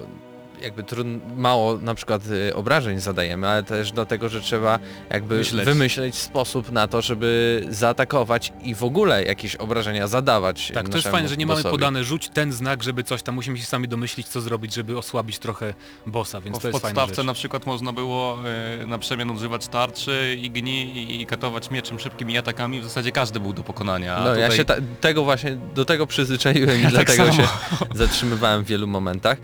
jakby 0.62 0.84
trudn- 0.84 1.20
mało 1.38 1.78
na 1.78 1.96
przykład 1.96 2.22
y, 2.28 2.56
obrażeń 2.56 3.00
zadajemy, 3.00 3.48
ale 3.48 3.64
też 3.64 3.92
do 3.92 4.06
tego, 4.06 4.30
że 4.30 4.42
trzeba 4.42 4.80
jakby 5.10 5.38
Myśleć. 5.38 5.66
wymyśleć 5.66 6.16
sposób 6.16 6.72
na 6.72 6.88
to, 6.88 7.02
żeby 7.02 7.64
zaatakować 7.70 8.54
i 8.64 8.76
w 8.76 8.84
ogóle 8.84 9.24
jakieś 9.24 9.56
obrażenia 9.56 10.08
zadawać 10.08 10.72
Tak, 10.74 10.90
to 10.90 10.98
jest 10.98 11.08
fajne, 11.08 11.30
że 11.30 11.38
nie 11.38 11.46
mamy 11.46 11.58
bossowi. 11.64 11.72
podane 11.80 12.04
rzuć 12.04 12.30
ten 12.30 12.52
znak, 12.54 12.84
żeby 12.84 13.04
coś 13.04 13.22
tam, 13.24 13.36
musimy 13.36 13.58
się 13.58 13.66
sami 13.66 13.88
domyślić 13.88 14.28
co 14.28 14.42
zrobić, 14.42 14.74
żeby 14.74 14.98
osłabić 14.98 15.40
trochę 15.40 15.74
bossa, 16.06 16.42
więc 16.42 16.56
Bo 16.58 16.62
to 16.62 16.70
w 16.70 16.74
jest 16.74 16.82
fajna 16.82 16.96
podstawce 16.96 17.22
rzecz. 17.22 17.26
na 17.28 17.34
przykład 17.34 17.66
można 17.66 17.94
było 17.94 18.38
e, 18.84 18.86
na 18.88 18.98
przemian 18.98 19.30
używać 19.32 19.68
tarczy, 19.68 20.38
igni 20.42 21.22
i 21.22 21.26
katować 21.26 21.72
mieczem 21.72 22.00
szybkimi 22.00 22.38
atakami, 22.38 22.82
w 22.82 22.84
zasadzie 22.84 23.12
każdy 23.12 23.40
był 23.40 23.54
do 23.54 23.64
pokonania. 23.64 24.20
No 24.20 24.36
ja 24.36 24.46
tutaj- 24.48 24.58
się 24.58 24.66
ta, 24.66 24.76
tego 25.02 25.24
właśnie, 25.24 25.58
do 25.76 25.86
tego 25.86 26.08
przyzwyczaiłem 26.08 26.80
i 26.80 26.84
tak 26.92 26.92
dlatego 26.92 27.26
samo. 27.26 27.34
się 27.34 27.48
zatrzymywałem 27.96 28.64
w 28.64 28.68
wielu 28.68 28.88
momentach. 28.88 29.38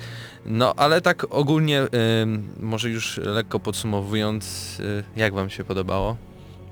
No 0.45 0.73
ale 0.75 1.01
tak 1.01 1.25
ogólnie, 1.29 1.81
ym, 2.21 2.49
może 2.59 2.89
już 2.89 3.17
lekko 3.17 3.59
podsumowując, 3.59 4.77
y, 4.79 5.03
jak 5.15 5.33
wam 5.33 5.49
się 5.49 5.63
podobało? 5.63 6.17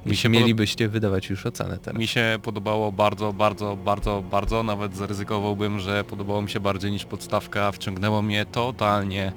Mi 0.06 0.16
się 0.16 0.30
Mielibyście 0.30 0.90
wydawać 0.90 1.30
już 1.30 1.46
ocenę 1.46 1.78
teraz. 1.78 2.00
Mi 2.00 2.08
się 2.08 2.40
podobało 2.44 2.92
bardzo, 2.92 3.34
bardzo, 3.34 3.76
bardzo, 3.86 4.24
bardzo, 4.32 4.64
nawet 4.64 4.96
zaryzykowałbym, 4.96 5.80
że 5.80 6.04
podobało 6.04 6.42
mi 6.42 6.50
się 6.50 6.60
bardziej 6.60 6.92
niż 6.92 7.06
podstawka, 7.06 7.72
wciągnęło 7.72 8.22
mnie 8.22 8.46
totalnie. 8.46 9.32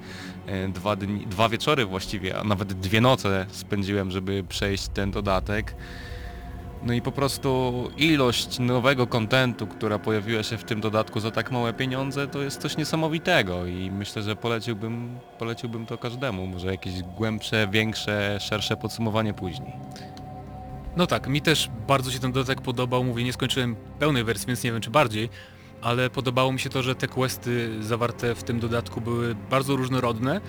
E, 0.47 0.69
Dwa, 0.69 0.97
dni, 0.97 1.27
dwa 1.27 1.49
wieczory 1.49 1.87
właściwie, 1.87 2.39
a 2.39 2.45
nawet 2.45 2.73
dwie 2.73 3.01
noce 3.01 3.47
spędziłem, 3.51 4.11
żeby 4.11 4.45
przejść 4.49 4.89
ten 4.89 5.11
dodatek. 5.11 5.75
No 6.85 6.93
i 6.93 7.03
po 7.03 7.13
prostu 7.13 7.91
ilość 7.97 8.59
nowego 8.59 9.07
kontentu, 9.07 9.67
która 9.67 9.99
pojawiła 9.99 10.43
się 10.43 10.59
w 10.59 10.65
tym 10.65 10.81
dodatku 10.81 11.21
za 11.21 11.31
tak 11.31 11.51
małe 11.51 11.73
pieniądze, 11.73 12.29
to 12.29 12.43
jest 12.43 12.61
coś 12.61 12.77
niesamowitego 12.77 13.67
i 13.67 13.91
myślę, 13.91 14.23
że 14.23 14.37
poleciłbym, 14.37 15.19
poleciłbym 15.39 15.87
to 15.87 15.99
każdemu. 15.99 16.47
Może 16.47 16.67
jakieś 16.67 17.03
głębsze, 17.03 17.69
większe, 17.71 18.41
szersze 18.41 18.77
podsumowanie 18.77 19.35
później. 19.35 19.73
No 20.97 21.07
tak, 21.07 21.29
mi 21.29 21.43
też 21.43 21.71
bardzo 21.89 22.11
się 22.11 22.19
ten 22.19 22.33
dodatek 22.33 22.61
podobał, 22.61 23.05
mówię, 23.05 23.25
nie 23.25 23.33
skończyłem 23.33 23.77
pełnej 23.99 24.25
wersji, 24.25 24.47
więc 24.47 24.65
nie 24.65 24.73
wiem 24.73 24.81
czy 24.81 24.91
bardziej, 24.91 25.29
ale 25.83 26.11
podobało 26.11 26.53
mi 26.53 26.61
się 26.61 26.71
to, 26.71 26.83
że 26.83 26.95
te 26.95 27.09
questy 27.09 27.83
zawarte 27.83 28.35
w 28.35 28.45
tym 28.45 28.61
dodatku 28.61 29.01
były 29.01 29.35
bardzo 29.51 29.77
różnorodne, 29.77 30.41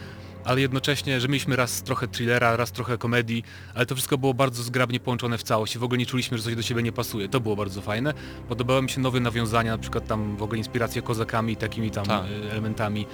ale 0.45 0.62
jednocześnie, 0.62 1.19
że 1.21 1.27
mieliśmy 1.27 1.55
raz 1.55 1.84
trochę 1.84 2.08
thrillera, 2.08 2.55
raz 2.58 2.71
trochę 2.71 2.97
komedii, 2.97 3.43
ale 3.73 3.86
to 3.86 3.95
wszystko 3.95 4.17
było 4.17 4.34
bardzo 4.34 4.63
zgrabnie 4.63 4.99
połączone 4.99 5.38
w 5.38 5.43
całość 5.43 5.75
i 5.75 5.79
w 5.79 5.84
ogóle 5.84 5.97
nie 5.97 6.05
czuliśmy, 6.05 6.38
że 6.38 6.43
coś 6.43 6.55
do 6.55 6.62
siebie 6.62 6.84
nie 6.84 6.91
pasuje. 6.91 7.29
To 7.29 7.39
było 7.39 7.55
bardzo 7.55 7.81
fajne. 7.81 8.13
Podobały 8.49 8.81
mi 8.81 8.89
się 8.89 9.01
nowe 9.01 9.19
nawiązania, 9.19 9.71
na 9.71 9.77
przykład 9.77 10.08
tam 10.08 10.38
w 10.38 10.43
ogóle 10.43 10.58
inspiracje 10.58 11.01
kozakami 11.01 11.53
i 11.53 11.55
takimi 11.55 11.91
tam 11.91 12.05
Tak. 12.05 12.23
e, 12.25 12.51
elementami. 12.51 13.05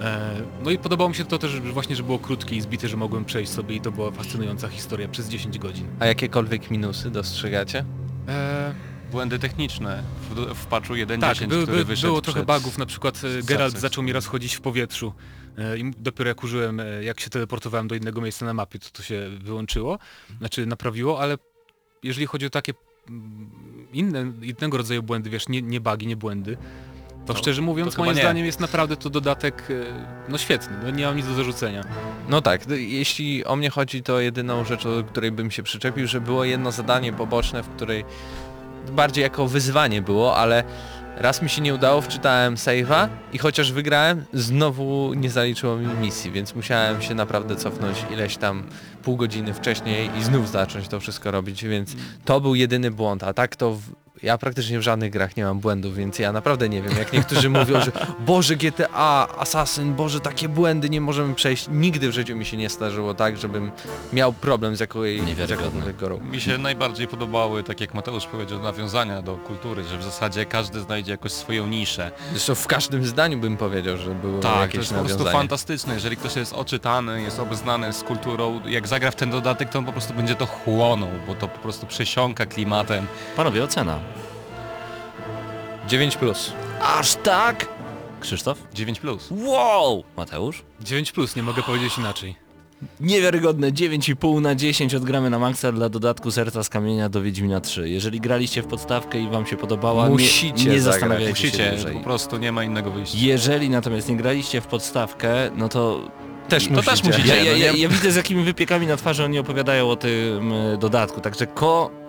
E, 0.00 0.30
No 0.64 0.70
i 0.70 0.78
podobało 0.78 1.08
mi 1.10 1.14
się 1.16 1.24
to 1.24 1.38
też 1.38 1.50
że 1.50 1.60
właśnie, 1.60 1.96
że 1.96 2.02
było 2.02 2.18
krótkie 2.18 2.56
i 2.56 2.60
zbite, 2.60 2.88
że 2.88 2.96
mogłem 2.96 3.24
przejść 3.24 3.52
sobie 3.52 3.74
i 3.76 3.80
to 3.80 3.92
była 3.92 4.10
fascynująca 4.10 4.68
historia 4.68 5.08
przez 5.08 5.28
10 5.28 5.58
godzin. 5.58 5.86
A 6.00 6.06
jakiekolwiek 6.06 6.70
minusy 6.70 7.10
dostrzegacie? 7.10 7.84
E, 8.28 8.74
Błędy 9.12 9.38
techniczne 9.38 10.02
w, 10.30 10.54
w 10.54 10.66
patchu 10.66 10.94
1.10, 10.94 11.20
tak, 11.20 11.36
który 11.36 11.66
by, 11.66 11.84
wyszedł 11.84 12.08
było 12.08 12.20
trochę 12.20 12.44
przed... 12.44 12.58
bugów, 12.58 12.78
na 12.78 12.86
przykład 12.86 13.20
e, 13.38 13.42
Geralt 13.42 13.78
zaczął 13.78 14.04
mi 14.04 14.12
raz 14.12 14.26
chodzić 14.26 14.54
w 14.54 14.60
powietrzu 14.60 15.12
i 15.78 15.80
m- 15.80 15.92
dopiero 15.98 16.28
jak 16.28 16.44
użyłem, 16.44 16.80
e, 16.80 17.04
jak 17.04 17.20
się 17.20 17.30
teleportowałem 17.30 17.88
do 17.88 17.94
innego 17.94 18.20
miejsca 18.20 18.46
na 18.46 18.54
mapie, 18.54 18.78
to 18.78 18.86
to 18.92 19.02
się 19.02 19.28
wyłączyło, 19.40 19.98
znaczy 20.38 20.66
naprawiło, 20.66 21.20
ale 21.20 21.36
jeżeli 22.02 22.26
chodzi 22.26 22.46
o 22.46 22.50
takie 22.50 22.72
inne, 23.92 24.32
innego 24.42 24.76
rodzaju 24.76 25.02
błędy, 25.02 25.30
wiesz, 25.30 25.48
nie, 25.48 25.62
nie 25.62 25.80
bugi, 25.80 26.06
nie 26.06 26.16
błędy, 26.16 26.56
to 27.26 27.32
To- 27.34 27.38
szczerze 27.38 27.62
mówiąc 27.62 27.94
to 27.94 28.02
moim 28.02 28.14
nie. 28.16 28.20
zdaniem 28.22 28.46
jest 28.46 28.60
naprawdę 28.60 28.96
to 28.96 29.10
dodatek 29.10 29.62
e, 29.70 29.74
no 30.28 30.38
świetny, 30.38 30.76
no 30.82 30.90
nie 30.90 31.06
mam 31.06 31.16
nic 31.16 31.26
do 31.26 31.34
zarzucenia. 31.34 31.84
No 32.28 32.40
tak, 32.42 32.60
jeśli 32.70 33.44
o 33.44 33.56
mnie 33.56 33.70
chodzi, 33.70 34.02
to 34.02 34.20
jedyną 34.20 34.64
rzecz, 34.64 34.84
do 34.84 35.04
której 35.04 35.32
bym 35.32 35.50
się 35.50 35.62
przyczepił, 35.62 36.06
że 36.06 36.20
było 36.20 36.44
jedno 36.44 36.72
zadanie 36.72 37.12
poboczne, 37.12 37.62
w 37.62 37.68
której 37.68 38.04
bardziej 38.92 39.22
jako 39.22 39.48
wyzwanie 39.48 40.02
było, 40.02 40.36
ale 40.36 40.64
raz 41.16 41.42
mi 41.42 41.48
się 41.48 41.62
nie 41.62 41.74
udało, 41.74 42.00
wczytałem 42.00 42.54
save'a 42.54 43.08
i 43.32 43.38
chociaż 43.38 43.72
wygrałem, 43.72 44.24
znowu 44.32 45.14
nie 45.14 45.30
zaliczyło 45.30 45.76
mi 45.76 45.86
misji, 45.86 46.30
więc 46.30 46.54
musiałem 46.54 47.02
się 47.02 47.14
naprawdę 47.14 47.56
cofnąć 47.56 47.96
ileś 48.10 48.36
tam 48.36 48.66
pół 49.02 49.16
godziny 49.16 49.54
wcześniej 49.54 50.10
i 50.18 50.24
znów 50.24 50.50
zacząć 50.50 50.88
to 50.88 51.00
wszystko 51.00 51.30
robić, 51.30 51.64
więc 51.64 51.96
to 52.24 52.40
był 52.40 52.54
jedyny 52.54 52.90
błąd, 52.90 53.24
a 53.24 53.32
tak 53.32 53.56
to 53.56 53.78
ja 54.22 54.38
praktycznie 54.38 54.78
w 54.78 54.82
żadnych 54.82 55.10
grach 55.10 55.36
nie 55.36 55.44
mam 55.44 55.60
błędów, 55.60 55.94
więc 55.94 56.18
ja 56.18 56.32
naprawdę 56.32 56.68
nie 56.68 56.82
wiem, 56.82 56.96
jak 56.98 57.12
niektórzy 57.12 57.50
mówią, 57.50 57.80
że 57.80 57.92
Boże 58.18 58.56
GTA, 58.56 59.28
Assassin, 59.38 59.94
Boże 59.94 60.20
takie 60.20 60.48
błędy 60.48 60.90
nie 60.90 61.00
możemy 61.00 61.34
przejść. 61.34 61.68
Nigdy 61.70 62.08
w 62.08 62.12
życiu 62.12 62.36
mi 62.36 62.44
się 62.44 62.56
nie 62.56 62.68
zdarzyło 62.68 63.14
tak, 63.14 63.36
żebym 63.36 63.70
miał 64.12 64.32
problem 64.32 64.76
z 64.76 64.80
jakąkolwiek 64.80 65.96
grą. 65.96 66.20
Mi 66.20 66.40
się 66.40 66.58
najbardziej 66.58 67.08
podobały, 67.08 67.62
tak 67.62 67.80
jak 67.80 67.94
Mateusz 67.94 68.26
powiedział, 68.26 68.62
nawiązania 68.62 69.22
do 69.22 69.36
kultury, 69.36 69.84
że 69.84 69.98
w 69.98 70.02
zasadzie 70.02 70.46
każdy 70.46 70.80
znajdzie 70.80 71.12
jakoś 71.12 71.32
swoją 71.32 71.66
niszę. 71.66 72.10
Zresztą 72.30 72.54
w 72.54 72.66
każdym 72.66 73.06
zdaniu 73.06 73.38
bym 73.38 73.56
powiedział, 73.56 73.96
że 73.96 74.14
było 74.14 74.40
Tak, 74.40 74.54
to 74.54 74.60
jakieś 74.60 74.74
jest 74.76 74.94
po 74.94 75.04
prostu 75.04 75.24
fantastyczne. 75.24 75.94
Jeżeli 75.94 76.16
ktoś 76.16 76.36
jest 76.36 76.52
oczytany, 76.52 77.22
jest 77.22 77.40
obeznany 77.40 77.92
z 77.92 78.02
kulturą, 78.02 78.60
jak 78.66 78.88
zagra 78.88 79.10
w 79.10 79.16
ten 79.16 79.30
dodatek, 79.30 79.68
to 79.68 79.78
on 79.78 79.84
po 79.84 79.92
prostu 79.92 80.14
będzie 80.14 80.34
to 80.34 80.46
chłonął, 80.46 81.10
bo 81.26 81.34
to 81.34 81.48
po 81.48 81.58
prostu 81.58 81.86
przesiąka 81.86 82.46
klimatem. 82.46 83.06
Panowie, 83.36 83.64
ocena. 83.64 84.05
9 85.88 86.16
plus. 86.16 86.52
Aż 86.82 87.14
tak? 87.14 87.68
Krzysztof? 88.20 88.58
9+. 88.74 89.00
Plus. 89.00 89.28
Wow! 89.30 90.04
Mateusz? 90.16 90.62
9 90.80 91.12
plus, 91.12 91.36
nie 91.36 91.42
mogę 91.42 91.62
powiedzieć 91.62 91.98
inaczej. 91.98 92.34
Niewiarygodne 93.00 93.72
9,5 93.72 94.40
na 94.40 94.54
10 94.54 94.94
odgramy 94.94 95.30
na 95.30 95.38
maksa 95.38 95.72
dla 95.72 95.88
dodatku 95.88 96.30
Serca 96.30 96.62
z 96.62 96.68
Kamienia 96.68 97.08
do 97.08 97.22
Wiedźmina 97.22 97.60
3. 97.60 97.88
Jeżeli 97.90 98.20
graliście 98.20 98.62
w 98.62 98.66
podstawkę 98.66 99.20
i 99.20 99.28
wam 99.28 99.46
się 99.46 99.56
podobała, 99.56 100.08
Musicie 100.08 100.64
nie, 100.64 100.72
nie 100.72 100.80
zastanawiajcie 100.80 101.36
się 101.40 101.46
Musicie, 101.46 101.70
dłużej. 101.70 101.94
po 101.94 102.00
prostu 102.00 102.36
nie 102.36 102.52
ma 102.52 102.64
innego 102.64 102.90
wyjścia. 102.90 103.18
Jeżeli 103.20 103.70
natomiast 103.70 104.08
nie 104.08 104.16
graliście 104.16 104.60
w 104.60 104.66
podstawkę, 104.66 105.50
no 105.56 105.68
to 105.68 106.00
Też 106.48 106.64
To 106.64 106.70
musicie. 106.70 106.90
też 106.90 107.04
musicie. 107.04 107.28
ja, 107.28 107.42
ja, 107.42 107.52
no 107.52 107.56
ja, 107.58 107.72
ja 107.72 107.88
widzę 107.88 108.12
z 108.12 108.16
jakimi 108.16 108.44
wypiekami 108.44 108.86
na 108.86 108.96
twarzy 108.96 109.24
oni 109.24 109.38
opowiadają 109.38 109.90
o 109.90 109.96
tym 109.96 110.52
e, 110.52 110.76
dodatku, 110.76 111.20
także 111.20 111.46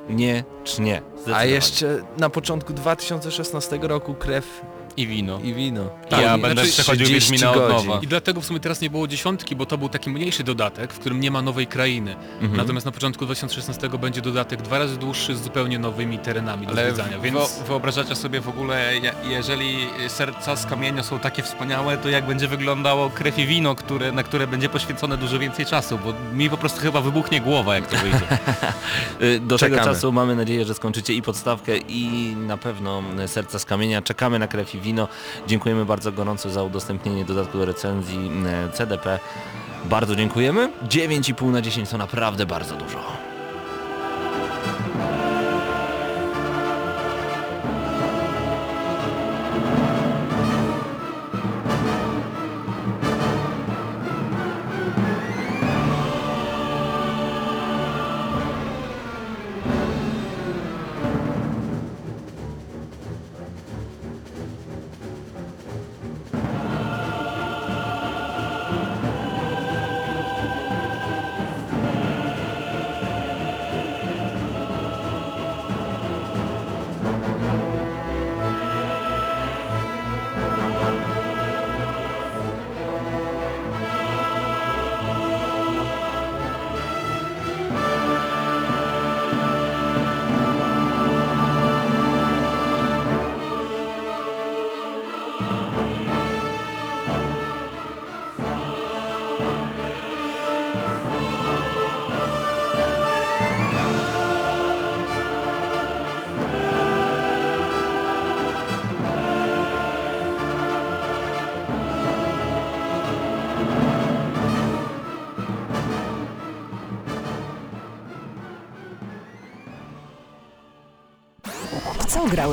koniecznie. 0.08 1.02
A 1.06 1.16
Zdecydowanie. 1.16 1.52
jeszcze 1.52 2.04
na 2.18 2.30
początku 2.30 2.74
2016 2.74 3.80
roku 3.82 4.14
krew 4.14 4.62
I 4.98 5.08
wino. 5.08 5.40
i 5.44 5.54
wino. 5.54 5.84
I 6.18 6.22
ja 6.22 6.38
I 6.38 6.42
będę 6.42 6.56
znaczy 6.62 6.72
przechodził 6.72 7.06
30 7.06 7.32
Wiedźmina 7.32 7.52
od 7.54 7.70
nowa. 7.70 8.00
I 8.02 8.08
dlatego 8.08 8.42
w 8.42 8.46
sumie 8.46 8.60
teraz 8.60 8.82
nie 8.82 8.90
było 8.90 9.08
dziesiątki, 9.08 9.56
bo 9.56 9.66
to 9.66 9.78
był 9.78 9.90
taki 9.90 10.10
mniejszy 10.10 10.44
dodatek, 10.44 10.94
w 10.94 11.00
którym 11.00 11.20
nie 11.20 11.32
ma 11.32 11.42
nowej 11.42 11.68
krainy. 11.68 12.16
Mhm. 12.42 12.58
Natomiast 12.58 12.86
na 12.86 12.92
początku 12.92 13.26
2016 13.26 13.90
będzie 13.90 14.22
dodatek 14.22 14.62
dwa 14.62 14.80
razy 14.80 14.98
dłuższy 14.98 15.36
z 15.36 15.42
zupełnie 15.44 15.80
nowymi 15.80 16.20
terenami 16.20 16.66
do 16.68 16.72
Ale 16.72 16.84
zwiedzania, 16.94 17.20
więc... 17.20 17.38
wyo- 17.38 17.64
wyobrażacie 17.68 18.16
sobie 18.16 18.42
w 18.42 18.50
ogóle, 18.50 18.92
jeżeli 19.30 19.78
serca 20.08 20.56
z 20.56 20.66
kamienia 20.66 21.04
są 21.04 21.20
takie 21.20 21.44
wspaniałe, 21.44 21.98
to 21.98 22.10
jak 22.10 22.26
będzie 22.28 22.48
wyglądało 22.48 23.10
krew 23.10 23.40
i 23.40 23.46
wino, 23.46 23.76
które, 23.76 24.12
na 24.12 24.24
które 24.24 24.48
będzie 24.48 24.70
poświęcone 24.70 25.18
dużo 25.18 25.40
więcej 25.40 25.66
czasu, 25.66 26.00
bo 26.06 26.14
mi 26.36 26.50
po 26.50 26.58
prostu 26.58 26.80
chyba 26.82 27.02
wybuchnie 27.02 27.42
głowa, 27.42 27.76
jak 27.76 27.88
to 27.88 27.98
wyjdzie. 27.98 28.20
Y, 29.22 29.40
Do 29.40 29.58
tego 29.58 29.76
Czekamy. 29.76 29.94
czasu 29.96 30.12
mamy 30.12 30.36
nadzieję, 30.36 30.66
że 30.66 30.74
skończycie 30.74 31.14
i 31.14 31.22
podstawkę 31.22 31.78
i 31.78 32.36
na 32.48 32.58
pewno 32.58 33.04
serca 33.28 33.60
z 33.60 33.66
kamienia. 33.66 34.02
Czekamy 34.02 34.40
na 34.40 34.48
krew 34.48 34.76
i 34.76 34.80
wino. 34.80 34.87
Dziękujemy 35.48 35.86
bardzo 35.86 36.12
gorąco 36.12 36.50
za 36.50 36.64
udostępnienie 36.64 37.26
dodatku 37.26 37.58
do 37.58 37.66
recenzji 37.66 38.32
y, 38.70 38.72
CDP. 38.72 39.20
Bardzo 39.86 40.16
dziękujemy. 40.16 40.70
9,5 40.84 41.52
na 41.52 41.62
10 41.62 41.90
to 41.90 41.98
naprawdę 41.98 42.46
bardzo 42.46 42.76
dużo. 42.76 43.27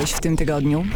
Grałeś 0.05 0.19
w 0.19 0.21
tym 0.21 0.37
tygodniu? 0.37 0.87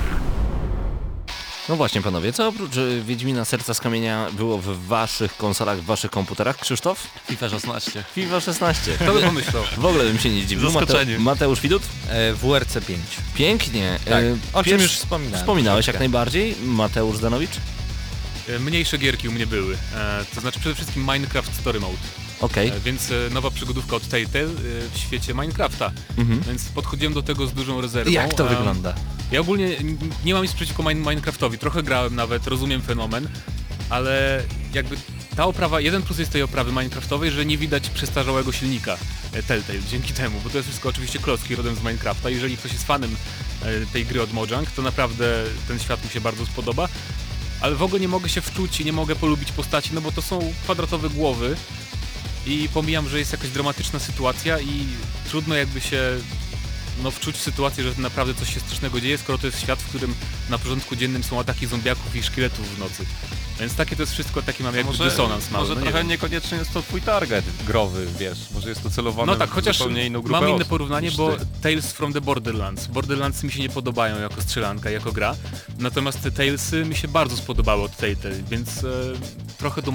No 1.69 1.77
właśnie 1.77 2.03
panowie, 2.03 2.33
co 2.33 2.49
oprócz 2.49 2.73
Wiedźmina 3.05 3.45
Serca 3.45 3.75
z 3.75 3.81
Kamienia 3.81 4.27
było 4.33 4.59
w 4.59 4.87
waszych 4.87 5.37
konsolach, 5.37 5.79
w 5.79 5.85
waszych 5.85 6.11
komputerach? 6.11 6.59
Krzysztof? 6.59 7.07
FIFA 7.27 7.49
16. 7.49 8.05
FIFA 8.15 8.41
16. 8.41 8.93
Kto 8.95 9.13
by 9.13 9.23
pomyślał? 9.23 9.63
W 9.77 9.85
ogóle 9.85 10.05
bym 10.05 10.19
się 10.19 10.31
nie 10.31 10.43
zdziwił. 10.43 10.71
Zaskoczenie. 10.71 11.19
Mateusz 11.19 11.61
Widut? 11.61 11.83
E, 12.09 12.35
WRC 12.35 12.73
5. 12.87 13.01
Pięknie. 13.35 13.99
Tak, 14.05 14.23
Y, 14.25 14.37
o 14.53 14.65
czym 14.65 14.81
już 14.81 14.93
wspominałem. 14.93 15.39
Wspominałeś 15.41 15.87
jak 15.87 15.99
najbardziej. 15.99 16.57
Mateusz 16.65 17.17
Zdanowicz? 17.17 17.57
E, 18.49 18.59
Mniejsze 18.59 18.99
gierki 18.99 19.29
u 19.29 19.33
mnie 19.33 19.47
były, 19.47 19.75
e, 19.95 20.25
to 20.35 20.41
znaczy 20.41 20.61
przede 20.61 20.75
wszystkim 20.75 21.03
Minecraft 21.03 21.55
Story 21.61 21.81
Mode, 21.81 21.97
Okej. 22.41 22.68
e, 22.68 22.80
więc 22.80 23.11
e, 23.11 23.14
nowa 23.34 23.51
przygodówka 23.51 23.97
od 23.97 24.09
Telltale 24.09 24.45
e, 24.45 24.49
w 24.95 24.99
świecie 24.99 25.34
Minecrafta, 25.34 25.91
Mhm. 26.18 26.41
więc 26.41 26.64
podchodziłem 26.64 27.14
do 27.14 27.22
tego 27.22 27.47
z 27.47 27.53
dużą 27.53 27.80
rezerwą. 27.80 28.11
Jak 28.11 28.34
to 28.34 28.45
wygląda? 28.47 28.95
Ja 29.32 29.41
ogólnie 29.41 29.76
nie 30.24 30.34
mam 30.34 30.43
nic 30.43 30.53
przeciwko 30.53 30.82
Min- 30.82 30.99
Minecraftowi, 30.99 31.59
trochę 31.59 31.82
grałem 31.82 32.14
nawet, 32.14 32.47
rozumiem 32.47 32.82
fenomen, 32.82 33.28
ale 33.91 34.43
jakby 34.74 34.97
ta 35.36 35.45
oprawa, 35.47 35.80
jeden 35.80 36.03
plus 36.03 36.18
jest 36.18 36.30
tej 36.32 36.43
oprawy 36.43 36.72
Minecraftowej, 36.72 37.30
że 37.30 37.47
nie 37.47 37.59
widać 37.59 37.91
przestarzałego 37.91 38.53
silnika 38.53 38.97
Telltale 39.47 39.78
dzięki 39.91 40.12
temu, 40.12 40.41
bo 40.45 40.51
to 40.51 40.57
jest 40.57 40.68
wszystko 40.68 40.89
oczywiście 40.89 41.18
klocki 41.18 41.55
rodem 41.57 41.74
z 41.74 41.78
Minecrafta. 41.78 42.30
Jeżeli 42.30 42.57
ktoś 42.57 42.72
jest 42.72 42.84
fanem 42.86 43.16
tej 43.93 44.07
gry 44.07 44.22
od 44.22 44.32
Mojang, 44.32 44.70
to 44.70 44.82
naprawdę 44.82 45.45
ten 45.68 45.78
świat 45.78 46.05
mi 46.05 46.11
się 46.11 46.20
bardzo 46.20 46.47
spodoba. 46.47 46.89
Ale 47.61 47.74
w 47.76 47.82
ogóle 47.82 48.01
nie 48.01 48.09
mogę 48.09 48.28
się 48.28 48.41
wczuć 48.41 48.80
i 48.80 48.84
nie 48.84 48.93
mogę 48.93 49.16
polubić 49.16 49.53
postaci, 49.53 49.91
no 49.93 50.01
bo 50.01 50.12
to 50.12 50.22
są 50.22 50.53
kwadratowe 50.64 51.11
głowy 51.11 51.57
i 52.49 52.69
pomijam, 52.69 53.09
że 53.09 53.19
jest 53.19 53.33
jakaś 53.33 53.51
dramatyczna 53.51 53.99
sytuacja 53.99 54.61
i 54.61 54.87
trudno 55.29 55.55
jakby 55.55 55.81
się 55.81 56.01
no, 57.03 57.11
wczuć 57.11 57.37
w 57.37 57.43
sytuację, 57.43 57.85
że 57.85 57.91
naprawdę 57.99 58.35
coś 58.35 58.55
się 58.55 58.61
strasznego 58.61 59.01
dzieje, 59.01 59.19
skoro 59.19 59.39
to 59.39 59.47
jest 59.47 59.61
świat, 59.61 59.79
w 59.79 59.89
którym 59.89 60.15
na 60.51 60.59
porządku 60.59 60.97
dziennym 60.97 61.23
są 61.23 61.41
ataki 61.41 61.67
zombiaków 61.67 62.17
i 62.17 62.23
szkieletów 62.23 62.77
w 62.77 62.79
nocy. 62.79 63.05
Więc 63.61 63.75
takie 63.75 63.97
to 63.97 64.03
jest 64.03 64.13
wszystko, 64.13 64.43
taki 64.43 64.63
mam 64.63 64.77
jakby 64.77 64.99
dysonans 64.99 65.51
mały. 65.51 65.63
może 65.63 65.75
no 65.75 65.81
nie 65.81 65.87
trochę 65.87 65.99
wiem. 65.99 66.09
niekoniecznie 66.09 66.59
jest 66.59 66.73
to 66.73 66.83
twój 66.83 67.03
target 67.03 67.45
growy, 67.67 68.07
wiesz, 68.19 68.39
może 68.55 68.69
jest 68.69 68.83
to 68.83 68.91
celowane 68.91 69.33
No 69.33 69.39
tak, 69.39 69.51
chociaż 69.51 69.81
mam 69.81 69.99
inne 69.99 70.65
porównanie, 70.65 71.11
bo. 71.11 71.37
Tales 71.63 71.93
from 71.93 72.13
the 72.13 72.21
Borderlands. 72.21 72.87
Borderlands 72.87 73.43
mi 73.43 73.53
się 73.53 73.61
nie 73.61 73.69
podobają 73.69 74.21
jako 74.21 74.43
strzelanka, 74.43 74.91
jako 74.91 75.13
gra, 75.13 75.37
natomiast 75.79 76.23
te 76.23 76.31
Talesy 76.31 76.85
mi 76.85 76.97
się 76.97 77.09
bardzo 77.09 77.37
spodobały 77.37 77.83
od 77.83 77.97
Telltale, 77.97 78.43
więc 78.51 78.85
e, 78.85 78.91
trochę 79.59 79.83
to... 79.83 79.93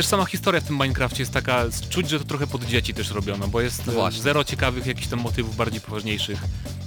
Też 0.00 0.06
sama 0.06 0.24
historia 0.24 0.60
w 0.60 0.64
tym 0.64 0.76
Minecrafcie 0.76 1.22
jest 1.22 1.32
taka, 1.32 1.64
czuć, 1.90 2.10
że 2.10 2.18
to 2.18 2.24
trochę 2.24 2.46
pod 2.46 2.64
dzieci 2.64 2.94
też 2.94 3.10
robiono, 3.10 3.48
bo 3.48 3.60
jest 3.60 3.86
No 3.86 4.08
e, 4.08 4.12
zero 4.12 4.44
ciekawych 4.44 4.86
jakichś 4.86 5.06
tam 5.06 5.20
motywów 5.20 5.56
bardziej 5.56 5.80
poważniejszych. 5.80 6.42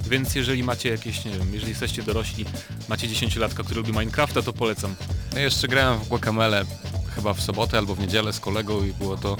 Więc 0.09 0.35
jeżeli 0.35 0.63
macie 0.63 0.89
jakieś, 0.89 1.25
nie 1.25 1.31
wiem, 1.31 1.53
jeżeli 1.53 1.69
jesteście 1.69 2.03
dorośli, 2.03 2.45
macie 2.89 3.07
10-latka, 3.07 3.63
który 3.63 3.75
lubi 3.75 3.91
Minecrafta, 3.91 4.41
to 4.41 4.53
polecam. 4.53 4.95
Ja 5.35 5.41
jeszcze 5.41 5.67
grałem 5.67 5.99
w 5.99 6.07
Guacamele 6.07 6.65
chyba 7.15 7.33
w 7.33 7.41
sobotę 7.41 7.77
albo 7.77 7.95
w 7.95 7.99
niedzielę 7.99 8.33
z 8.33 8.39
kolegą 8.39 8.85
i 8.85 8.93
było 8.93 9.17
to 9.17 9.37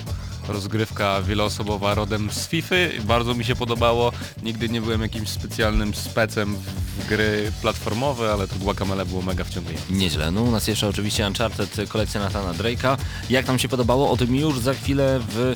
rozgrywka 0.48 1.22
wieloosobowa 1.22 1.94
rodem 1.96 2.32
z 2.32 2.48
FIFA. 2.48 2.76
Bardzo 3.04 3.34
mi 3.34 3.46
się 3.46 3.56
podobało. 3.56 4.12
Nigdy 4.44 4.70
nie 4.70 4.82
byłem 4.82 5.02
jakimś 5.02 5.30
specjalnym 5.30 5.94
specem 5.94 6.56
w 7.00 7.08
gry 7.10 7.52
platformowe, 7.62 8.34
ale 8.34 8.48
to 8.48 8.56
Guacamele 8.56 9.06
było 9.06 9.22
mega 9.22 9.44
wciągające. 9.44 9.84
Nieźle. 9.90 10.32
No 10.32 10.42
u 10.42 10.52
nas 10.52 10.68
jeszcze 10.68 10.88
oczywiście 10.88 11.28
Uncharted, 11.28 11.76
kolekcja 11.90 12.22
Nathana 12.22 12.54
Drake'a. 12.54 12.98
Jak 13.30 13.48
nam 13.48 13.60
się 13.60 13.68
podobało? 13.70 14.12
O 14.12 14.18
tym 14.18 14.36
już 14.36 14.60
za 14.60 14.74
chwilę 14.74 15.20
w 15.30 15.54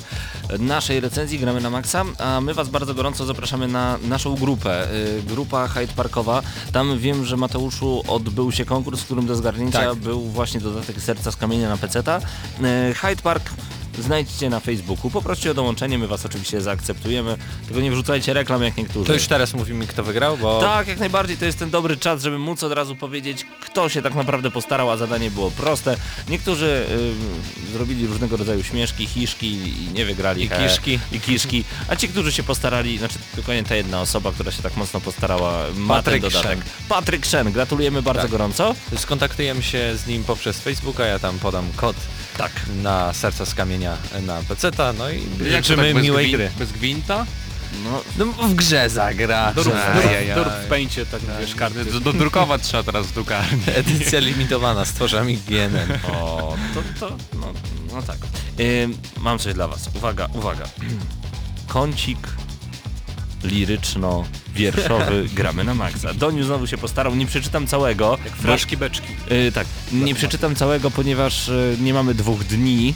naszej 0.58 1.00
recenzji 1.00 1.38
gramy 1.38 1.60
na 1.60 1.70
maksa, 1.70 2.04
a 2.18 2.40
my 2.40 2.54
Was 2.54 2.68
bardzo 2.68 2.94
gorąco 2.94 3.26
zapraszamy 3.26 3.68
na 3.68 3.98
naszą 4.08 4.34
grupę. 4.34 4.92
Y, 4.94 5.22
Grupa 5.22 5.68
Hyde 5.68 5.92
Parkowa. 5.92 6.42
Tam 6.72 6.98
wiem, 6.98 7.24
że 7.24 7.36
Mateuszu 7.36 8.02
odbył 8.08 8.52
się 8.52 8.64
konkurs, 8.64 9.00
w 9.00 9.04
którym 9.04 9.26
do 9.26 9.36
zgarnięcia 9.36 9.78
Tak. 9.90 9.94
był 9.94 10.20
właśnie 10.20 10.60
dodatek 10.60 11.00
Serca 11.00 11.32
z 11.32 11.36
Kamienia 11.36 11.68
na 11.68 11.76
peceta. 11.76 12.20
Y, 12.90 12.94
Hyde 12.94 13.22
Park 13.22 13.50
znajdźcie 14.02 14.50
na 14.50 14.60
Facebooku, 14.60 15.10
poproście 15.10 15.50
o 15.50 15.54
dołączenie, 15.54 15.98
my 15.98 16.06
Was 16.06 16.26
oczywiście 16.26 16.60
zaakceptujemy, 16.60 17.36
tylko 17.66 17.80
nie 17.80 17.90
wrzucajcie 17.90 18.32
reklam 18.32 18.62
jak 18.62 18.76
niektórzy. 18.76 19.06
To 19.06 19.12
już 19.14 19.26
teraz 19.26 19.54
mówimy 19.54 19.86
kto 19.86 20.02
wygrał, 20.04 20.36
bo 20.38 20.60
Tak, 20.60 20.88
jak 20.88 20.98
najbardziej 20.98 21.36
to 21.36 21.44
jest 21.44 21.58
ten 21.58 21.70
dobry 21.70 21.96
czas, 21.96 22.22
żeby 22.22 22.38
móc 22.38 22.62
od 22.62 22.72
razu 22.72 22.96
powiedzieć, 22.96 23.46
kto 23.60 23.88
się 23.88 24.02
tak 24.02 24.14
naprawdę 24.14 24.50
postarał, 24.50 24.90
a 24.90 24.96
zadanie 24.96 25.30
było 25.30 25.50
proste. 25.50 25.96
Niektórzy 26.28 26.86
y, 27.68 27.72
zrobili 27.72 28.06
różnego 28.06 28.36
rodzaju 28.36 28.62
śmieszki, 28.64 29.06
hiszki 29.06 29.46
i 29.46 29.92
nie 29.94 30.04
wygrali. 30.04 30.44
I 30.44 30.48
he, 30.48 30.68
kiszki. 30.68 30.98
I 31.12 31.20
kiszki. 31.20 31.64
A 31.88 31.96
ci, 31.96 32.08
którzy 32.08 32.32
się 32.32 32.42
postarali, 32.42 32.98
znaczy 32.98 33.18
tylko 33.34 33.52
nie 33.54 33.64
ta 33.64 33.74
jedna 33.76 34.00
osoba, 34.00 34.32
która 34.32 34.52
się 34.52 34.62
tak 34.62 34.76
mocno 34.76 35.00
postarała, 35.00 35.64
ma 35.76 35.94
Patryk 35.94 36.22
ten 36.22 36.30
dodatek. 36.30 36.58
Szen. 36.58 36.70
Patryk 36.88 37.26
Szen, 37.26 37.52
gratulujemy 37.52 38.02
bardzo 38.02 38.22
Tak. 38.22 38.30
gorąco. 38.30 38.74
skontaktujemy 38.96 39.62
się 39.62 39.96
z 39.96 40.06
nim 40.06 40.24
poprzez 40.24 40.60
Facebooka, 40.60 41.06
ja 41.06 41.18
tam 41.18 41.38
podam 41.38 41.64
kod 41.76 41.96
Tak. 42.38 42.52
na 42.82 43.12
serca 43.12 43.46
z 43.46 43.54
kamienia 43.54 43.96
na 44.26 44.42
peceta, 44.48 44.92
no 44.92 45.10
i 45.10 45.22
życzymy 45.50 45.94
tak 45.94 46.02
miłej 46.02 46.26
gwin- 46.26 46.32
gry. 46.36 46.50
Bez 46.58 46.72
gwinta? 46.72 47.26
No, 47.84 48.02
No 48.18 48.24
w 48.48 48.54
grze 48.54 48.90
zagra. 48.90 49.52
Dorób, 49.52 49.74
dorób, 50.34 50.52
w 50.52 50.66
pęcie, 50.68 51.06
tak 51.06 51.20
wiesz, 51.40 51.54
karty. 51.54 51.84
Do- 51.84 52.00
Dodrukować 52.00 52.62
trzeba 52.62 52.82
teraz 52.82 53.06
w 53.06 53.14
drukarni. 53.14 53.60
Edycja 53.74 54.20
limitowana 54.20 54.84
z 54.84 54.92
twarzami 54.92 55.38
GNM. 55.48 55.98
o, 56.12 56.56
to, 56.74 56.82
to, 57.00 57.16
no, 57.40 57.52
no 57.94 58.02
tak. 58.02 58.16
Ym, 58.60 58.98
mam 59.20 59.38
coś 59.38 59.54
dla 59.54 59.68
Was. 59.68 59.90
Uwaga, 59.94 60.28
uwaga. 60.34 60.64
Kącik 61.66 62.18
liryczno-wierszowy 63.44 65.28
gramy 65.38 65.64
na 65.64 65.74
maksa. 65.74 66.14
Doniu 66.14 66.44
znowu 66.44 66.66
się 66.66 66.78
postarał, 66.78 67.14
nie 67.14 67.26
przeczytam 67.26 67.66
całego. 67.66 68.18
Jak 68.24 68.36
fraszki 68.36 68.76
beczki. 68.76 69.08
Yy, 69.30 69.52
tak, 69.52 69.66
nie 69.92 70.14
przeczytam 70.14 70.54
całego, 70.54 70.90
ponieważ 70.90 71.48
yy, 71.48 71.76
nie 71.80 71.94
mamy 71.94 72.14
dwóch 72.14 72.44
dni. 72.44 72.94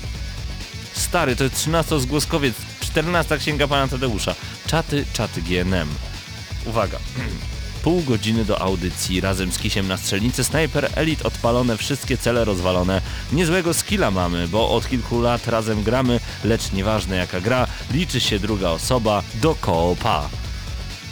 Stary, 0.93 1.37
to 1.37 1.45
jest 1.45 1.57
13 1.57 2.01
zgłoskowiec, 2.01 2.55
14 2.81 3.39
księga 3.39 3.69
pana 3.69 3.89
Tadeusza. 3.89 4.35
Czaty, 4.67 5.05
czaty 5.13 5.43
GNM. 5.43 5.89
Uwaga. 6.67 6.99
Pół 7.83 8.03
godziny 8.03 8.45
do 8.45 8.63
audycji, 8.63 9.21
razem 9.21 9.53
z 9.53 9.59
Kisiem 9.59 9.89
na 9.89 9.97
strzelnicy, 9.97 10.45
Sniper 10.45 10.91
Elite 10.95 11.25
odpalone, 11.25 11.77
wszystkie 11.77 12.19
cele 12.19 12.45
rozwalone. 12.45 13.03
Niezłego 13.33 13.75
skilla 13.75 14.11
mamy, 14.11 14.49
bo 14.49 14.71
od 14.71 14.89
kilku 14.89 15.21
lat 15.21 15.49
razem 15.49 15.83
gramy, 15.83 16.21
lecz 16.45 16.73
nieważne 16.73 17.17
jaka 17.17 17.41
gra, 17.41 17.67
liczy 17.91 18.21
się 18.21 18.39
druga 18.39 18.71
osoba 18.71 19.23
do 19.35 19.55
koopa. 19.55 20.42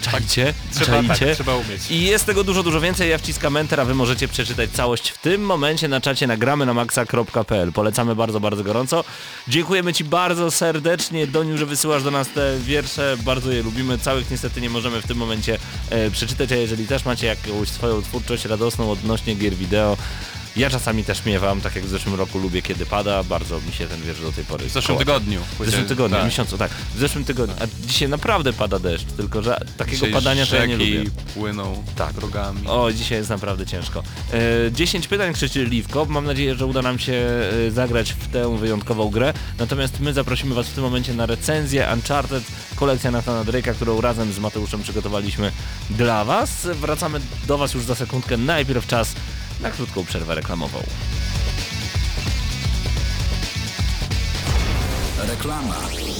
Czajcie? 0.00 0.54
Trzeba, 0.74 1.02
tak, 1.02 1.18
trzeba 1.34 1.54
umieć. 1.54 1.90
I 1.90 2.04
jest 2.04 2.26
tego 2.26 2.44
dużo, 2.44 2.62
dużo 2.62 2.80
więcej. 2.80 3.10
Ja 3.10 3.18
wciskam 3.18 3.56
Enter, 3.56 3.80
a 3.80 3.84
wy 3.84 3.94
możecie 3.94 4.28
przeczytać 4.28 4.70
całość 4.70 5.10
w 5.10 5.18
tym 5.18 5.42
momencie 5.42 5.88
na 5.88 6.00
czacie 6.00 6.26
nagramy 6.26 6.66
na 6.66 6.74
maxa.pl. 6.74 7.72
Polecamy 7.72 8.14
bardzo, 8.14 8.40
bardzo 8.40 8.64
gorąco. 8.64 9.04
Dziękujemy 9.48 9.92
Ci 9.92 10.04
bardzo 10.04 10.50
serdecznie, 10.50 11.26
Doniu, 11.26 11.58
że 11.58 11.66
wysyłasz 11.66 12.02
do 12.02 12.10
nas 12.10 12.28
te 12.28 12.58
wiersze. 12.58 13.16
Bardzo 13.22 13.52
je 13.52 13.62
lubimy. 13.62 13.98
Całych 13.98 14.30
niestety 14.30 14.60
nie 14.60 14.70
możemy 14.70 15.02
w 15.02 15.06
tym 15.06 15.16
momencie 15.16 15.58
e, 15.90 16.10
przeczytać, 16.10 16.52
a 16.52 16.56
jeżeli 16.56 16.86
też 16.86 17.04
macie 17.04 17.26
jakąś 17.26 17.68
swoją 17.68 18.02
twórczość 18.02 18.44
radosną 18.44 18.90
odnośnie 18.90 19.34
gier 19.34 19.54
wideo, 19.54 19.96
ja 20.56 20.70
czasami 20.70 21.04
też 21.04 21.24
miewam, 21.24 21.60
tak 21.60 21.74
jak 21.76 21.84
w 21.84 21.88
zeszłym 21.88 22.14
roku 22.14 22.38
lubię 22.38 22.62
kiedy 22.62 22.86
pada, 22.86 23.22
bardzo 23.24 23.60
mi 23.60 23.72
się 23.72 23.86
ten 23.86 24.02
wiersz 24.02 24.20
do 24.20 24.32
tej 24.32 24.44
pory 24.44 24.64
W 24.66 24.70
zeszłym 24.72 24.98
koła. 24.98 24.98
tygodniu. 24.98 25.40
W 25.60 25.64
zeszłym 25.66 25.86
tygodniu, 25.86 26.16
Tak. 26.16 26.24
miesiącu, 26.26 26.58
tak. 26.58 26.70
W 26.94 26.98
zeszłym 26.98 27.24
tygodniu. 27.24 27.56
A 27.60 27.86
dzisiaj 27.86 28.08
naprawdę 28.08 28.52
pada 28.52 28.78
deszcz, 28.78 29.04
tylko 29.16 29.42
że 29.42 29.60
takiego 29.76 29.96
Dzisiaj 29.96 30.12
padania 30.12 30.46
to 30.46 30.56
ja 30.56 30.66
nie 30.66 30.76
lubię. 30.76 31.04
płyną 31.34 31.84
Tak. 31.96 32.12
drogami. 32.12 32.66
O, 32.66 32.92
dzisiaj 32.92 33.18
jest 33.18 33.30
naprawdę 33.30 33.66
ciężko. 33.66 34.02
E, 34.66 34.72
10 34.72 35.08
pytań 35.08 35.32
krzyczy 35.32 35.64
Liwko. 35.64 36.04
Mam 36.04 36.24
nadzieję, 36.24 36.54
że 36.54 36.66
uda 36.66 36.82
nam 36.82 36.98
się 36.98 37.12
e, 37.12 37.70
zagrać 37.70 38.12
w 38.12 38.28
tę 38.28 38.58
wyjątkową 38.58 39.08
grę. 39.10 39.32
Natomiast 39.58 40.00
my 40.00 40.12
zaprosimy 40.12 40.54
Was 40.54 40.66
w 40.68 40.72
tym 40.72 40.84
momencie 40.84 41.14
na 41.14 41.26
recenzję 41.26 41.88
Uncharted, 41.94 42.44
kolekcja 42.76 43.10
Nathana 43.10 43.44
Drake'a, 43.44 43.74
którą 43.74 44.00
razem 44.00 44.32
z 44.32 44.38
Mateuszem 44.38 44.82
przygotowaliśmy 44.82 45.52
dla 45.90 46.24
Was. 46.24 46.50
Wracamy 46.80 47.20
do 47.46 47.58
Was 47.58 47.74
już 47.74 47.84
za 47.84 47.94
sekundkę. 47.94 48.36
Najpierw 48.36 48.86
czas 48.86 49.12
na 49.62 49.70
krótką 49.70 50.04
przerwę 50.04 50.34
reklamową. 50.34 50.82
Reklama. 55.28 55.76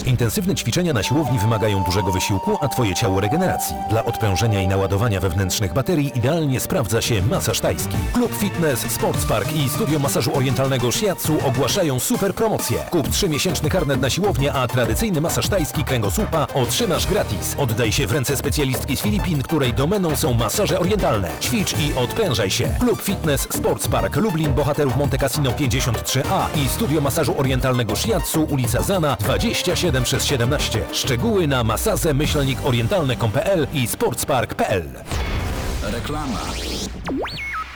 Intensywne 0.07 0.55
ćwiczenia 0.55 0.93
na 0.93 1.03
siłowni 1.03 1.39
wymagają 1.39 1.85
dużego 1.85 2.13
wysiłku, 2.13 2.59
a 2.61 2.69
Twoje 2.69 2.95
ciało 2.95 3.21
regeneracji. 3.21 3.77
Dla 3.91 4.05
odprężenia 4.05 4.63
i 4.63 4.69
naładowania 4.69 5.21
wewnętrznych 5.21 5.73
baterii 5.73 6.13
idealnie 6.19 6.61
sprawdza 6.61 7.03
się 7.03 7.23
masaż 7.23 7.61
tajski. 7.61 7.97
Klub 8.13 8.35
Fitness, 8.35 8.81
Sports 8.93 9.27
Park 9.27 9.53
i 9.53 9.69
Studio 9.69 9.99
Masażu 9.99 10.37
Orientalnego 10.37 10.93
Shiatsu 10.93 11.39
ogłaszają 11.47 12.01
super 12.01 12.35
promocję. 12.35 12.79
Kup 12.91 13.09
3-miesięczny 13.09 13.69
karnet 13.69 14.01
na 14.01 14.11
siłownię, 14.11 14.53
a 14.53 14.69
tradycyjny 14.69 15.21
masaż 15.21 15.49
tajski 15.49 15.85
kręgosłupa 15.85 16.47
otrzymasz 16.55 17.07
gratis. 17.07 17.55
Oddaj 17.59 17.93
się 17.93 18.07
w 18.07 18.13
ręce 18.13 18.37
specjalistki 18.37 18.97
z 18.97 19.01
Filipin, 19.01 19.43
której 19.43 19.75
domeną 19.75 20.17
są 20.17 20.35
masaże 20.35 20.81
orientalne. 20.81 21.29
Ćwicz 21.41 21.79
i 21.79 21.95
odprężaj 21.95 22.51
się. 22.51 22.69
Klub 22.81 23.03
Fitness, 23.03 23.43
Sports 23.43 23.89
Park 23.89 24.17
Lublin, 24.17 24.53
Bohaterów 24.53 24.97
Monte 24.97 25.19
Cassino 25.19 25.51
53A 25.51 26.47
i 26.65 26.69
Studio 26.69 27.01
Masażu 27.01 27.39
Orientalnego 27.39 27.97
Shiatsu, 27.97 28.43
ulica 28.51 28.83
Zana 28.83 29.17
27 29.21 29.90
przez 30.05 30.25
17. 30.25 30.83
Szczegóły 30.93 31.47
na 31.47 31.65
masaze 31.65 32.15
myślnik 32.15 32.59
orientalne.pl 32.65 33.67
i 33.75 33.87
sportspark.pl. 33.87 34.85
Reklama. 35.83 36.41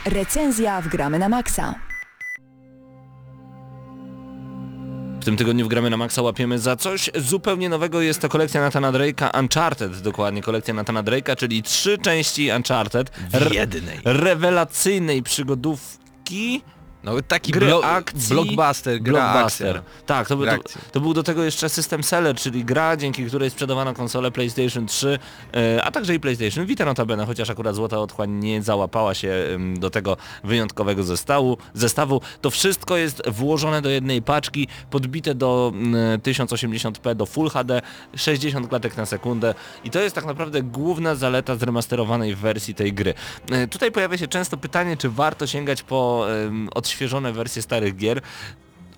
Recenzja 0.07 0.81
w 0.81 0.89
Gramy 0.89 1.19
na 1.19 1.29
Maxa. 1.29 1.75
W 5.21 5.25
tym 5.25 5.37
tygodniu 5.37 5.65
w 5.65 5.69
Gramy 5.69 5.91
na 5.91 5.97
Maxa 5.97 6.23
łapiemy 6.23 6.59
za 6.59 6.77
coś 6.77 7.11
zupełnie 7.15 7.69
nowego. 7.69 8.01
Jest 8.01 8.21
to 8.21 8.29
kolekcja 8.29 8.61
Nathana 8.61 8.93
Drake'a, 8.93 9.41
Uncharted 9.41 10.01
dokładnie, 10.01 10.43
kolekcja 10.43 10.75
Nathana 10.75 11.03
Drake'a, 11.03 11.37
czyli 11.37 11.63
trzy 11.63 11.99
części 11.99 12.51
Uncharted. 12.57 13.11
W 13.11 13.53
jednej. 13.53 14.01
Rewelacyjnej 14.05 15.23
przygodówki. 15.23 16.63
No 17.05 17.13
taki 17.29 17.53
Gry 17.53 17.67
blo- 17.67 17.85
akcji, 17.85 18.29
blockbuster, 18.35 19.01
blockbuster. 19.01 19.83
Tak, 20.07 20.29
to, 20.29 20.37
był- 20.37 20.45
Gra 20.47 20.59
to, 20.59 20.63
to 20.93 21.01
był 21.01 21.15
do 21.15 21.23
tego 21.23 21.45
jeszcze 21.45 21.69
system 21.69 22.03
seller, 22.05 22.37
czyli 22.37 22.65
gra, 22.65 22.97
dzięki 22.97 23.25
której 23.27 23.51
sprzedawano 23.51 23.95
konsole 23.95 24.31
PlayStation 24.31 24.87
3, 24.87 25.19
e, 25.55 25.85
a 25.85 25.91
także 25.91 26.15
i 26.15 26.21
PlayStation 26.21 26.67
Vita 26.67 26.85
notabene, 26.85 27.27
chociaż 27.27 27.51
akurat 27.51 27.75
Złota 27.75 27.99
Otchłań 27.99 28.31
nie 28.31 28.63
załapała 28.63 29.15
się 29.15 29.35
do 29.77 29.91
tego 29.91 30.17
wyjątkowego 30.45 31.03
zestawu. 31.05 31.59
zestawu. 31.75 32.21
To 32.41 32.51
wszystko 32.51 32.97
jest 32.97 33.23
włożone 33.31 33.83
do 33.83 33.91
jednej 33.91 34.23
paczki, 34.23 34.69
podbite 34.91 35.35
do 35.35 35.73
mm, 35.75 36.21
1080p, 36.21 37.15
do 37.15 37.27
Full 37.27 37.51
HD, 37.51 37.83
60 38.17 38.69
klatek 38.69 38.97
na 38.97 39.07
sekundę 39.07 39.55
i 39.85 39.91
to 39.91 40.01
jest 40.01 40.15
tak 40.15 40.25
naprawdę 40.25 40.63
główna 40.63 41.15
zaleta 41.15 41.57
zremasterowanej 41.57 42.35
wersji 42.35 42.75
tej 42.75 42.93
gry. 42.93 43.15
E, 43.51 43.67
Tutaj 43.69 43.93
pojawia 43.93 44.19
się 44.19 44.29
często 44.29 44.57
pytanie, 44.57 44.97
czy 44.97 45.11
warto 45.11 45.47
sięgać 45.47 45.83
po 45.83 46.27
em, 46.47 46.69
odświeżone 46.95 47.33
wersje 47.33 47.63
starych 47.63 47.97
gier. 47.97 48.21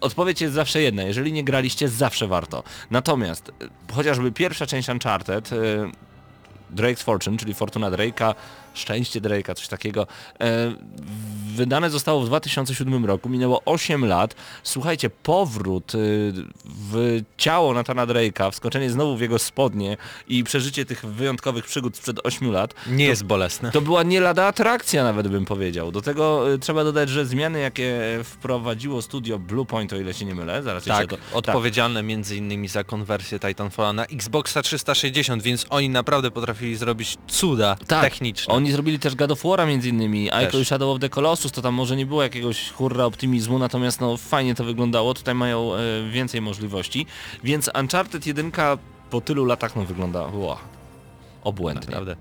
Odpowiedź 0.00 0.40
jest 0.40 0.54
zawsze 0.54 0.82
jedna, 0.82 1.02
jeżeli 1.02 1.32
nie 1.32 1.44
graliście, 1.44 1.88
zawsze 1.88 2.26
warto. 2.28 2.62
Natomiast 2.90 3.48
e, 3.48 3.92
chociażby 3.94 4.32
pierwsza 4.32 4.66
część 4.66 4.88
Uncharted, 4.88 5.52
e, 5.52 5.56
Drake's 6.74 7.02
Fortune, 7.02 7.38
czyli 7.38 7.54
Fortuna 7.54 7.90
Drake'a, 7.90 8.34
Szczęście 8.74 9.20
Drake'a, 9.20 9.54
coś 9.54 9.68
takiego, 9.68 10.06
e, 10.40 10.72
wydane 11.56 11.90
zostało 11.90 12.20
w 12.20 12.26
2007 12.26 13.04
roku, 13.04 13.28
minęło 13.28 13.62
8 13.64 14.04
lat. 14.04 14.34
Słuchajcie, 14.62 15.10
powrót 15.10 15.92
e, 15.94 15.98
w 16.64 17.20
ciało 17.36 17.74
Nathana 17.74 18.06
Drake'a, 18.06 18.50
wskoczenie 18.52 18.90
znowu 18.90 19.16
w 19.16 19.20
jego 19.20 19.38
spodnie 19.38 19.96
i 20.28 20.44
przeżycie 20.44 20.84
tych 20.84 21.04
wyjątkowych 21.06 21.64
przygód 21.64 21.96
sprzed 21.96 22.20
8 22.26 22.50
lat, 22.52 22.74
Nie 22.86 23.04
jest 23.04 23.24
bolesne. 23.24 23.70
to 23.72 23.80
była 23.80 24.02
nie 24.02 24.20
lada 24.20 24.44
atrakcja 24.46 25.04
nawet 25.04 25.28
bym 25.28 25.44
powiedział. 25.44 25.92
Do 25.92 26.02
tego 26.02 26.52
y, 26.54 26.58
trzeba 26.58 26.84
dodać, 26.84 27.08
że 27.08 27.26
zmiany 27.26 27.58
jakie 27.60 28.00
wprowadziło 28.24 29.02
studio 29.02 29.38
Bluepoint, 29.38 29.92
o 29.92 29.96
ile 29.96 30.14
się 30.14 30.24
nie 30.24 30.34
mylę, 30.34 30.62
zaraz 30.62 30.84
Tak, 30.84 31.10
jeszcze 31.10 31.30
to... 31.32 31.36
odpowiedzialne 31.38 32.02
między 32.02 32.36
innymi 32.36 32.68
za 32.68 32.84
konwersję 32.84 33.38
Titanfalla 33.38 33.92
na 33.92 34.04
Xboxa 34.06 34.62
360, 34.62 35.42
więc 35.42 35.66
oni 35.70 35.88
naprawdę 35.88 36.30
potrafili 36.30 36.76
zrobić 36.76 37.18
cuda 37.28 37.76
Tak, 37.86 38.02
techniczne. 38.02 38.54
Oni 38.54 38.72
zrobili 38.72 38.98
też 38.98 39.14
God 39.14 39.30
of 39.30 39.42
War'a 39.44 39.66
między 39.66 39.88
innymi, 39.88 40.24
jako 40.24 40.58
i 40.58 40.64
Shadow 40.64 40.94
of 40.94 41.00
the 41.00 41.08
Colossus, 41.08 41.45
to 41.52 41.62
tam 41.62 41.74
może 41.74 41.96
nie 41.96 42.06
było 42.06 42.22
jakiegoś 42.22 42.70
hurra 42.70 43.04
optymizmu, 43.04 43.58
natomiast 43.58 44.00
no 44.00 44.16
fajnie 44.16 44.54
to 44.54 44.64
wyglądało, 44.64 45.14
tutaj 45.14 45.34
mają 45.34 45.74
e, 45.74 45.78
więcej 46.10 46.40
możliwości, 46.40 47.06
więc 47.44 47.70
Uncharted 47.80 48.26
1 48.26 48.52
po 49.10 49.20
tylu 49.20 49.44
latach 49.44 49.76
no 49.76 49.84
wygląda 49.84 50.20
wow, 50.32 50.56
obłędnie. 51.46 51.86
Naprawdę. 51.86 52.16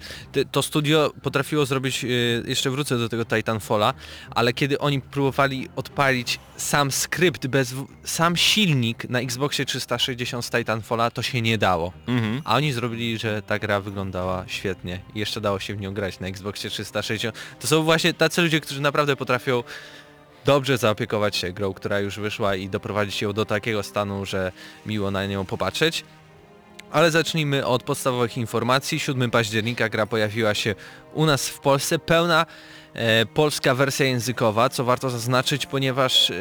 To 0.51 0.61
studio 0.61 1.13
potrafiło 1.21 1.65
zrobić, 1.65 2.03
y, 2.03 2.43
jeszcze 2.47 2.69
wrócę 2.69 2.97
do 2.97 3.09
tego 3.09 3.25
Titanfalla, 3.25 3.93
ale 4.31 4.53
kiedy 4.53 4.79
oni 4.79 5.01
próbowali 5.01 5.69
odpalić 5.75 6.39
sam 6.57 6.91
skrypt, 6.91 7.47
bez, 7.47 7.73
sam 8.03 8.37
silnik 8.37 9.09
na 9.09 9.19
Xboxie 9.19 9.65
360 9.65 10.45
z 10.45 10.49
Titanfalla, 10.49 11.11
to 11.11 11.21
się 11.21 11.41
nie 11.41 11.57
dało. 11.57 11.93
Mhm. 12.07 12.41
A 12.45 12.55
oni 12.55 12.73
zrobili, 12.73 13.17
że 13.17 13.41
ta 13.41 13.59
gra 13.59 13.81
wyglądała 13.81 14.43
świetnie 14.47 14.99
i 15.15 15.19
jeszcze 15.19 15.41
dało 15.41 15.59
się 15.59 15.75
w 15.75 15.79
nią 15.79 15.93
grać 15.93 16.19
na 16.19 16.27
Xboxie 16.27 16.69
360. 16.69 17.35
To 17.59 17.67
są 17.67 17.83
właśnie 17.83 18.13
tacy 18.13 18.41
ludzie, 18.41 18.61
którzy 18.61 18.81
naprawdę 18.81 19.15
potrafią 19.15 19.63
dobrze 20.45 20.77
zaopiekować 20.77 21.35
się 21.35 21.51
grą, 21.51 21.73
która 21.73 21.99
już 21.99 22.19
wyszła 22.19 22.55
i 22.55 22.69
doprowadzić 22.69 23.21
ją 23.21 23.33
do 23.33 23.45
takiego 23.45 23.83
stanu, 23.83 24.25
że 24.25 24.51
miło 24.85 25.11
na 25.11 25.25
nią 25.25 25.45
popatrzeć. 25.45 26.03
Ale 26.95 27.11
zacznijmy 27.11 27.65
od 27.65 27.83
podstawowych 27.83 28.37
informacji. 28.37 28.99
7 28.99 29.31
października 29.31 29.89
gra 29.89 30.05
pojawiła 30.05 30.53
się 30.53 30.75
u 31.13 31.25
nas 31.25 31.49
w 31.49 31.59
Polsce. 31.59 31.99
Pełna 31.99 32.45
e, 32.93 33.25
polska 33.25 33.75
wersja 33.75 34.05
językowa, 34.05 34.69
co 34.69 34.83
warto 34.83 35.09
zaznaczyć, 35.09 35.65
ponieważ 35.65 36.29
e, 36.29 36.33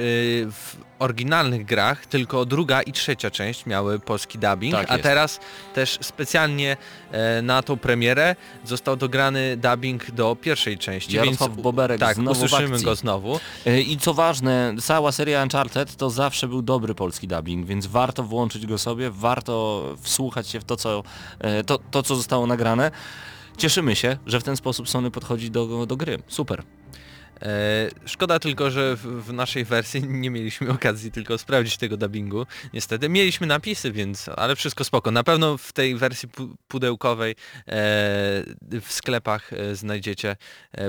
w 0.50 0.76
oryginalnych 0.98 1.64
grach 1.64 2.06
tylko 2.06 2.44
druga 2.44 2.82
i 2.82 2.92
trzecia 2.92 3.30
część 3.30 3.66
miały 3.66 3.98
polski 3.98 4.38
dubbing, 4.38 4.74
Tak 4.74 4.90
a 4.90 4.98
teraz 4.98 5.40
też 5.74 5.98
specjalnie 6.02 6.76
e, 7.10 7.42
na 7.42 7.62
tą 7.62 7.76
premierę 7.76 8.36
został 8.64 8.96
dograny 8.96 9.56
dubbing 9.56 10.10
do 10.10 10.36
pierwszej 10.36 10.78
części. 10.78 11.16
Jarosław 11.16 11.50
więc, 11.50 11.62
Boberek 11.62 12.00
tak, 12.00 12.14
znowu 12.14 12.44
usłyszymy 12.44 12.82
go 12.82 12.94
znowu. 12.94 13.40
E, 13.66 13.80
I 13.80 13.98
co 13.98 14.14
ważne, 14.14 14.74
cała 14.80 15.12
seria 15.12 15.42
Uncharted 15.42 15.96
to 15.96 16.10
zawsze 16.10 16.48
był 16.48 16.62
dobry 16.62 16.94
polski 16.94 17.28
dubbing, 17.28 17.66
więc 17.66 17.86
warto 17.86 18.22
włączyć 18.22 18.66
go 18.66 18.78
sobie, 18.78 19.10
warto 19.10 19.84
wsłuchać 20.00 20.48
się 20.48 20.60
w 20.60 20.64
to, 20.64 20.76
co, 20.76 21.02
e, 21.38 21.64
to, 21.64 21.78
to, 21.90 22.02
co 22.02 22.16
zostało 22.16 22.46
nagrane. 22.46 22.90
Cieszymy 23.56 23.96
się, 23.96 24.16
że 24.26 24.40
w 24.40 24.42
ten 24.42 24.56
sposób 24.56 24.88
Sony 24.88 25.10
podchodzi 25.10 25.50
do, 25.50 25.86
do 25.86 25.96
gry. 25.96 26.18
Super. 26.28 26.62
E, 27.42 27.88
szkoda 28.06 28.38
tylko, 28.38 28.70
że 28.70 28.96
w, 28.96 29.32
naszej 29.32 29.64
wersji 29.64 30.02
nie 30.08 30.30
mieliśmy 30.30 30.70
okazji 30.70 31.10
tylko 31.10 31.38
sprawdzić 31.38 31.76
tego 31.76 31.96
dubbingu. 31.96 32.46
Niestety 32.72 33.08
mieliśmy 33.08 33.46
napisy, 33.46 33.92
więc 33.92 34.28
ale 34.36 34.56
wszystko 34.56 34.84
spoko. 34.84 35.10
Na 35.10 35.24
pewno 35.24 35.58
w 35.58 35.72
tej 35.72 35.96
wersji 35.96 36.28
pu- 36.28 36.54
pudełkowej 36.68 37.32
e, 37.32 37.36
w 38.80 38.86
sklepach 38.88 39.52
e, 39.52 39.74
znajdziecie 39.76 40.36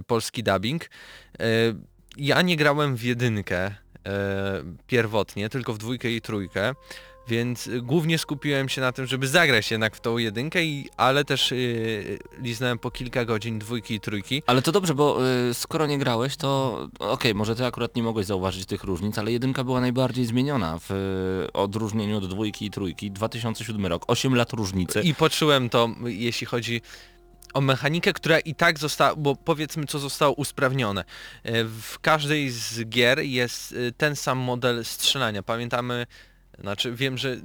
polski 0.08 0.44
dubbing. 0.44 0.90
Ja 2.18 2.42
nie 2.42 2.56
grałem 2.58 2.96
w 2.96 3.04
jedynkę 3.04 3.72
pierwotnie, 4.88 5.50
tylko 5.50 5.74
w 5.74 5.78
dwójkę 5.78 6.12
i 6.12 6.22
trójkę. 6.22 6.74
Więc 7.28 7.68
y, 7.68 7.82
głównie 7.82 8.18
skupiłem 8.18 8.70
się 8.70 8.82
na 8.82 8.92
tym, 8.92 9.06
żeby 9.06 9.28
zagrać 9.28 9.72
jednak 9.72 9.96
w 9.96 10.00
tą 10.02 10.18
jedynkę, 10.18 10.64
i, 10.66 10.90
ale 10.98 11.26
też 11.26 11.52
yy, 11.52 12.20
liznąłem 12.42 12.80
po 12.80 12.92
kilka 12.92 13.26
godzin 13.26 13.60
dwójki 13.60 13.94
i 13.94 14.00
trójki. 14.00 14.44
Ale 14.48 14.62
to 14.62 14.72
dobrze, 14.72 14.94
bo 14.96 15.20
y, 15.50 15.54
skoro 15.54 15.88
nie 15.88 15.98
grałeś, 15.98 16.36
to 16.38 16.80
okej, 17.00 17.36
może 17.36 17.56
ty 17.56 17.66
akurat 17.66 17.96
nie 17.96 18.04
mogłeś 18.04 18.26
zauważyć 18.26 18.66
tych 18.66 18.84
różnic, 18.84 19.18
ale 19.18 19.32
jedynka 19.32 19.64
była 19.64 19.82
najbardziej 19.82 20.26
zmieniona 20.26 20.80
w 20.80 20.92
y, 20.92 21.54
odróżnieniu 21.54 22.18
od 22.18 22.30
dwójki 22.30 22.66
i 22.66 22.72
trójki. 22.72 23.12
2007 23.12 23.86
rok, 23.86 24.04
8 24.08 24.36
lat 24.36 24.54
różnicy. 24.54 25.02
I 25.02 25.16
poczułem 25.16 25.70
to, 25.70 25.90
jeśli 26.06 26.48
chodzi 26.48 26.82
o 27.54 27.62
mechanikę, 27.62 28.14
która 28.14 28.40
i 28.40 28.56
tak 28.56 28.80
została, 28.80 29.16
bo 29.16 29.36
powiedzmy 29.36 29.86
co 29.86 30.00
zostało 30.00 30.34
usprawnione. 30.34 31.04
E, 31.44 31.64
W 31.66 32.00
każdej 32.00 32.50
z 32.50 32.90
gier 32.90 33.20
jest 33.20 33.72
y, 33.72 33.94
ten 33.98 34.16
sam 34.16 34.38
model 34.38 34.86
strzelania. 34.86 35.44
Pamiętamy, 35.44 36.06
znaczy 36.62 36.92
wiem, 36.94 37.18
że 37.18 37.38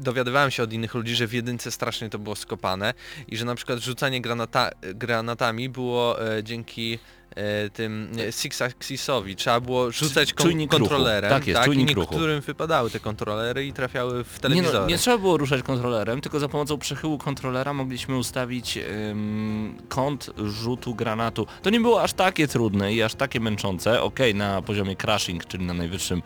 dowiadywałem 0.00 0.50
się 0.50 0.62
od 0.62 0.72
innych 0.72 0.94
ludzi, 0.94 1.14
że 1.14 1.26
w 1.26 1.32
jedynce 1.32 1.70
strasznie 1.70 2.10
to 2.10 2.18
było 2.18 2.36
skopane 2.36 2.94
i 3.28 3.36
że 3.36 3.44
na 3.44 3.54
przykład 3.54 3.78
rzucanie 3.78 4.20
granata, 4.20 4.70
granatami 4.94 5.68
było 5.68 6.26
e, 6.36 6.42
dzięki 6.44 6.98
e, 7.36 7.70
tym 7.70 8.08
e, 8.28 8.32
Six 8.32 8.62
Axisowi. 8.62 9.36
Trzeba 9.36 9.60
było 9.60 9.90
rzucać 9.92 10.32
kon 10.34 10.46
Czujnik 10.46 10.72
ruchu. 10.72 10.84
kontrolerem. 10.84 11.30
Tak 11.30 11.46
jest, 11.46 11.62
czujnik 11.62 11.90
i 11.90 11.94
ruchu. 11.94 12.12
niektórym 12.12 12.40
wypadały 12.40 12.90
te 12.90 13.00
kontrolery 13.00 13.66
i 13.66 13.72
trafiały 13.72 14.24
w 14.24 14.34
Nie, 14.34 14.40
telewizory. 14.40 14.78
no, 14.78 14.86
nie 14.86 14.98
trzeba 14.98 15.18
było 15.18 15.36
ruszać 15.36 15.62
kontrolerem, 15.62 16.20
tylko 16.20 16.40
za 16.40 16.48
pomocą 16.48 16.78
przechyłu 16.78 17.18
kontrolera 17.18 17.72
mogliśmy 17.72 18.16
ustawić 18.16 18.78
ym, 19.10 19.76
kąt 19.88 20.30
rzutu 20.44 20.94
granatu. 20.94 21.46
To 21.62 21.70
nie 21.70 21.80
było 21.80 22.02
aż 22.02 22.12
takie 22.12 22.48
trudne 22.48 22.92
i 22.94 23.02
aż 23.02 23.14
takie 23.14 23.40
męczące, 23.40 24.02
okej, 24.02 24.34
na 24.34 24.62
poziomie 24.62 24.96
crashing, 24.96 25.46
czyli 25.46 25.64
na 25.64 25.74
najwyższym 25.74 26.22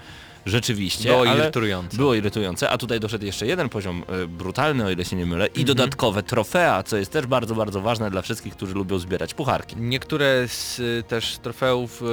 rzeczywiście, 0.46 1.08
Było 1.08 1.24
irytujące. 1.24 1.96
było 1.96 2.14
irytujące, 2.14 2.70
a 2.70 2.78
tutaj 2.78 3.00
doszedł 3.00 3.24
jeszcze 3.24 3.46
jeden 3.46 3.68
poziom 3.68 4.04
y, 4.22 4.26
brutalny, 4.28 4.84
o 4.84 4.90
ile 4.90 5.04
się 5.04 5.16
nie 5.16 5.26
mylę, 5.26 5.46
i 5.46 5.48
Mhm. 5.60 5.66
dodatkowe 5.66 6.22
trofea, 6.22 6.82
co 6.82 6.96
jest 6.96 7.12
też 7.12 7.26
bardzo, 7.26 7.54
bardzo 7.54 7.80
ważne 7.80 8.10
dla 8.10 8.22
wszystkich, 8.22 8.52
którzy 8.56 8.74
lubią 8.74 8.98
zbierać 8.98 9.34
pucharki. 9.34 9.76
Niektóre 9.76 10.48
z 10.48 10.78
y, 10.78 11.02
też 11.08 11.38
trofeów 11.38 12.02
y, 12.02 12.04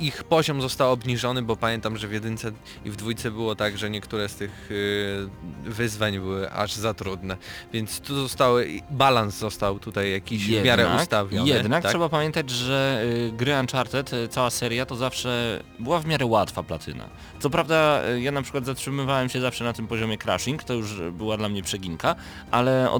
ich 0.00 0.24
poziom 0.24 0.62
został 0.62 0.92
obniżony, 0.92 1.42
bo 1.42 1.56
pamiętam, 1.56 1.96
że 1.96 2.08
w 2.08 2.12
jedynce 2.12 2.52
i 2.84 2.90
w 2.90 2.96
dwójce 2.96 3.30
było 3.30 3.54
tak, 3.54 3.78
że 3.78 3.90
niektóre 3.90 4.28
z 4.28 4.34
tych 4.34 4.70
y, 4.70 5.28
wyzwań 5.64 6.18
były 6.18 6.52
aż 6.52 6.72
za 6.72 6.94
trudne. 6.94 7.36
Więc 7.72 8.00
tu 8.00 8.14
zostały, 8.14 8.80
balans 8.90 9.34
został 9.34 9.78
tutaj 9.78 10.12
jakiś 10.12 10.46
w 10.46 10.64
miarę 10.64 10.96
ustawiony. 10.96 11.48
Jednak 11.48 11.82
tak? 11.82 11.92
trzeba 11.92 12.08
pamiętać, 12.08 12.50
że 12.50 13.02
y, 13.28 13.32
gry 13.32 13.60
Uncharted, 13.60 14.12
y, 14.12 14.28
cała 14.28 14.50
seria 14.50 14.86
to 14.86 14.96
zawsze 14.96 15.62
była 15.78 15.98
w 15.98 16.06
miarę 16.06 16.26
łatwa 16.26 16.62
platyna. 16.62 17.04
Co 17.40 17.50
prawda 17.50 18.02
ja 18.18 18.32
na 18.32 18.42
przykład 18.42 18.66
zatrzymywałem 18.66 19.28
się 19.28 19.40
zawsze 19.40 19.64
na 19.64 19.72
tym 19.72 19.86
poziomie 19.86 20.18
crashing, 20.18 20.64
to 20.64 20.74
już 20.74 21.00
była 21.12 21.36
dla 21.36 21.48
mnie 21.48 21.62
przeginka, 21.62 22.16
ale 22.50 22.90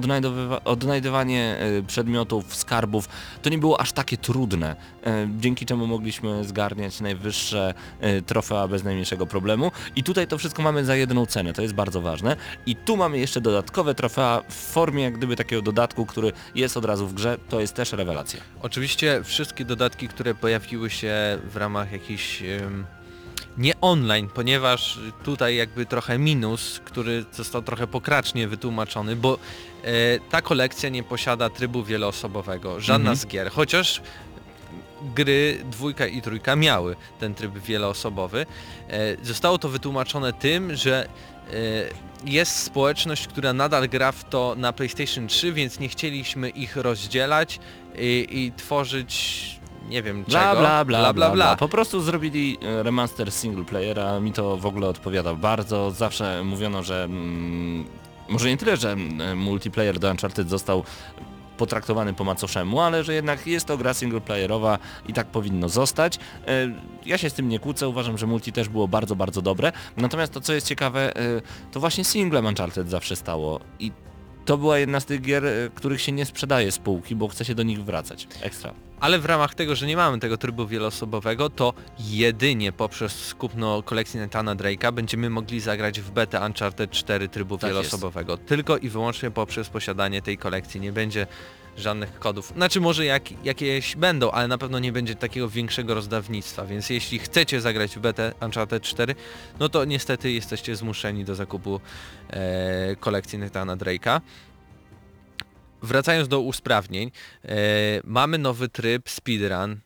odnajdywanie 0.65 1.57
przedmiotów, 1.87 2.55
skarbów 2.55 3.09
to 3.41 3.49
nie 3.49 3.57
było 3.57 3.81
aż 3.81 3.91
takie 3.91 4.17
trudne, 4.17 4.75
dzięki 5.39 5.65
czemu 5.65 5.87
mogliśmy 5.87 6.43
zgarniać 6.43 6.90
najwyższe 6.99 7.73
y, 8.03 8.21
trofea 8.21 8.67
bez 8.67 8.83
najmniejszego 8.83 9.27
problemu 9.27 9.71
i 9.95 10.03
tutaj 10.03 10.27
to 10.27 10.37
wszystko 10.37 10.61
mamy 10.61 10.85
za 10.85 10.95
jedną 10.95 11.25
cenę, 11.25 11.53
to 11.53 11.61
jest 11.61 11.73
bardzo 11.73 12.01
ważne 12.01 12.35
i 12.65 12.75
tu 12.75 12.97
mamy 12.97 13.17
jeszcze 13.17 13.41
dodatkowe 13.41 13.95
trofea 13.95 14.41
w 14.49 14.53
formie 14.53 15.03
jak 15.03 15.17
gdyby 15.17 15.35
takiego 15.35 15.61
dodatku, 15.61 16.05
który 16.05 16.31
jest 16.55 16.77
od 16.77 16.85
razu 16.85 17.07
w 17.07 17.13
grze, 17.13 17.37
to 17.49 17.59
jest 17.59 17.73
też 17.73 17.91
rewelacja. 17.93 18.39
Oczywiście 18.61 19.21
wszystkie 19.23 19.65
dodatki, 19.65 20.07
które 20.07 20.35
pojawiły 20.35 20.89
się 20.89 21.13
w 21.51 21.57
ramach 21.57 21.91
jakichś 21.91 22.43
nie 23.57 23.81
online, 23.81 24.27
ponieważ 24.33 24.99
tutaj 25.23 25.55
jakby 25.55 25.85
trochę 25.85 26.17
minus, 26.17 26.79
który 26.85 27.25
został 27.31 27.61
trochę 27.61 27.87
pokracznie 27.87 28.47
wytłumaczony, 28.47 29.15
bo 29.15 29.37
e, 29.83 30.19
ta 30.19 30.41
kolekcja 30.41 30.89
nie 30.89 31.03
posiada 31.03 31.49
trybu 31.49 31.83
wieloosobowego, 31.83 32.79
żadna 32.79 33.09
Mhm. 33.11 33.15
z 33.17 33.27
gier, 33.27 33.51
chociaż 33.51 34.01
gry 35.15 35.57
dwójka 35.71 36.07
i 36.07 36.21
trójka 36.21 36.55
miały 36.55 36.95
ten 37.19 37.35
tryb 37.35 37.57
wieloosobowy. 37.57 38.45
E, 38.89 39.25
zostało 39.25 39.57
to 39.57 39.69
wytłumaczone 39.69 40.33
tym, 40.33 40.75
że 40.75 41.05
e, 41.05 41.53
jest 42.25 42.55
społeczność, 42.55 43.27
która 43.27 43.53
nadal 43.53 43.89
gra 43.89 44.11
w 44.11 44.29
to 44.29 44.55
na 44.57 44.73
PlayStation 44.73 45.27
3, 45.27 45.53
więc 45.53 45.79
nie 45.79 45.89
chcieliśmy 45.89 46.49
ich 46.49 46.75
rozdzielać 46.75 47.59
i, 47.95 48.27
i 48.31 48.51
tworzyć 48.51 49.61
nie 49.89 50.03
wiem 50.03 50.23
Bla 50.23 50.49
czego. 50.49 50.61
bla 50.61 50.85
bla, 50.85 51.13
bla 51.13 51.29
bla 51.29 51.55
Po 51.55 51.67
prostu 51.67 52.01
zrobili 52.01 52.57
e, 52.61 52.83
remaster 52.83 53.31
single 53.31 53.65
playera, 53.65 54.19
mi 54.19 54.31
to 54.33 54.57
w 54.57 54.65
ogóle 54.65 54.87
odpowiada 54.87 55.33
bardzo. 55.35 55.91
Zawsze 55.91 56.43
mówiono, 56.43 56.83
że 56.83 57.03
mm, 57.03 57.85
może 58.29 58.49
nie 58.49 58.57
tyle, 58.57 58.77
że 58.77 58.95
multiplayer 59.35 59.99
do 59.99 60.11
Uncharted 60.11 60.49
został 60.49 60.83
potraktowany 61.61 62.13
po 62.13 62.23
macoszemu, 62.23 62.79
ale 62.81 63.03
że 63.03 63.13
jednak 63.13 63.47
jest 63.47 63.65
to 63.65 63.77
gra 63.77 63.93
singleplayerowa 63.93 64.79
i 65.07 65.13
tak 65.13 65.27
powinno 65.27 65.69
zostać. 65.69 66.17
E, 66.47 66.67
Ja 67.05 67.17
się 67.17 67.29
z 67.29 67.33
tym 67.33 67.49
nie 67.49 67.59
kłócę, 67.59 67.87
uważam, 67.87 68.17
że 68.17 68.27
multi 68.27 68.51
też 68.51 68.69
było 68.69 68.87
bardzo, 68.87 69.15
bardzo 69.15 69.41
dobre. 69.41 69.71
Natomiast 69.97 70.33
to, 70.33 70.41
co 70.41 70.53
jest 70.53 70.67
ciekawe, 70.67 71.15
e, 71.15 71.41
to 71.71 71.79
właśnie 71.79 72.03
singlem 72.03 72.45
Uncharted 72.45 72.89
zawsze 72.89 73.15
stało 73.15 73.59
i 73.79 73.91
to 74.45 74.57
była 74.57 74.77
jedna 74.77 74.99
z 74.99 75.05
tych 75.05 75.21
gier, 75.21 75.45
e, 75.45 75.51
których 75.75 76.01
się 76.01 76.11
nie 76.11 76.25
sprzedaje 76.25 76.71
z 76.71 76.79
półki, 76.79 77.15
bo 77.15 77.27
chce 77.27 77.45
się 77.45 77.55
do 77.55 77.63
nich 77.63 77.83
wracać. 77.83 78.27
Ekstra. 78.41 78.73
Ale 79.01 79.19
w 79.19 79.25
ramach 79.25 79.55
tego, 79.55 79.75
że 79.75 79.87
nie 79.87 79.97
mamy 79.97 80.19
tego 80.19 80.37
trybu 80.37 80.67
wieloosobowego, 80.67 81.49
to 81.49 81.73
jedynie 81.99 82.71
poprzez 82.71 83.33
kupno 83.33 83.83
kolekcji 83.83 84.19
Nathana 84.19 84.55
Drake'a 84.55 84.93
będziemy 84.93 85.29
mogli 85.29 85.59
zagrać 85.59 86.01
w 86.01 86.11
betę 86.11 86.45
Uncharted 86.45 86.91
4 86.91 87.29
trybu 87.29 87.57
Tak 87.57 87.69
wieloosobowego. 87.69 88.37
Tylko 88.37 88.77
i 88.77 88.89
wyłącznie 88.89 89.31
poprzez 89.31 89.69
posiadanie 89.69 90.21
tej 90.21 90.37
kolekcji. 90.37 90.81
Nie 90.81 90.91
będzie 90.91 91.27
żadnych 91.77 92.19
kodów. 92.19 92.53
Znaczy 92.55 92.81
może 92.81 93.05
jak, 93.05 93.45
jakieś 93.45 93.95
będą, 93.95 94.31
ale 94.31 94.47
na 94.47 94.57
pewno 94.57 94.79
nie 94.79 94.91
będzie 94.91 95.15
takiego 95.15 95.49
większego 95.49 95.93
rozdawnictwa, 95.93 96.65
więc 96.65 96.89
jeśli 96.89 97.19
chcecie 97.19 97.61
zagrać 97.61 97.95
w 97.95 97.99
betę 97.99 98.33
Uncharted 98.41 98.83
4, 98.83 99.15
no 99.59 99.69
to 99.69 99.85
niestety 99.85 100.31
jesteście 100.31 100.75
zmuszeni 100.75 101.25
do 101.25 101.35
zakupu 101.35 101.79
e, 102.29 102.95
kolekcji 102.95 103.39
Nathana 103.39 103.77
Drake'a. 103.77 104.21
Wracając 105.81 106.27
do 106.27 106.39
usprawnień, 106.39 107.11
e, 107.45 107.55
mamy 108.03 108.37
nowy 108.37 108.69
tryb 108.69 109.09
speedrun, 109.09 109.79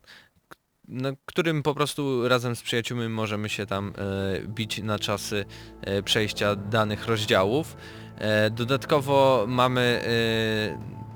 na 0.88 1.10
którym 1.26 1.64
po 1.64 1.76
prostu 1.76 2.28
razem 2.28 2.56
z 2.56 2.62
przyjaciółmi 2.62 3.10
możemy 3.10 3.50
się 3.50 3.66
tam 3.66 3.93
e, 3.98 4.48
bić 4.48 4.84
na 4.84 5.00
czasy 5.00 5.46
e, 5.82 6.04
przejścia 6.04 6.56
danych 6.56 7.08
rozdziałów. 7.08 7.78
E, 8.18 8.50
dodatkowo 8.50 9.46
mamy 9.48 10.02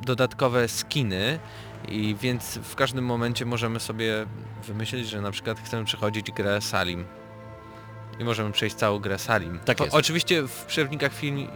dodatkowe 0.06 0.68
skiny 0.68 1.40
i 1.88 2.16
więc 2.22 2.58
w 2.58 2.76
każdym 2.76 3.06
momencie 3.06 3.46
możemy 3.46 3.80
sobie 3.80 4.26
wymyślić, 4.68 5.10
że 5.10 5.22
na 5.22 5.32
przykład 5.32 5.60
chcemy 5.60 5.86
przechodzić 5.86 6.32
grę 6.32 6.62
Salim. 6.62 7.06
I 8.20 8.24
możemy 8.24 8.52
przejść 8.52 8.76
całą 8.76 9.00
grę 9.00 9.20
Salim. 9.20 9.60
Tak 9.60 9.80
jest. 9.80 9.94
Oczywiście 9.94 10.48
w 10.48 10.66
przerwnikach 10.66 11.14
film, 11.14 11.48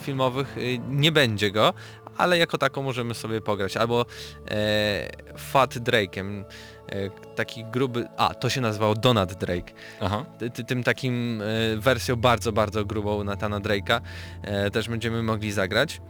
filmowych 0.00 0.56
nie 0.88 1.12
będzie 1.12 1.50
go, 1.50 1.74
ale 2.18 2.38
jako 2.38 2.58
taką 2.58 2.82
możemy 2.82 3.14
sobie 3.14 3.40
pograć. 3.40 3.76
Albo 3.76 4.06
e, 4.50 5.08
Fat 5.38 5.74
Drake'em, 5.74 6.44
e, 6.88 7.10
taki 7.34 7.64
gruby... 7.64 8.08
A, 8.16 8.34
to 8.34 8.50
się 8.50 8.60
nazywało 8.60 8.94
Donald 8.94 9.34
Drake. 9.34 9.72
Aha. 10.00 10.24
Ty, 10.38 10.50
ty, 10.50 10.64
tym 10.64 10.84
takim 10.84 11.42
e, 11.42 11.76
wersją 11.76 12.16
bardzo, 12.16 12.52
bardzo 12.52 12.84
grubą 12.84 13.24
Nathana 13.24 13.60
Drake'a 13.60 14.00
e, 14.42 14.70
też 14.70 14.88
będziemy 14.88 15.22
mogli 15.22 15.52
zagrać. 15.52 16.00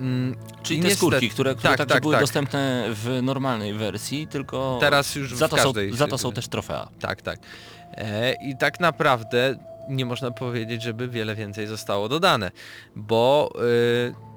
Mm, 0.00 0.36
Czyli 0.62 0.80
te 0.80 0.88
niestety- 0.88 0.96
skórki, 0.96 1.30
które, 1.30 1.54
które 1.54 1.70
tak, 1.70 1.78
także 1.78 1.94
tak, 1.94 2.02
były 2.02 2.14
tak. 2.14 2.22
dostępne 2.22 2.86
w 2.90 3.20
normalnej 3.22 3.74
wersji, 3.74 4.26
tylko 4.26 4.78
Teraz 4.80 5.14
już 5.14 5.34
za 5.34 5.48
to, 5.48 5.56
są, 5.56 5.72
za 5.92 6.06
to 6.06 6.18
są 6.18 6.32
też 6.32 6.48
trofea. 6.48 6.88
Tak, 7.00 7.22
tak. 7.22 7.38
E, 7.94 8.32
I 8.32 8.56
tak 8.56 8.80
naprawdę 8.80 9.56
nie 9.88 10.06
można 10.06 10.30
powiedzieć, 10.30 10.82
żeby 10.82 11.08
wiele 11.08 11.34
więcej 11.34 11.66
zostało 11.66 12.08
dodane, 12.08 12.50
bo 12.96 13.50
y, 14.10 14.35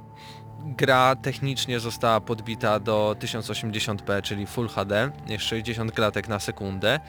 gra 0.65 1.15
technicznie 1.15 1.79
została 1.79 2.21
podbita 2.21 2.79
do 2.79 3.15
1080p, 3.19 4.21
czyli 4.21 4.45
Full 4.47 4.67
HD, 4.67 5.11
jest 5.27 5.43
60 5.45 5.91
klatek 5.91 6.27
na 6.27 6.39
sekundę 6.39 6.99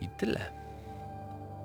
i 0.00 0.08
tyle. 0.08 0.56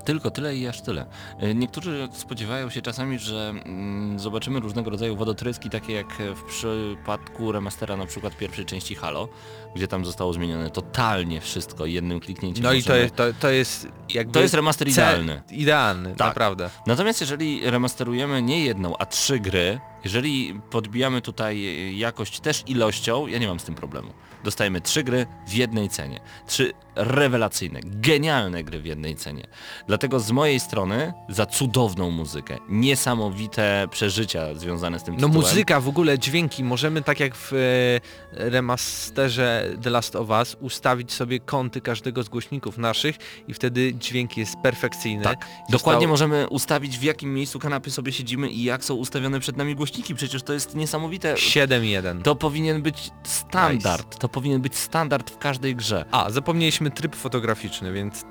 Tylko 0.05 0.31
tyle 0.31 0.55
i 0.55 0.67
aż 0.67 0.81
tyle. 0.81 1.05
E, 1.39 1.55
Niektórzy 1.55 2.09
spodziewają 2.13 2.69
się 2.69 2.81
czasami, 2.81 3.19
że 3.19 3.49
mm, 3.49 4.19
zobaczymy 4.19 4.59
różnego 4.59 4.89
rodzaju 4.89 5.15
wodotryski, 5.15 5.69
takie 5.69 5.93
jak 5.93 6.07
w 6.35 6.43
przypadku 6.43 7.51
remastera 7.51 7.97
na 7.97 8.05
przykład 8.05 8.37
pierwszej 8.37 8.65
części 8.65 8.95
Halo, 8.95 9.27
gdzie 9.75 9.87
tam 9.87 10.05
zostało 10.05 10.33
zmienione 10.33 10.69
totalnie 10.69 11.41
wszystko 11.41 11.85
jednym 11.85 12.19
kliknięciem. 12.19 12.63
No 12.63 12.73
i 12.73 12.83
to 12.83 12.95
jest, 12.95 13.15
to, 13.15 13.23
to 13.39 13.49
jest 13.49 13.87
jakby... 14.09 14.33
To 14.33 14.39
jest 14.39 14.53
remaster 14.53 14.87
idealny. 14.87 15.41
Idealny, 15.51 16.15
Tak. 16.15 16.27
naprawdę. 16.27 16.69
Natomiast 16.87 17.21
jeżeli 17.21 17.69
remasterujemy 17.69 18.41
nie 18.41 18.65
jedną, 18.65 18.97
a 18.97 19.05
trzy 19.05 19.39
gry, 19.39 19.79
jeżeli 20.03 20.59
podbijamy 20.69 21.21
tutaj 21.21 21.65
jakość 21.97 22.39
też 22.39 22.63
ilością, 22.67 23.27
ja 23.27 23.37
nie 23.37 23.47
mam 23.47 23.59
z 23.59 23.63
tym 23.63 23.75
problemu. 23.75 24.13
Dostajemy 24.43 24.81
trzy 24.81 25.03
gry 25.03 25.25
w 25.47 25.53
jednej 25.53 25.89
cenie. 25.89 26.19
Trzy 26.47 26.73
rewelacyjne, 26.95 27.79
genialne 27.83 28.63
gry 28.63 28.79
w 28.81 28.85
jednej 28.85 29.15
cenie. 29.15 29.47
Dlatego 29.87 30.19
z 30.19 30.31
mojej 30.31 30.59
strony 30.59 31.13
za 31.29 31.45
cudowną 31.45 32.11
muzykę, 32.11 32.57
niesamowite 32.69 33.87
przeżycia 33.91 34.55
związane 34.55 34.99
z 34.99 35.03
tym 35.03 35.13
No 35.13 35.27
tytułem. 35.27 35.33
muzyka, 35.47 35.79
w 35.79 35.87
ogóle 35.87 36.19
dźwięki, 36.19 36.63
możemy 36.63 37.01
tak 37.01 37.19
jak 37.19 37.35
w 37.35 37.53
e, 37.53 38.49
remasterze 38.49 39.65
The 39.83 39.89
Last 39.89 40.15
of 40.15 40.29
Us 40.29 40.57
ustawić 40.59 41.13
sobie 41.13 41.39
kąty 41.39 41.81
każdego 41.81 42.23
z 42.23 42.29
głośników 42.29 42.77
naszych 42.77 43.15
i 43.47 43.53
wtedy 43.53 43.93
dźwięk 43.93 44.37
jest 44.37 44.55
perfekcyjny. 44.63 45.23
Tak, 45.23 45.39
Został- 45.39 45.71
dokładnie 45.71 46.07
możemy 46.07 46.49
ustawić 46.49 46.97
w 46.97 47.03
jakim 47.03 47.33
miejscu 47.33 47.59
kanapy 47.59 47.91
sobie 47.91 48.11
siedzimy 48.11 48.49
i 48.49 48.63
jak 48.63 48.83
są 48.85 48.95
ustawione 48.95 49.39
przed 49.39 49.57
nami 49.57 49.75
głośniki. 49.75 50.15
Przecież 50.15 50.43
to 50.43 50.53
jest 50.53 50.75
niesamowite. 50.75 51.33
7.1. 51.33 52.21
To 52.21 52.35
powinien 52.35 52.81
być 52.81 53.11
standard. 53.23 54.19
To 54.19 54.29
powinien 54.31 54.61
być 54.61 54.75
standard 54.75 55.29
w 55.29 55.37
każdej 55.37 55.75
grze. 55.75 56.05
A, 56.11 56.29
zapomnieliśmy 56.29 56.91
tryb 56.91 57.15
fotograficzny, 57.15 57.93
więc 57.93 58.25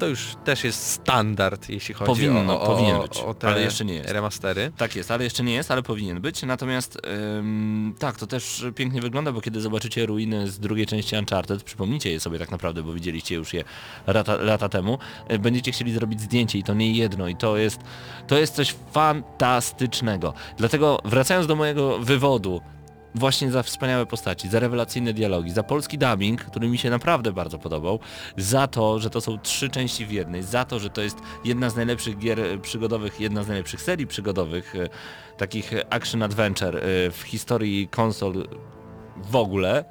to 0.00 0.06
już 0.06 0.36
też 0.44 0.64
jest 0.64 0.86
standard, 0.86 1.68
jeśli 1.68 1.94
chodzi 1.94 2.06
Powinno, 2.06 2.60
o, 2.60 2.62
o, 2.62 2.66
powinien 2.66 3.00
być, 3.00 3.18
o 3.18 3.34
te 3.34 3.48
ale 3.48 3.62
jeszcze 3.62 3.84
nie 3.84 3.94
jest. 3.94 4.10
remastery. 4.10 4.72
Tak 4.76 4.96
jest, 4.96 5.10
ale 5.10 5.24
jeszcze 5.24 5.42
nie 5.42 5.54
jest, 5.54 5.70
ale 5.70 5.82
powinien 5.82 6.20
być. 6.20 6.42
Natomiast 6.42 6.98
ym, 7.38 7.94
tak, 7.98 8.16
to 8.16 8.26
też 8.26 8.64
pięknie 8.74 9.00
wygląda, 9.00 9.32
bo 9.32 9.40
kiedy 9.40 9.60
zobaczycie 9.60 10.06
ruiny 10.06 10.48
z 10.48 10.58
drugiej 10.60 10.86
części 10.86 11.16
Uncharted, 11.16 11.62
przypomnijcie 11.62 12.10
je 12.10 12.20
sobie 12.20 12.38
tak 12.38 12.50
naprawdę, 12.50 12.82
bo 12.82 12.92
widzieliście 12.92 13.34
już 13.34 13.54
je 13.54 13.64
lata, 14.06 14.36
lata 14.36 14.68
temu, 14.68 14.98
y, 15.32 15.38
będziecie 15.38 15.72
chcieli 15.72 15.92
zrobić 15.92 16.20
zdjęcie 16.20 16.58
i 16.58 16.62
to 16.62 16.74
nie 16.74 16.92
jedno 16.92 17.28
i 17.28 17.36
to 17.36 17.56
jest, 17.56 17.80
to 18.26 18.38
jest 18.38 18.54
coś 18.54 18.74
fantastycznego. 18.92 20.34
Dlatego 20.58 20.98
wracając 21.04 21.46
do 21.46 21.56
mojego 21.56 21.98
wywodu, 21.98 22.60
właśnie 23.14 23.50
za 23.50 23.62
wspaniałe 23.62 24.06
postaci, 24.06 24.48
za 24.48 24.60
rewelacyjne 24.60 25.12
dialogi, 25.12 25.50
za 25.50 25.62
polski 25.62 25.98
dubbing, 25.98 26.44
który 26.44 26.68
mi 26.68 26.78
się 26.78 26.90
naprawdę 26.90 27.32
bardzo 27.32 27.58
podobał, 27.58 27.98
za 28.36 28.66
to, 28.66 28.98
że 28.98 29.10
to 29.10 29.20
są 29.20 29.38
trzy 29.38 29.68
części 29.68 30.06
w 30.06 30.10
jednej, 30.10 30.42
za 30.42 30.64
to, 30.64 30.78
że 30.78 30.90
to 30.90 31.00
jest 31.02 31.18
jedna 31.44 31.70
z 31.70 31.76
najlepszych 31.76 32.18
gier 32.18 32.40
e, 32.40 32.58
przygodowych, 32.58 33.20
jedna 33.20 33.42
z 33.42 33.48
najlepszych 33.48 33.82
serii 33.82 34.06
przygodowych, 34.06 34.76
e, 34.76 34.88
takich 35.36 35.72
action 35.90 36.22
adventure 36.22 36.76
e, 36.76 36.80
w 37.10 37.22
historii 37.22 37.88
konsol 37.88 38.48
w 39.16 39.36
ogóle, 39.36 39.84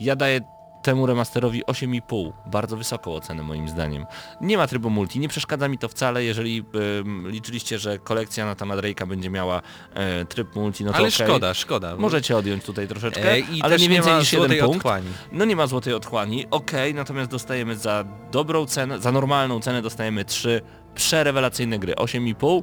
ja 0.00 0.16
daję 0.16 0.40
temu 0.82 1.06
remasterowi 1.06 1.64
8,5. 1.64 2.32
Bardzo 2.46 2.76
wysoką 2.76 3.14
ocenę 3.14 3.42
moim 3.42 3.68
zdaniem. 3.68 4.06
Nie 4.40 4.56
ma 4.56 4.66
trybu 4.66 4.90
multi, 4.90 5.18
nie 5.20 5.28
przeszkadza 5.28 5.68
mi 5.68 5.78
to 5.78 5.88
wcale, 5.88 6.24
jeżeli 6.24 6.64
em, 7.00 7.30
liczyliście, 7.30 7.78
że 7.78 7.98
kolekcja 7.98 8.46
Nathana 8.46 8.76
Drake'a 8.76 9.06
będzie 9.06 9.30
miała 9.30 9.62
e, 9.94 10.24
tryb 10.24 10.54
multi, 10.56 10.84
no 10.84 10.90
to 10.92 10.96
Ale 10.98 11.08
okej. 11.08 11.26
szkoda, 11.26 11.54
szkoda. 11.54 11.96
Możecie 11.96 12.36
odjąć 12.36 12.64
tutaj 12.64 12.88
troszeczkę, 12.88 13.32
E, 13.32 13.38
I 13.38 13.62
ale 13.62 13.76
nie 13.78 13.88
więcej 13.88 14.12
ma 14.12 14.18
niż 14.18 14.32
jeden 14.32 14.58
punkt. 14.58 14.76
otchłani. 14.76 15.06
No 15.32 15.44
nie 15.44 15.56
ma 15.56 15.66
złotej 15.66 15.94
otchłani, 15.94 16.46
okej, 16.50 16.94
natomiast 16.94 17.30
dostajemy 17.30 17.76
za 17.76 18.04
dobrą 18.32 18.66
cenę, 18.66 18.98
za 18.98 19.12
normalną 19.12 19.60
cenę 19.60 19.82
dostajemy 19.82 20.24
trzy 20.24 20.60
przerewelacyjne 20.94 21.78
gry. 21.78 21.94
8,5 21.94 22.62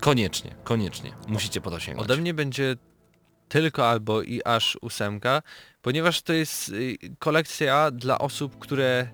koniecznie, 0.00 0.54
koniecznie. 0.64 1.12
Musicie 1.28 1.60
po 1.60 1.70
to 1.70 1.80
sięgnąć. 1.80 2.10
Ode 2.10 2.20
mnie 2.20 2.34
będzie 2.34 2.76
tylko 3.48 3.88
albo 3.88 4.22
i 4.22 4.40
aż 4.44 4.78
ósemka, 4.80 5.42
ponieważ 5.82 6.22
to 6.22 6.32
jest 6.32 6.68
y, 6.68 6.96
kolekcja 7.18 7.90
dla 7.90 8.18
osób, 8.18 8.58
które 8.58 9.08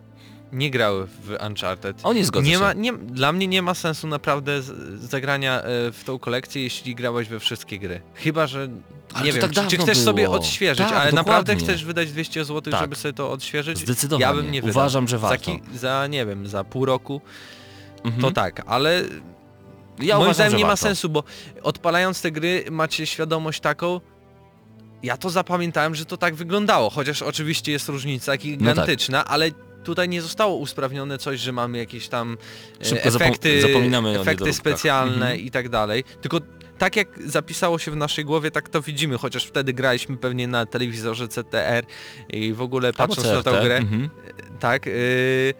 nie 0.52 0.70
grały 0.70 1.06
w 1.06 1.36
Uncharted. 1.46 2.00
O, 2.02 2.12
nie 2.12 2.24
zgodzę 2.24 2.46
nie 2.46 2.52
się. 2.52 2.58
ma, 2.58 2.72
nie, 2.72 2.92
Dla 2.92 3.32
mnie 3.32 3.46
nie 3.46 3.62
ma 3.62 3.74
sensu 3.74 4.06
naprawdę 4.06 4.62
zagrania 4.96 5.62
e, 5.62 5.92
w 5.92 6.02
tą 6.06 6.18
kolekcję, 6.18 6.62
jeśli 6.62 6.94
grałeś 6.94 7.28
we 7.28 7.40
wszystkie 7.40 7.78
gry. 7.78 8.00
Chyba, 8.14 8.46
że 8.46 8.68
Ale 9.14 9.24
nie 9.24 9.32
wiem, 9.32 9.40
tak 9.40 9.52
czy, 9.68 9.76
czy 9.76 9.82
chcesz 9.82 9.98
sobie 9.98 10.24
było. 10.24 10.36
odświeżyć, 10.36 10.86
Tak, 10.88 10.96
ale 10.96 11.12
naprawdę 11.12 11.52
dokładnie. 11.52 11.74
chcesz 11.74 11.84
wydać 11.84 12.12
200 12.12 12.44
zł, 12.44 12.70
Tak. 12.72 12.80
żeby 12.80 12.96
sobie 12.96 13.12
to 13.12 13.30
odświeżyć? 13.32 13.78
Zdecydowanie. 13.78 14.22
Ja 14.24 14.34
bym 14.42 14.50
nie 14.52 14.62
wydał. 14.62 14.70
Uważam, 14.82 15.08
że 15.08 15.18
Za, 15.18 15.28
warto. 15.28 15.44
ki- 15.44 15.60
za 15.74 16.06
nie 16.06 16.26
wiem, 16.26 16.46
za 16.46 16.64
pół 16.64 16.84
roku 16.84 17.20
Mhm. 18.04 18.22
to 18.22 18.30
tak, 18.30 18.62
ale 18.66 19.02
Ja 19.98 20.14
moim 20.14 20.26
uważam, 20.26 20.34
zdaniem 20.34 20.56
nie 20.58 20.64
ma 20.64 20.68
warto. 20.68 20.82
sensu, 20.82 21.08
bo 21.08 21.24
odpalając 21.62 22.22
te 22.22 22.30
gry 22.30 22.64
macie 22.70 23.06
świadomość 23.06 23.60
taką, 23.60 24.00
ja 25.03 25.16
to 25.16 25.30
zapamiętałem, 25.30 25.94
że 25.94 26.05
to 26.05 26.16
tak 26.16 26.34
wyglądało, 26.34 26.90
chociaż 26.90 27.22
oczywiście 27.22 27.72
jest 27.72 27.88
różnica 27.88 28.32
tak. 28.32 28.40
gigantyczna, 28.40 29.24
ale 29.24 29.51
tutaj 29.84 30.09
nie 30.09 30.22
zostało 30.22 30.57
usprawnione 30.57 31.18
coś, 31.18 31.40
że 31.40 31.53
mamy 31.53 31.78
jakieś 31.78 32.09
tam 32.09 32.36
e, 32.80 32.84
Szybko 32.84 33.09
efekty, 33.09 33.62
efekty 34.20 34.53
specjalne 34.53 35.26
Mhm. 35.26 35.40
i 35.40 35.51
tak 35.51 35.68
dalej. 35.68 36.05
Tylko 36.20 36.40
tak 36.78 36.96
jak 36.96 37.09
zapisało 37.26 37.78
się 37.78 37.90
w 37.90 37.96
naszej 37.96 38.24
głowie, 38.24 38.51
tak 38.51 38.68
to 38.68 38.82
widzimy, 38.82 39.18
chociaż 39.18 39.44
wtedy 39.44 39.72
graliśmy 39.72 40.16
pewnie 40.16 40.48
na 40.48 40.66
telewizorze 40.66 41.28
CTR 41.28 41.84
i 42.28 42.53
w 42.53 42.62
ogóle 42.62 42.92
patrząc 42.92 43.26
na 43.28 43.42
CRT. 43.42 43.64
grę, 43.64 43.76
Mhm. 43.76 44.11
tak, 44.61 44.86
y, 44.86 45.55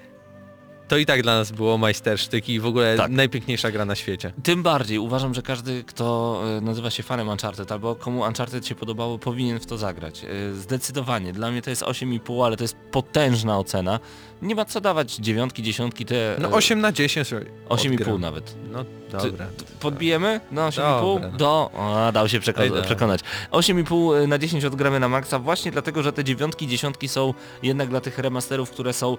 to 0.91 0.97
i 0.97 1.07
tak 1.07 1.23
dla 1.23 1.35
nas 1.35 1.53
było 1.53 1.79
majstersztyk 1.79 2.49
i 2.49 2.61
w 2.61 2.67
ogóle 2.67 2.97
Tak. 2.97 3.11
najpiękniejsza 3.11 3.71
gra 3.71 3.85
na 3.85 3.95
świecie. 3.95 4.33
Tym 4.43 4.63
bardziej 4.63 4.99
uważam, 4.99 5.35
że 5.35 5.43
każdy, 5.43 5.85
kto 5.85 6.41
e, 6.59 6.61
nazywa 6.61 6.91
się 6.91 7.03
fanem 7.03 7.29
Uncharted 7.29 7.73
albo 7.73 7.95
komu 7.95 8.21
Uncharted 8.23 8.67
się 8.67 8.75
podobało, 8.75 9.19
powinien 9.19 9.61
w 9.61 9.67
to 9.67 9.79
zagrać. 9.79 10.25
E, 10.25 10.55
Zdecydowanie. 10.55 11.33
Dla 11.33 11.51
mnie 11.51 11.63
to 11.63 11.71
jest 11.71 11.83
8,5, 11.83 12.47
ale 12.47 12.57
to 12.57 12.65
jest 12.65 12.77
potężna 12.91 13.59
ocena. 13.59 14.01
Nie 14.43 14.55
ma 14.55 14.65
co 14.65 14.81
dawać 14.81 15.15
dziewiątki, 15.17 15.63
dziesiątki, 15.63 16.07
te 16.07 16.37
No 16.39 16.49
e, 16.49 16.53
8 16.53 16.81
na 16.81 16.93
10 16.93 17.29
sobie 17.29 17.47
8,5 17.69 17.93
odgram. 18.01 18.21
nawet. 18.21 18.55
No 18.73 18.85
Ty- 18.85 19.31
dobra. 19.31 19.47
t- 19.47 19.65
Podbijemy? 19.81 20.41
No 20.53 20.69
8,5 20.69 21.15
Dobra, 21.15 21.29
no. 21.33 21.39
do... 21.39 21.71
O, 21.75 22.11
dał 22.13 22.29
się 22.29 22.37
Ej, 22.37 22.83
przekonać. 22.83 23.21
8,5 23.53 24.29
na 24.29 24.39
10 24.39 24.65
odgramy 24.65 25.01
na 25.01 25.09
maksa 25.09 25.39
właśnie 25.39 25.71
dlatego, 25.73 26.03
że 26.03 26.13
te 26.13 26.25
dziewiątki, 26.25 26.67
dziesiątki 26.67 27.09
są 27.09 27.35
jednak 27.63 27.89
dla 27.89 28.01
tych 28.01 28.19
remasterów, 28.19 28.71
które 28.71 28.93
są 28.93 29.17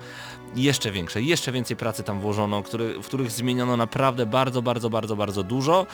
jeszcze 0.56 0.92
większe. 0.92 1.22
Jeszcze 1.22 1.52
więcej 1.52 1.78
pracy 1.78 2.04
tam 2.04 2.20
włożono, 2.20 2.64
który, 2.64 3.02
w 3.02 3.06
których 3.06 3.32
zmieniono 3.32 3.78
naprawdę 3.78 4.26
bardzo, 4.26 4.62
bardzo, 4.62 4.90
bardzo, 4.90 5.16
bardzo 5.16 5.44
dużo 5.44 5.88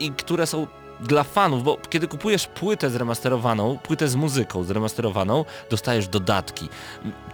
i 0.00 0.10
które 0.10 0.46
są 0.46 0.66
dla 1.00 1.24
fanów, 1.24 1.62
bo 1.62 1.78
kiedy 1.90 2.08
kupujesz 2.08 2.46
płytę 2.46 2.90
zremasterowaną, 2.90 3.78
płytę 3.78 4.08
z 4.08 4.16
muzyką 4.16 4.64
zremasterowaną, 4.64 5.44
dostajesz 5.70 6.08
dodatki. 6.08 6.68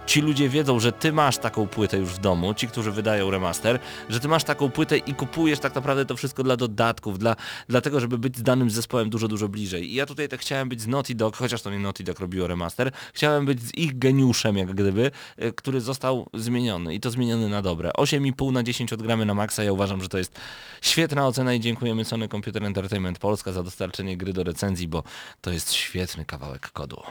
Ci 0.05 0.21
ludzie 0.21 0.49
wiedzą, 0.49 0.79
że 0.79 0.91
ty 0.91 1.13
masz 1.13 1.37
taką 1.37 1.67
płytę 1.67 1.97
już 1.97 2.09
w 2.09 2.17
domu, 2.17 2.53
ci, 2.53 2.67
którzy 2.67 2.91
wydają 2.91 3.31
remaster, 3.31 3.79
że 4.09 4.19
ty 4.19 4.27
masz 4.27 4.43
taką 4.43 4.71
płytę 4.71 4.97
i 4.97 5.13
kupujesz 5.13 5.59
tak 5.59 5.75
naprawdę 5.75 6.05
to 6.05 6.15
wszystko 6.17 6.43
dla 6.43 6.57
dodatków, 6.57 7.19
dla, 7.19 7.35
dlatego, 7.69 7.99
żeby 7.99 8.17
być 8.17 8.37
z 8.37 8.43
danym 8.43 8.69
zespołem 8.69 9.09
dużo, 9.09 9.27
dużo 9.27 9.47
bliżej. 9.47 9.91
I 9.91 9.93
ja 9.93 10.05
tutaj 10.05 10.29
tak 10.29 10.39
chciałem 10.39 10.69
być 10.69 10.81
z 10.81 10.87
Naughty 10.87 11.15
Dog, 11.15 11.37
chociaż 11.37 11.61
to 11.61 11.71
nie 11.71 11.79
Naughty 11.79 12.03
Dog 12.03 12.19
robiło 12.19 12.47
remaster, 12.47 12.91
chciałem 13.13 13.45
być 13.45 13.61
z 13.61 13.77
ich 13.77 13.99
geniuszem, 13.99 14.57
jak 14.57 14.73
gdyby, 14.73 15.11
y, 15.43 15.53
który 15.53 15.81
został 15.81 16.29
zmieniony 16.33 16.95
i 16.95 16.99
to 16.99 17.11
zmieniony 17.11 17.49
na 17.49 17.61
dobre. 17.61 17.91
8,5 17.97 18.51
na 18.51 18.63
10 18.63 18.93
odgramy 18.93 19.25
na 19.25 19.33
maksa, 19.33 19.63
ja 19.63 19.71
uważam, 19.71 20.01
że 20.01 20.09
to 20.09 20.17
jest 20.17 20.39
świetna 20.81 21.27
ocena 21.27 21.53
i 21.53 21.59
dziękujemy 21.59 22.05
Sony 22.05 22.27
Computer 22.27 22.63
Entertainment 22.63 23.19
Polska 23.19 23.50
za 23.53 23.63
dostarczenie 23.63 24.17
gry 24.17 24.33
do 24.33 24.43
recenzji, 24.43 24.87
bo 24.87 25.03
to 25.41 25.51
jest 25.51 25.73
świetny 25.73 26.25
kawałek 26.25 26.71
kodu. 26.71 27.03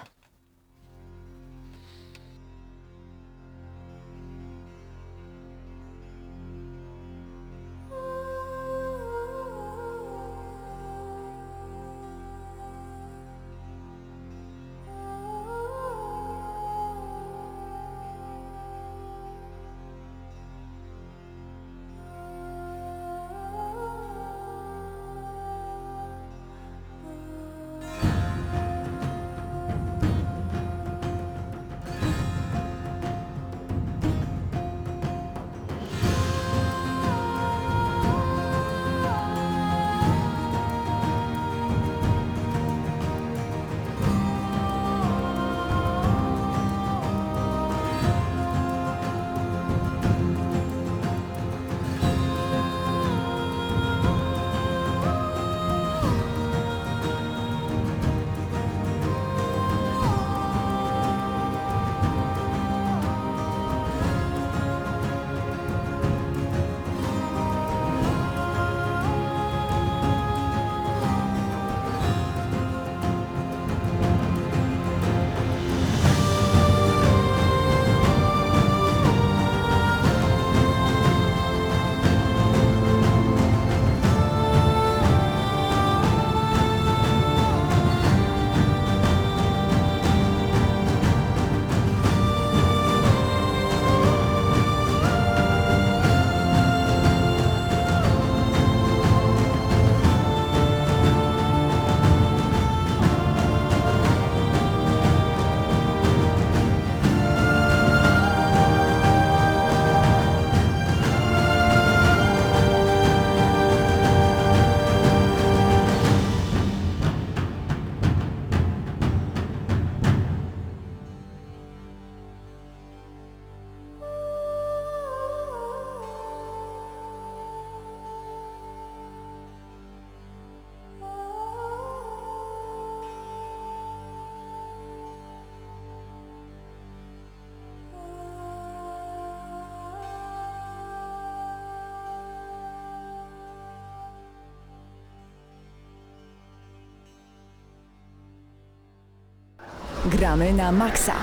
Gramy 150.11 150.51
na 150.53 150.73
maksa. 150.75 151.15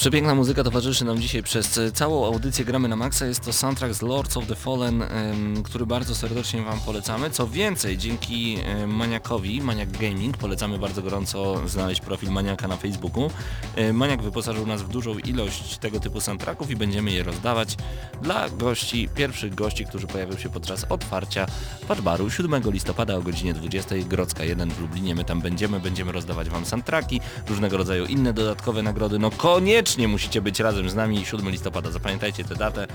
Przepiękna 0.00 0.34
muzyka 0.34 0.64
towarzyszy 0.64 1.04
nam 1.04 1.20
dzisiaj 1.20 1.42
przez 1.42 1.78
e, 1.78 1.92
całą 1.92 2.26
audycję 2.26 2.64
Gramy 2.64 2.88
na 2.88 2.96
Maxa. 2.96 3.26
Jest 3.26 3.40
to 3.40 3.52
soundtrack 3.52 3.94
z 3.94 4.02
Lords 4.02 4.36
of 4.36 4.46
the 4.46 4.54
Fallen, 4.54 5.04
który 5.64 5.86
bardzo 5.86 6.14
serdecznie 6.14 6.62
Wam 6.62 6.80
polecamy. 6.80 7.30
Co 7.30 7.46
więcej, 7.46 7.98
dzięki 7.98 8.58
Maniakowi, 8.86 9.62
Maniak 9.62 9.90
Gaming, 9.90 10.36
polecamy 10.36 10.78
bardzo 10.78 11.02
gorąco 11.02 11.68
znaleźć 11.68 12.00
profil 12.00 12.30
Maniaka 12.30 12.68
na 12.68 12.76
Facebooku. 12.76 13.30
E, 13.76 13.92
Maniak 13.92 14.22
wyposażył 14.22 14.66
nas 14.66 14.82
w 14.82 14.88
dużą 14.88 15.18
ilość 15.18 15.78
tego 15.78 16.00
typu 16.00 16.20
soundtracków 16.20 16.70
i 16.70 16.76
będziemy 16.76 17.12
je 17.12 17.22
rozdawać 17.22 17.76
dla 18.22 18.48
gości, 18.48 19.08
pierwszych 19.14 19.54
gości, 19.54 19.84
którzy 19.86 20.06
pojawią 20.06 20.36
się 20.36 20.48
podczas 20.48 20.86
otwarcia 20.88 21.46
Patbaru 21.88 22.30
7 22.30 22.62
listopada 22.66 23.16
o 23.16 23.22
godzinie 23.22 23.54
20 23.54 23.94
Grodzka 24.08 24.44
1 24.44 24.70
w 24.70 24.80
Lublinie. 24.80 25.14
My 25.14 25.24
tam 25.24 25.40
będziemy, 25.40 25.80
będziemy 25.80 26.12
rozdawać 26.12 26.48
Wam 26.48 26.66
soundtracki, 26.66 27.20
różnego 27.48 27.76
rodzaju 27.76 28.04
inne 28.04 28.32
dodatkowe 28.32 28.82
nagrody. 28.82 29.18
No 29.18 29.30
koniecznie 29.30 29.89
musicie 29.98 30.42
być 30.42 30.60
razem 30.60 30.90
z 30.90 30.94
nami 30.94 31.24
7 31.26 31.50
listopada, 31.50 31.90
zapamiętajcie 31.90 32.44
tę 32.44 32.54
datę. 32.54 32.86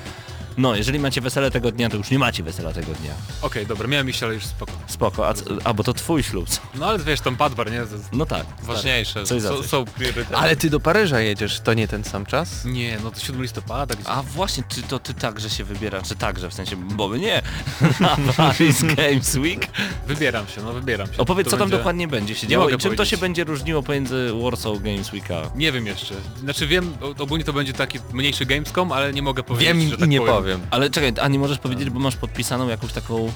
No, 0.58 0.76
jeżeli 0.76 1.00
macie 1.00 1.22
wesele 1.22 1.52
tego 1.52 1.72
dnia, 1.72 1.90
to 1.90 1.98
już 1.98 2.10
nie 2.12 2.20
macie 2.20 2.44
wesela 2.44 2.74
tego 2.74 2.94
dnia. 2.94 3.12
Okej, 3.42 3.68
dobra, 3.68 3.88
miałem 3.88 4.10
iść, 4.10 4.24
ale 4.24 4.34
już 4.34 4.46
spoko. 4.46 4.72
Spoko, 4.88 5.28
a, 5.28 5.34
c- 5.34 5.44
a 5.64 5.74
bo 5.74 5.84
to 5.84 5.94
twój 5.94 6.24
ślub. 6.24 6.46
No 6.76 6.86
ale 6.86 7.00
wiesz, 7.00 7.22
tam 7.22 7.36
padbar, 7.36 7.72
nie? 7.72 7.80
To- 7.82 7.86
No 8.14 8.26
tak. 8.26 8.46
Ważniejsze, 8.64 9.24
Coś 9.24 9.42
za 9.42 9.50
są, 9.50 9.58
coś. 9.58 9.66
są 9.66 9.86
priorytety. 9.86 10.36
Ale 10.36 10.56
ty 10.56 10.70
do 10.70 10.80
Paryża 10.80 11.20
jedziesz, 11.20 11.60
to 11.60 11.74
nie 11.74 11.88
ten 11.88 12.04
sam 12.04 12.26
czas? 12.26 12.66
Nie, 12.66 12.98
no 13.04 13.12
to 13.12 13.20
7 13.20 13.42
listopada, 13.42 13.96
gdzie... 13.96 14.10
A 14.10 14.24
właśnie, 14.24 14.64
czy 14.70 14.82
to 14.82 15.00
ty 15.00 15.14
także 15.14 15.50
się 15.50 15.64
wybierasz, 15.64 16.08
czy 16.08 16.16
także, 16.16 16.50
w 16.50 16.54
sensie, 16.54 16.76
bo 16.76 17.08
my 17.08 17.20
nie, 17.20 17.42
na 18.00 18.18
Paris 18.38 18.84
Games 18.84 19.36
Week. 19.36 19.68
Wybieram 20.08 20.48
się, 20.48 20.62
no 20.62 20.74
wybieram 20.74 21.08
się. 21.08 21.18
Opowiedz, 21.18 21.46
To 21.46 21.52
co 21.52 21.58
tam 21.58 21.68
będzie- 21.70 21.78
dokładnie 21.78 22.08
będzie 22.08 22.36
się 22.36 22.48
Nie 22.48 22.52
działo 22.52 22.64
mogę 22.66 22.76
i 22.76 22.80
czym 22.80 22.92
to 22.92 22.96
powiedzieć. 22.98 23.10
się 23.12 23.18
będzie 23.18 23.44
różniło 23.44 23.84
pomiędzy 23.84 24.32
Warsaw 24.44 24.78
Games 24.82 25.10
Weeka. 25.10 25.42
Nie 25.56 25.72
wiem 25.72 25.86
jeszcze. 25.88 26.16
Znaczy 26.40 26.68
wiem, 26.68 26.85
o- 27.02 27.24
ogólnie 27.24 27.44
to 27.44 27.54
będzie 27.54 27.74
taki 27.74 28.00
mniejszy 28.14 28.46
Gamescom, 28.46 28.92
ale 28.92 29.14
nie 29.14 29.22
mogę 29.22 29.44
powiedzieć, 29.44 29.68
Wiem 29.68 29.90
że 29.90 29.96
i 29.96 29.98
tak 29.98 30.10
nie 30.10 30.20
powiem. 30.20 30.36
powiem. 30.36 30.62
Ale 30.72 30.90
czekaj, 30.90 31.14
a 31.22 31.28
nie 31.28 31.40
możesz 31.40 31.58
powiedzieć, 31.58 31.90
bo 31.90 32.00
masz 32.00 32.16
podpisaną 32.16 32.68
jakąś 32.70 32.94
taką 32.94 33.20
Nie, 33.26 33.32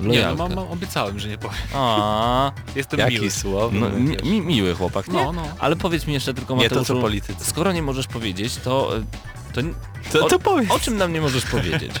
no 0.00 0.08
lojalkę. 0.08 0.36
mam, 0.42 0.54
mam, 0.54 0.68
obiecałem, 0.68 1.18
że 1.18 1.28
nie 1.28 1.38
powiem. 1.38 1.56
A, 1.74 2.52
Jestem 2.76 2.98
miły. 3.00 3.12
Jaki 3.12 3.30
słowny. 3.30 3.80
no, 3.80 3.90
mi, 3.90 4.16
mi, 4.22 4.40
miły 4.40 4.74
chłopak, 4.74 5.08
nie? 5.08 5.24
No, 5.24 5.32
no. 5.32 5.42
Ale 5.58 5.76
powiedz 5.76 6.06
mi 6.06 6.12
jeszcze 6.14 6.34
tylko 6.34 6.54
Nie 6.56 6.68
to 6.68 6.74
Mateuszu, 6.74 6.94
co 6.94 7.00
politycy. 7.00 7.44
skoro 7.44 7.72
nie 7.72 7.82
możesz 7.82 8.06
powiedzieć, 8.06 8.56
to... 8.56 8.92
To, 9.52 9.60
To, 10.12 10.26
o, 10.26 10.28
to 10.28 10.38
powiedz. 10.38 10.70
o 10.70 10.78
czym 10.78 10.96
nam 10.96 11.12
nie 11.12 11.20
możesz 11.20 11.44
powiedzieć? 11.44 11.92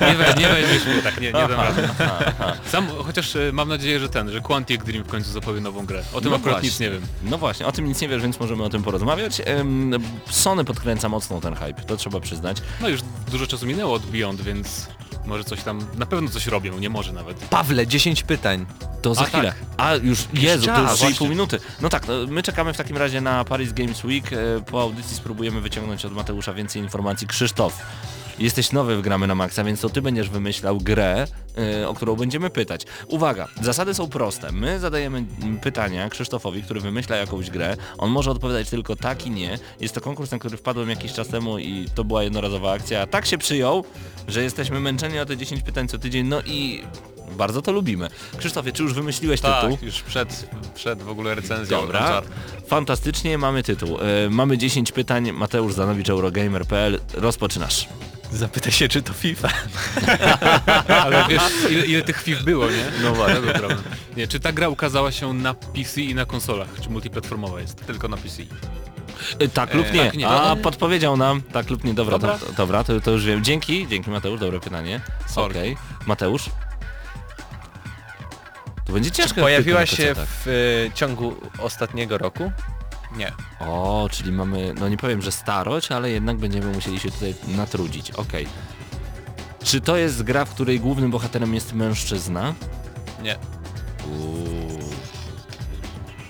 Nie, 0.00 0.14
we, 0.14 0.34
nie 0.34 0.48
weźmiesz 0.48 0.84
mnie 0.86 1.02
tak, 1.02 1.20
nie, 1.20 1.26
nie 1.26 1.32
dam 1.32 1.50
rady. 1.50 1.88
Sam, 2.66 2.86
chociaż 3.06 3.36
e, 3.36 3.52
mam 3.52 3.68
nadzieję, 3.68 4.00
że 4.00 4.08
ten, 4.08 4.30
że 4.30 4.40
Quantic 4.40 4.84
Dream 4.84 5.04
w 5.04 5.08
końcu 5.08 5.30
zapowie 5.32 5.60
nową 5.60 5.86
grę. 5.86 6.02
O 6.12 6.20
tym 6.20 6.30
No 6.30 6.36
akurat 6.36 6.54
właśnie. 6.54 6.68
nic 6.68 6.80
nie 6.80 6.90
wiem. 6.90 7.02
No 7.22 7.38
właśnie, 7.38 7.66
o 7.66 7.72
tym 7.72 7.84
nic 7.88 8.00
nie 8.00 8.08
wiesz, 8.08 8.22
więc 8.22 8.40
możemy 8.40 8.64
o 8.64 8.68
tym 8.68 8.82
porozmawiać. 8.82 9.42
Em, 9.44 9.92
Sony 10.30 10.64
podkręca 10.64 11.08
mocno 11.08 11.40
ten 11.40 11.54
hype, 11.54 11.82
to 11.86 11.96
trzeba 11.96 12.20
przyznać. 12.20 12.56
No 12.80 12.88
już 12.88 13.00
dużo 13.30 13.46
czasu 13.46 13.66
minęło 13.66 13.94
od 13.94 14.06
Beyond, 14.06 14.40
więc 14.42 14.86
może 15.26 15.44
coś 15.44 15.62
tam, 15.62 15.86
na 15.98 16.06
pewno 16.06 16.30
coś 16.30 16.46
robią, 16.46 16.78
nie 16.78 16.88
może 16.90 17.12
nawet. 17.12 17.36
Pawle, 17.38 17.86
10 17.86 18.22
pytań. 18.22 18.66
To 19.02 19.14
za 19.14 19.22
A, 19.22 19.24
chwilę. 19.24 19.42
tak. 19.48 19.56
A 19.76 19.94
już, 19.94 20.18
Jezu, 20.34 20.66
to 20.66 20.80
już 20.80 20.88
czas, 20.90 20.98
3,5 20.98 21.00
właśnie. 21.00 21.28
minuty. 21.28 21.60
No 21.80 21.88
tak, 21.88 22.08
no, 22.08 22.14
my 22.28 22.42
czekamy 22.42 22.72
w 22.72 22.76
takim 22.76 22.96
razie 22.96 23.20
na 23.20 23.44
Paris 23.44 23.72
Games 23.72 24.04
Week. 24.04 24.32
E, 24.32 24.36
Po 24.70 24.82
audycji 24.82 25.16
spróbujemy 25.16 25.60
wyciągnąć 25.60 26.04
od 26.04 26.12
Mateusza 26.12 26.52
więcej 26.54 26.82
informacji. 26.82 27.26
Krzysztof, 27.26 27.78
jesteś 28.38 28.72
nowy 28.72 28.96
w 28.96 29.02
Gramy 29.02 29.26
na 29.26 29.34
Maxa, 29.34 29.64
więc 29.64 29.80
to 29.80 29.88
ty 29.88 30.02
będziesz 30.02 30.30
wymyślał 30.30 30.78
grę, 30.78 31.26
e, 31.58 31.88
o 31.88 31.94
którą 31.94 32.16
będziemy 32.16 32.50
pytać. 32.50 32.82
Uwaga, 33.08 33.48
zasady 33.62 33.94
są 33.94 34.08
proste. 34.08 34.52
My 34.52 34.80
zadajemy 34.80 35.24
pytania 35.62 36.08
Krzysztofowi, 36.08 36.62
który 36.62 36.80
wymyśla 36.80 37.16
jakąś 37.16 37.50
grę. 37.50 37.76
On 37.98 38.10
może 38.10 38.30
odpowiadać 38.30 38.70
tylko 38.70 38.96
tak 38.96 39.26
i 39.26 39.30
nie. 39.30 39.58
Jest 39.80 39.94
to 39.94 40.00
konkurs, 40.00 40.30
na 40.30 40.38
który 40.38 40.56
wpadłem 40.56 40.90
jakiś 40.90 41.12
czas 41.12 41.28
temu 41.28 41.58
i 41.58 41.86
to 41.94 42.04
była 42.04 42.22
jednorazowa 42.22 42.72
akcja. 42.72 43.06
Tak 43.06 43.26
się 43.26 43.38
przyjął, 43.38 43.84
że 44.28 44.42
jesteśmy 44.42 44.80
męczeni 44.80 45.18
o 45.18 45.26
te 45.26 45.36
10 45.36 45.62
pytań 45.62 45.88
co 45.88 45.98
tydzień, 45.98 46.26
no 46.26 46.42
i 46.42 46.82
bardzo 47.36 47.62
to 47.62 47.72
lubimy. 47.72 48.08
Krzysztofie, 48.38 48.72
czy 48.72 48.82
już 48.82 48.94
wymyśliłeś 48.94 49.40
tytuł? 49.40 49.70
Tak, 49.70 49.82
już 49.82 50.02
przed, 50.02 50.48
przed 50.74 51.02
w 51.02 51.08
ogóle 51.08 51.34
recenzją. 51.34 51.80
Dobra, 51.80 52.22
fantastycznie, 52.66 53.38
mamy 53.38 53.62
tytuł. 53.62 53.98
E, 54.00 54.30
mamy 54.30 54.58
10 54.58 54.92
pytań, 54.92 55.32
Mateusz 55.32 55.74
Zanowicz, 55.74 56.08
Eurogamer.pl, 56.08 57.00
rozpoczynasz. 57.14 57.88
Zapytaj 58.32 58.72
się, 58.72 58.88
czy 58.88 59.02
to 59.02 59.12
FIFA. 59.12 59.48
Ale 61.04 61.24
wiesz, 61.28 61.42
ile, 61.70 61.86
ile 61.86 62.02
tych 62.02 62.22
FIF 62.22 62.42
było, 62.42 62.66
nie? 62.70 62.84
No 63.02 63.14
właśnie. 63.14 63.34
To 63.36 63.42
był 63.42 63.52
problem. 63.52 63.82
Nie, 64.16 64.28
czy 64.28 64.40
ta 64.40 64.52
gra 64.52 64.68
ukazała 64.68 65.12
się 65.12 65.34
na 65.34 65.54
PC 65.54 66.00
i 66.00 66.14
na 66.14 66.24
konsolach? 66.24 66.68
Czy 66.82 66.90
multiplatformowa 66.90 67.60
jest? 67.60 67.86
Tylko 67.86 68.08
na 68.08 68.16
PC. 68.16 68.42
E, 69.38 69.48
tak 69.48 69.74
lub 69.74 69.86
E, 69.86 69.92
nie. 69.92 70.04
tak, 70.04 70.14
nie. 70.14 70.28
A, 70.28 70.56
podpowiedział 70.56 71.16
nam, 71.16 71.42
tak 71.42 71.70
lub 71.70 71.84
nie, 71.84 71.94
dobra, 71.94 72.18
Dobra. 72.18 72.38
To, 72.38 72.46
to, 72.46 72.52
dobra 72.52 72.84
to, 72.84 73.00
to 73.00 73.10
już 73.10 73.24
wiem. 73.24 73.44
Dzięki, 73.44 73.88
dzięki 73.88 74.10
Mateusz, 74.10 74.40
dobre 74.40 74.60
pytanie. 74.60 75.00
Sorry. 75.26 75.50
Okej, 75.58 75.76
Mateusz? 76.06 76.44
To 78.86 78.92
będzie 78.92 79.10
ciężko. 79.10 79.40
Pojawiła 79.40 79.86
się 79.86 79.96
PC-tach. 80.02 80.26
w 80.44 80.48
y, 80.48 80.90
ciągu 80.94 81.36
ostatniego 81.58 82.18
roku? 82.18 82.52
Nie. 83.16 83.32
O, 83.60 84.08
czyli 84.12 84.32
mamy, 84.32 84.74
no 84.80 84.88
nie 84.88 84.96
powiem, 84.96 85.22
że 85.22 85.32
starość, 85.32 85.92
ale 85.92 86.10
jednak 86.10 86.36
będziemy 86.36 86.72
musieli 86.72 87.00
się 87.00 87.10
tutaj 87.10 87.34
natrudzić. 87.48 88.10
Okej. 88.10 88.46
Czy 89.64 89.80
to 89.80 89.96
jest 89.96 90.22
gra, 90.22 90.44
w 90.44 90.50
której 90.54 90.80
głównym 90.80 91.10
bohaterem 91.10 91.54
jest 91.54 91.72
mężczyzna? 91.72 92.54
Nie. 93.22 93.36
Uuu. 94.06 94.78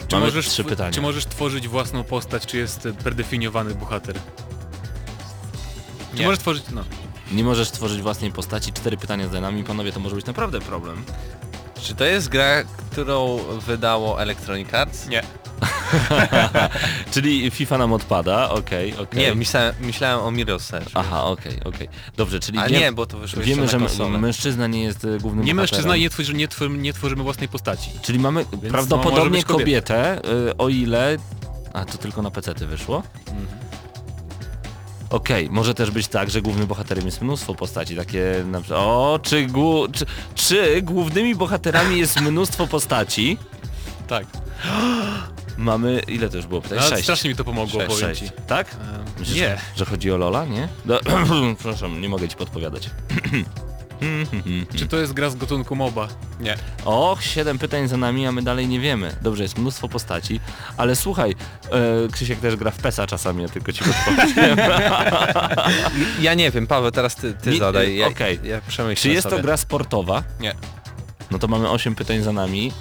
Czy 0.08 0.14
Mamy 0.16 0.26
możesz, 0.26 0.48
trzy 0.48 0.64
pytania. 0.64 0.90
Czy 0.92 1.00
możesz 1.00 1.26
tworzyć 1.26 1.68
własną 1.68 2.04
postać, 2.04 2.46
czy 2.46 2.56
jest 2.56 2.86
e, 2.86 2.92
predefiniowany 2.92 3.74
bohater? 3.74 4.16
Czy 6.12 6.18
Nie. 6.18 6.24
możesz 6.26 6.38
tworzyć, 6.38 6.64
no. 6.72 6.84
Nie 7.32 7.44
możesz 7.44 7.70
tworzyć 7.70 8.02
własnej 8.02 8.32
postaci, 8.32 8.72
cztery 8.72 8.96
pytania 8.96 9.28
za 9.28 9.40
nami, 9.40 9.64
panowie, 9.64 9.92
to 9.92 10.00
może 10.00 10.16
być 10.16 10.26
naprawdę 10.26 10.60
problem. 10.60 11.04
Czy 11.82 11.94
to 11.94 12.04
jest 12.04 12.28
gra, 12.28 12.64
którą 12.90 13.38
wydało 13.66 14.22
Electronic 14.22 14.74
Arts? 14.74 15.08
Nie. 15.08 15.22
Czyli 17.12 17.50
FIFA 17.50 17.78
nam 17.78 17.92
odpada, 17.92 18.50
okej, 18.50 18.94
okej. 18.96 19.20
Nie, 19.20 19.34
myślałem, 19.34 19.74
myślałem 19.80 20.20
o 20.26 20.30
Mirror's 20.30 20.76
Edge. 20.76 20.90
Aha, 20.94 21.24
okej, 21.24 21.52
okej. 21.64 21.88
Dobrze, 22.16 22.40
czyli 22.40 22.58
A 22.58 22.68
wiem- 22.68 22.80
nie, 22.80 22.92
bo 22.92 23.06
to 23.06 23.18
wyszło 23.18 23.42
wiemy, 23.42 23.68
że 23.68 23.76
m- 23.76 24.20
mężczyzna 24.20 24.66
nie 24.66 24.82
jest 24.82 25.04
e, 25.04 25.08
głównym 25.18 25.22
Nie 25.44 25.54
bohaterem. 25.54 25.56
mężczyzna 25.56 25.96
i 25.96 26.00
nie, 26.00 26.10
tworzy, 26.10 26.34
nie, 26.34 26.48
twor, 26.48 26.70
nie 26.70 26.92
tworzymy 26.92 27.22
własnej 27.22 27.48
postaci. 27.48 27.90
Czyli 28.02 28.18
mamy 28.18 28.44
może 28.52 28.68
prawdopodobnie 28.68 29.30
być 29.38 29.44
kobieta. 29.44 29.94
kobietę, 29.94 30.28
y, 30.50 30.56
o 30.56 30.68
ile... 30.68 31.16
A, 31.72 31.84
to 31.84 31.98
tylko 31.98 32.22
na 32.22 32.30
PC 32.30 32.54
wyszło? 32.54 33.02
Okej, 35.10 35.50
może 35.50 35.74
też 35.74 35.90
być 35.90 36.08
tak, 36.08 36.30
że 36.30 36.42
głównym 36.42 36.66
bohaterem 36.66 37.06
jest 37.06 37.22
mnóstwo 37.22 37.54
postaci, 37.54 37.96
takie 37.96 38.44
na 38.46 38.60
przykład... 38.60 38.80
O, 38.82 39.20
czy, 39.22 39.46
głu... 39.46 39.88
czy, 39.92 40.06
czy 40.34 40.82
głównymi 40.82 41.34
bohaterami 41.34 41.98
jest 41.98 42.20
mnóstwo 42.30 42.66
postaci? 42.66 43.38
Tak. 44.06 44.26
Mamy... 45.58 46.00
Ile 46.08 46.28
to 46.28 46.36
już 46.36 46.46
było 46.46 46.60
pytań? 46.60 46.78
Ale 46.78 46.88
Sześć. 46.88 47.02
strasznie 47.02 47.30
mi 47.30 47.36
to 47.36 47.44
pomogło, 47.44 47.80
Sześć, 47.80 47.94
powiem 48.00 48.14
sześć. 48.16 48.32
Tak? 48.46 48.74
Em, 48.74 48.78
Myślisz, 49.18 49.36
nie. 49.36 49.42
Że, 49.48 49.58
że 49.76 49.84
chodzi 49.84 50.12
o 50.12 50.16
Lola, 50.16 50.44
nie? 50.44 50.68
No, 50.84 51.00
przepraszam, 51.58 52.00
nie 52.00 52.08
mogę 52.08 52.28
ci 52.28 52.36
podpowiadać. 52.36 52.90
Czy 54.78 54.86
to 54.86 54.96
jest 54.96 55.12
gra 55.12 55.30
z 55.30 55.36
gatunku 55.36 55.76
MOBA? 55.76 56.08
Nie. 56.40 56.56
Och, 56.84 57.22
siedem 57.22 57.58
pytań 57.58 57.88
za 57.88 57.96
nami, 57.96 58.26
a 58.26 58.32
my 58.32 58.42
dalej 58.42 58.68
nie 58.68 58.80
wiemy. 58.80 59.16
Dobrze, 59.22 59.42
jest 59.42 59.58
mnóstwo 59.58 59.88
postaci, 59.88 60.40
ale 60.76 60.96
słuchaj, 60.96 61.34
e, 61.70 62.08
Krzysiek 62.12 62.40
też 62.40 62.56
gra 62.56 62.70
w 62.70 62.76
PESA 62.78 63.06
czasami, 63.06 63.42
ja 63.42 63.48
tylko 63.48 63.72
ci 63.72 63.84
podpowiem. 63.84 64.56
Ja 66.20 66.34
nie 66.34 66.50
wiem, 66.50 66.66
Paweł, 66.66 66.90
teraz 66.90 67.14
ty, 67.16 67.34
ty 67.34 67.50
Nie, 67.50 67.58
zadaj. 67.58 67.96
Ja, 67.96 68.06
okej. 68.06 68.40
ja 68.42 68.60
przemyślę 68.68 69.02
Czy 69.02 69.08
jest 69.14 69.22
sobie. 69.22 69.36
to 69.36 69.42
gra 69.42 69.56
sportowa? 69.56 70.22
Nie. 70.40 70.54
No 71.30 71.38
to 71.38 71.48
mamy 71.48 71.70
osiem 71.70 71.94
pytań 71.94 72.22
za 72.22 72.32
nami. 72.32 72.72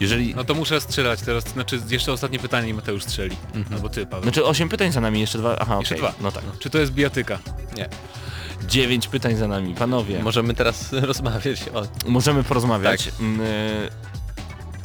Jeżeli... 0.00 0.34
No 0.34 0.44
to 0.44 0.54
muszę 0.54 0.80
strzelać 0.80 1.20
teraz, 1.20 1.44
znaczy 1.44 1.80
jeszcze 1.88 2.12
ostatnie 2.12 2.38
pytanie 2.38 2.68
i 2.68 2.74
Mateusz 2.74 3.02
strzeli. 3.02 3.36
Mhm. 3.54 3.74
Albo 3.76 3.88
ty, 3.88 4.06
Paweł. 4.06 4.22
Znaczy 4.22 4.44
osiem 4.44 4.68
pytań 4.68 4.92
za 4.92 5.00
nami, 5.00 5.20
jeszcze 5.20 5.38
dwa... 5.38 5.56
Aha, 5.58 5.76
Jeszcze 5.80 5.94
okej, 5.94 6.08
dwa. 6.08 6.14
no 6.20 6.32
tak. 6.32 6.44
Czy 6.58 6.70
to 6.70 6.78
jest 6.78 6.92
bijatyka? 6.92 7.38
Nie. 7.76 7.88
Dziewięć 8.68 9.08
pytań 9.08 9.36
za 9.36 9.48
nami, 9.48 9.74
panowie. 9.74 10.22
Możemy 10.22 10.54
teraz 10.54 10.92
rozmawiać 11.10 11.60
o... 11.74 12.08
Możemy 12.10 12.44
porozmawiać. 12.44 13.12
Mm, 13.20 13.40
e, 13.40 14.10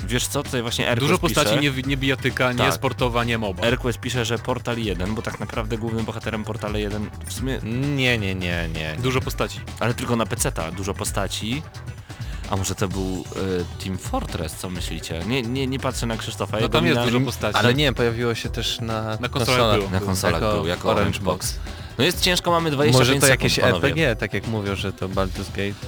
Wiesz 0.08 0.28
co, 0.28 0.44
tutaj 0.44 0.62
właśnie 0.62 0.88
Airquest 0.90 1.08
Dużo 1.12 1.20
postaci, 1.20 1.60
pisze, 1.60 1.62
nie, 1.62 1.82
nie 1.88 1.98
bijatyka, 1.98 2.52
nie 2.52 2.58
Tak. 2.58 2.74
sportowa, 2.74 3.24
nie 3.24 3.38
MOBA. 3.38 3.64
Airquest 3.64 4.00
pisze, 4.00 4.26
że 4.26 4.40
Portal 4.40 4.78
1, 4.78 5.16
bo 5.16 5.22
tak 5.22 5.40
naprawdę 5.40 5.78
głównym 5.78 6.06
bohaterem 6.06 6.44
Portale 6.44 6.80
1 6.80 7.10
w 7.26 7.34
sumie 7.34 7.60
Nie, 7.96 8.18
nie, 8.18 8.36
nie, 8.36 8.70
nie. 8.76 8.96
Dużo 9.00 9.22
postaci. 9.22 9.60
ale 9.80 9.94
tylko 9.94 10.16
na 10.16 10.26
PC-ta, 10.26 10.72
dużo 10.72 10.94
postaci. 10.94 11.62
A 12.50 12.56
może 12.56 12.76
to 12.76 12.88
był 12.88 13.24
y, 13.80 13.84
Team 13.84 13.98
Fortress, 13.98 14.54
co 14.54 14.70
myślicie? 14.70 15.20
Nie, 15.28 15.42
nie, 15.42 15.68
nie 15.68 15.80
patrzę 15.80 16.06
na 16.06 16.18
Krzysztofa. 16.18 16.58
No 16.62 16.70
tam 16.70 16.86
jest 16.86 17.02
dużo 17.02 17.20
postaci. 17.20 17.58
Ale 17.58 17.74
nie, 17.74 17.94
pojawiło 17.94 18.36
się 18.36 18.50
też 18.50 18.80
na, 18.80 19.18
Na 19.20 19.30
konsolach 19.30 19.78
było. 19.78 19.90
Na 19.90 20.00
konsolach 20.00 20.42
jako 20.42 20.56
był, 20.56 20.68
jako 20.68 20.90
Orange 20.90 21.02
Orange 21.02 21.20
Box. 21.20 21.60
No 21.98 22.04
jest 22.04 22.22
ciężko, 22.22 22.52
mamy 22.52 22.72
25 22.72 23.00
Może 23.00 23.14
to 23.16 23.22
sekund, 23.28 23.30
jakieś 23.44 23.60
panowie. 23.60 23.76
RPG, 23.88 24.16
tak 24.16 24.34
jak 24.34 24.48
mówią, 24.48 24.76
że 24.76 24.94
to 24.94 25.10
Baldur's 25.10 25.50
Gate. 25.56 25.80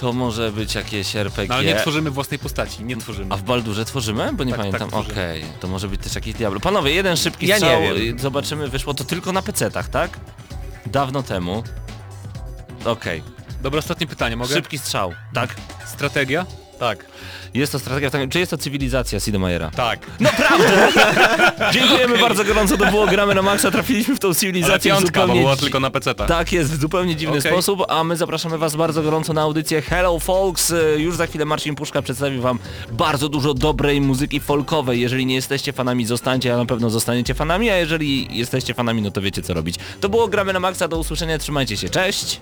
To 0.00 0.12
może 0.12 0.52
być 0.52 0.74
jakieś 0.74 1.16
RPG. 1.16 1.48
No, 1.48 1.54
ale 1.54 1.64
nie 1.64 1.74
tworzymy 1.74 2.10
własnej 2.10 2.38
postaci, 2.38 2.84
nie 2.84 2.96
tworzymy. 2.96 3.34
A 3.34 3.36
w 3.36 3.42
Baldurze 3.42 3.84
tworzymy? 3.84 4.32
Bo 4.32 4.44
nie 4.44 4.52
Tak, 4.52 4.60
tak, 4.60 4.70
pamiętam. 4.70 4.88
tworzymy. 4.90 5.12
Okej, 5.12 5.44
to 5.60 5.68
może 5.68 5.88
być 5.88 6.00
też 6.02 6.14
jakiś 6.14 6.34
Diablo. 6.34 6.60
Panowie, 6.60 6.92
jeden 6.94 7.16
szybki 7.16 7.46
Ja 7.46 7.54
nie 7.58 7.60
strzał. 7.60 7.80
wiem. 7.82 8.18
Zobaczymy, 8.18 8.68
wyszło 8.68 8.94
to 8.94 9.04
tylko 9.04 9.32
na 9.32 9.42
PC-tach, 9.42 9.88
tak? 9.88 10.18
Dawno 10.86 11.22
temu. 11.22 11.62
Okej. 12.84 13.22
Dobra, 13.62 13.78
ostatnie 13.78 14.06
pytanie, 14.06 14.36
mogę? 14.36 14.54
Szybki 14.54 14.78
strzał. 14.78 15.12
Tak? 15.34 15.54
Strategia? 15.86 16.46
Tak, 16.78 17.04
Jest 17.56 17.72
to 17.72 17.78
strategia, 17.78 18.10
czy 18.28 18.38
jest 18.38 18.50
to 18.50 18.58
cywilizacja 18.58 19.20
Sid 19.20 19.34
Meier'a? 19.34 19.70
tak. 19.70 20.06
Dziękujemy 21.72 22.18
bardzo 22.18 22.44
gorąco, 22.44 22.76
to 22.76 22.86
było 22.90 23.06
Gramy 23.06 23.34
na 23.34 23.42
Maxa, 23.42 23.70
trafiliśmy 23.70 24.16
w 24.16 24.18
tą 24.18 24.28
Ale 24.28 24.34
cywilizację 24.34 24.92
w 24.92 24.96
piątka, 24.96 25.20
zupełnie... 25.20 25.40
była 25.40 25.56
tylko 25.56 25.80
na 25.80 25.90
PC-tach. 25.90 26.28
Tak 26.28 26.52
jest, 26.52 26.70
w 26.70 26.80
zupełnie 26.80 27.16
dziwny 27.16 27.38
Okej. 27.38 27.52
sposób, 27.52 27.82
a 27.88 28.04
my 28.04 28.16
zapraszamy 28.16 28.58
Was 28.58 28.76
bardzo 28.76 29.02
gorąco 29.02 29.32
na 29.32 29.42
audycję 29.42 29.82
Hello 29.82 30.18
Folks. 30.18 30.74
Już 30.96 31.16
za 31.16 31.26
chwilę 31.26 31.44
Marcin 31.44 31.74
Puszka 31.74 32.02
przedstawi 32.02 32.38
Wam 32.38 32.58
bardzo 32.92 33.28
dużo 33.28 33.54
dobrej 33.54 34.00
muzyki 34.00 34.40
folkowej. 34.40 35.00
Jeżeli 35.00 35.26
nie 35.26 35.34
jesteście 35.34 35.72
fanami, 35.72 36.06
zostańcie, 36.06 36.54
a 36.54 36.56
na 36.56 36.66
pewno 36.66 36.90
zostaniecie 36.90 37.34
fanami, 37.34 37.70
a 37.70 37.76
jeżeli 37.76 38.38
jesteście 38.38 38.74
fanami, 38.74 39.02
no 39.02 39.10
to 39.10 39.20
wiecie 39.20 39.42
co 39.42 39.54
robić. 39.54 39.76
To 40.00 40.08
było 40.08 40.28
Gramy 40.28 40.52
na 40.52 40.60
Maxa, 40.60 40.88
do 40.88 40.98
usłyszenia, 40.98 41.38
trzymajcie 41.38 41.76
się, 41.76 41.88
cześć! 41.88 42.40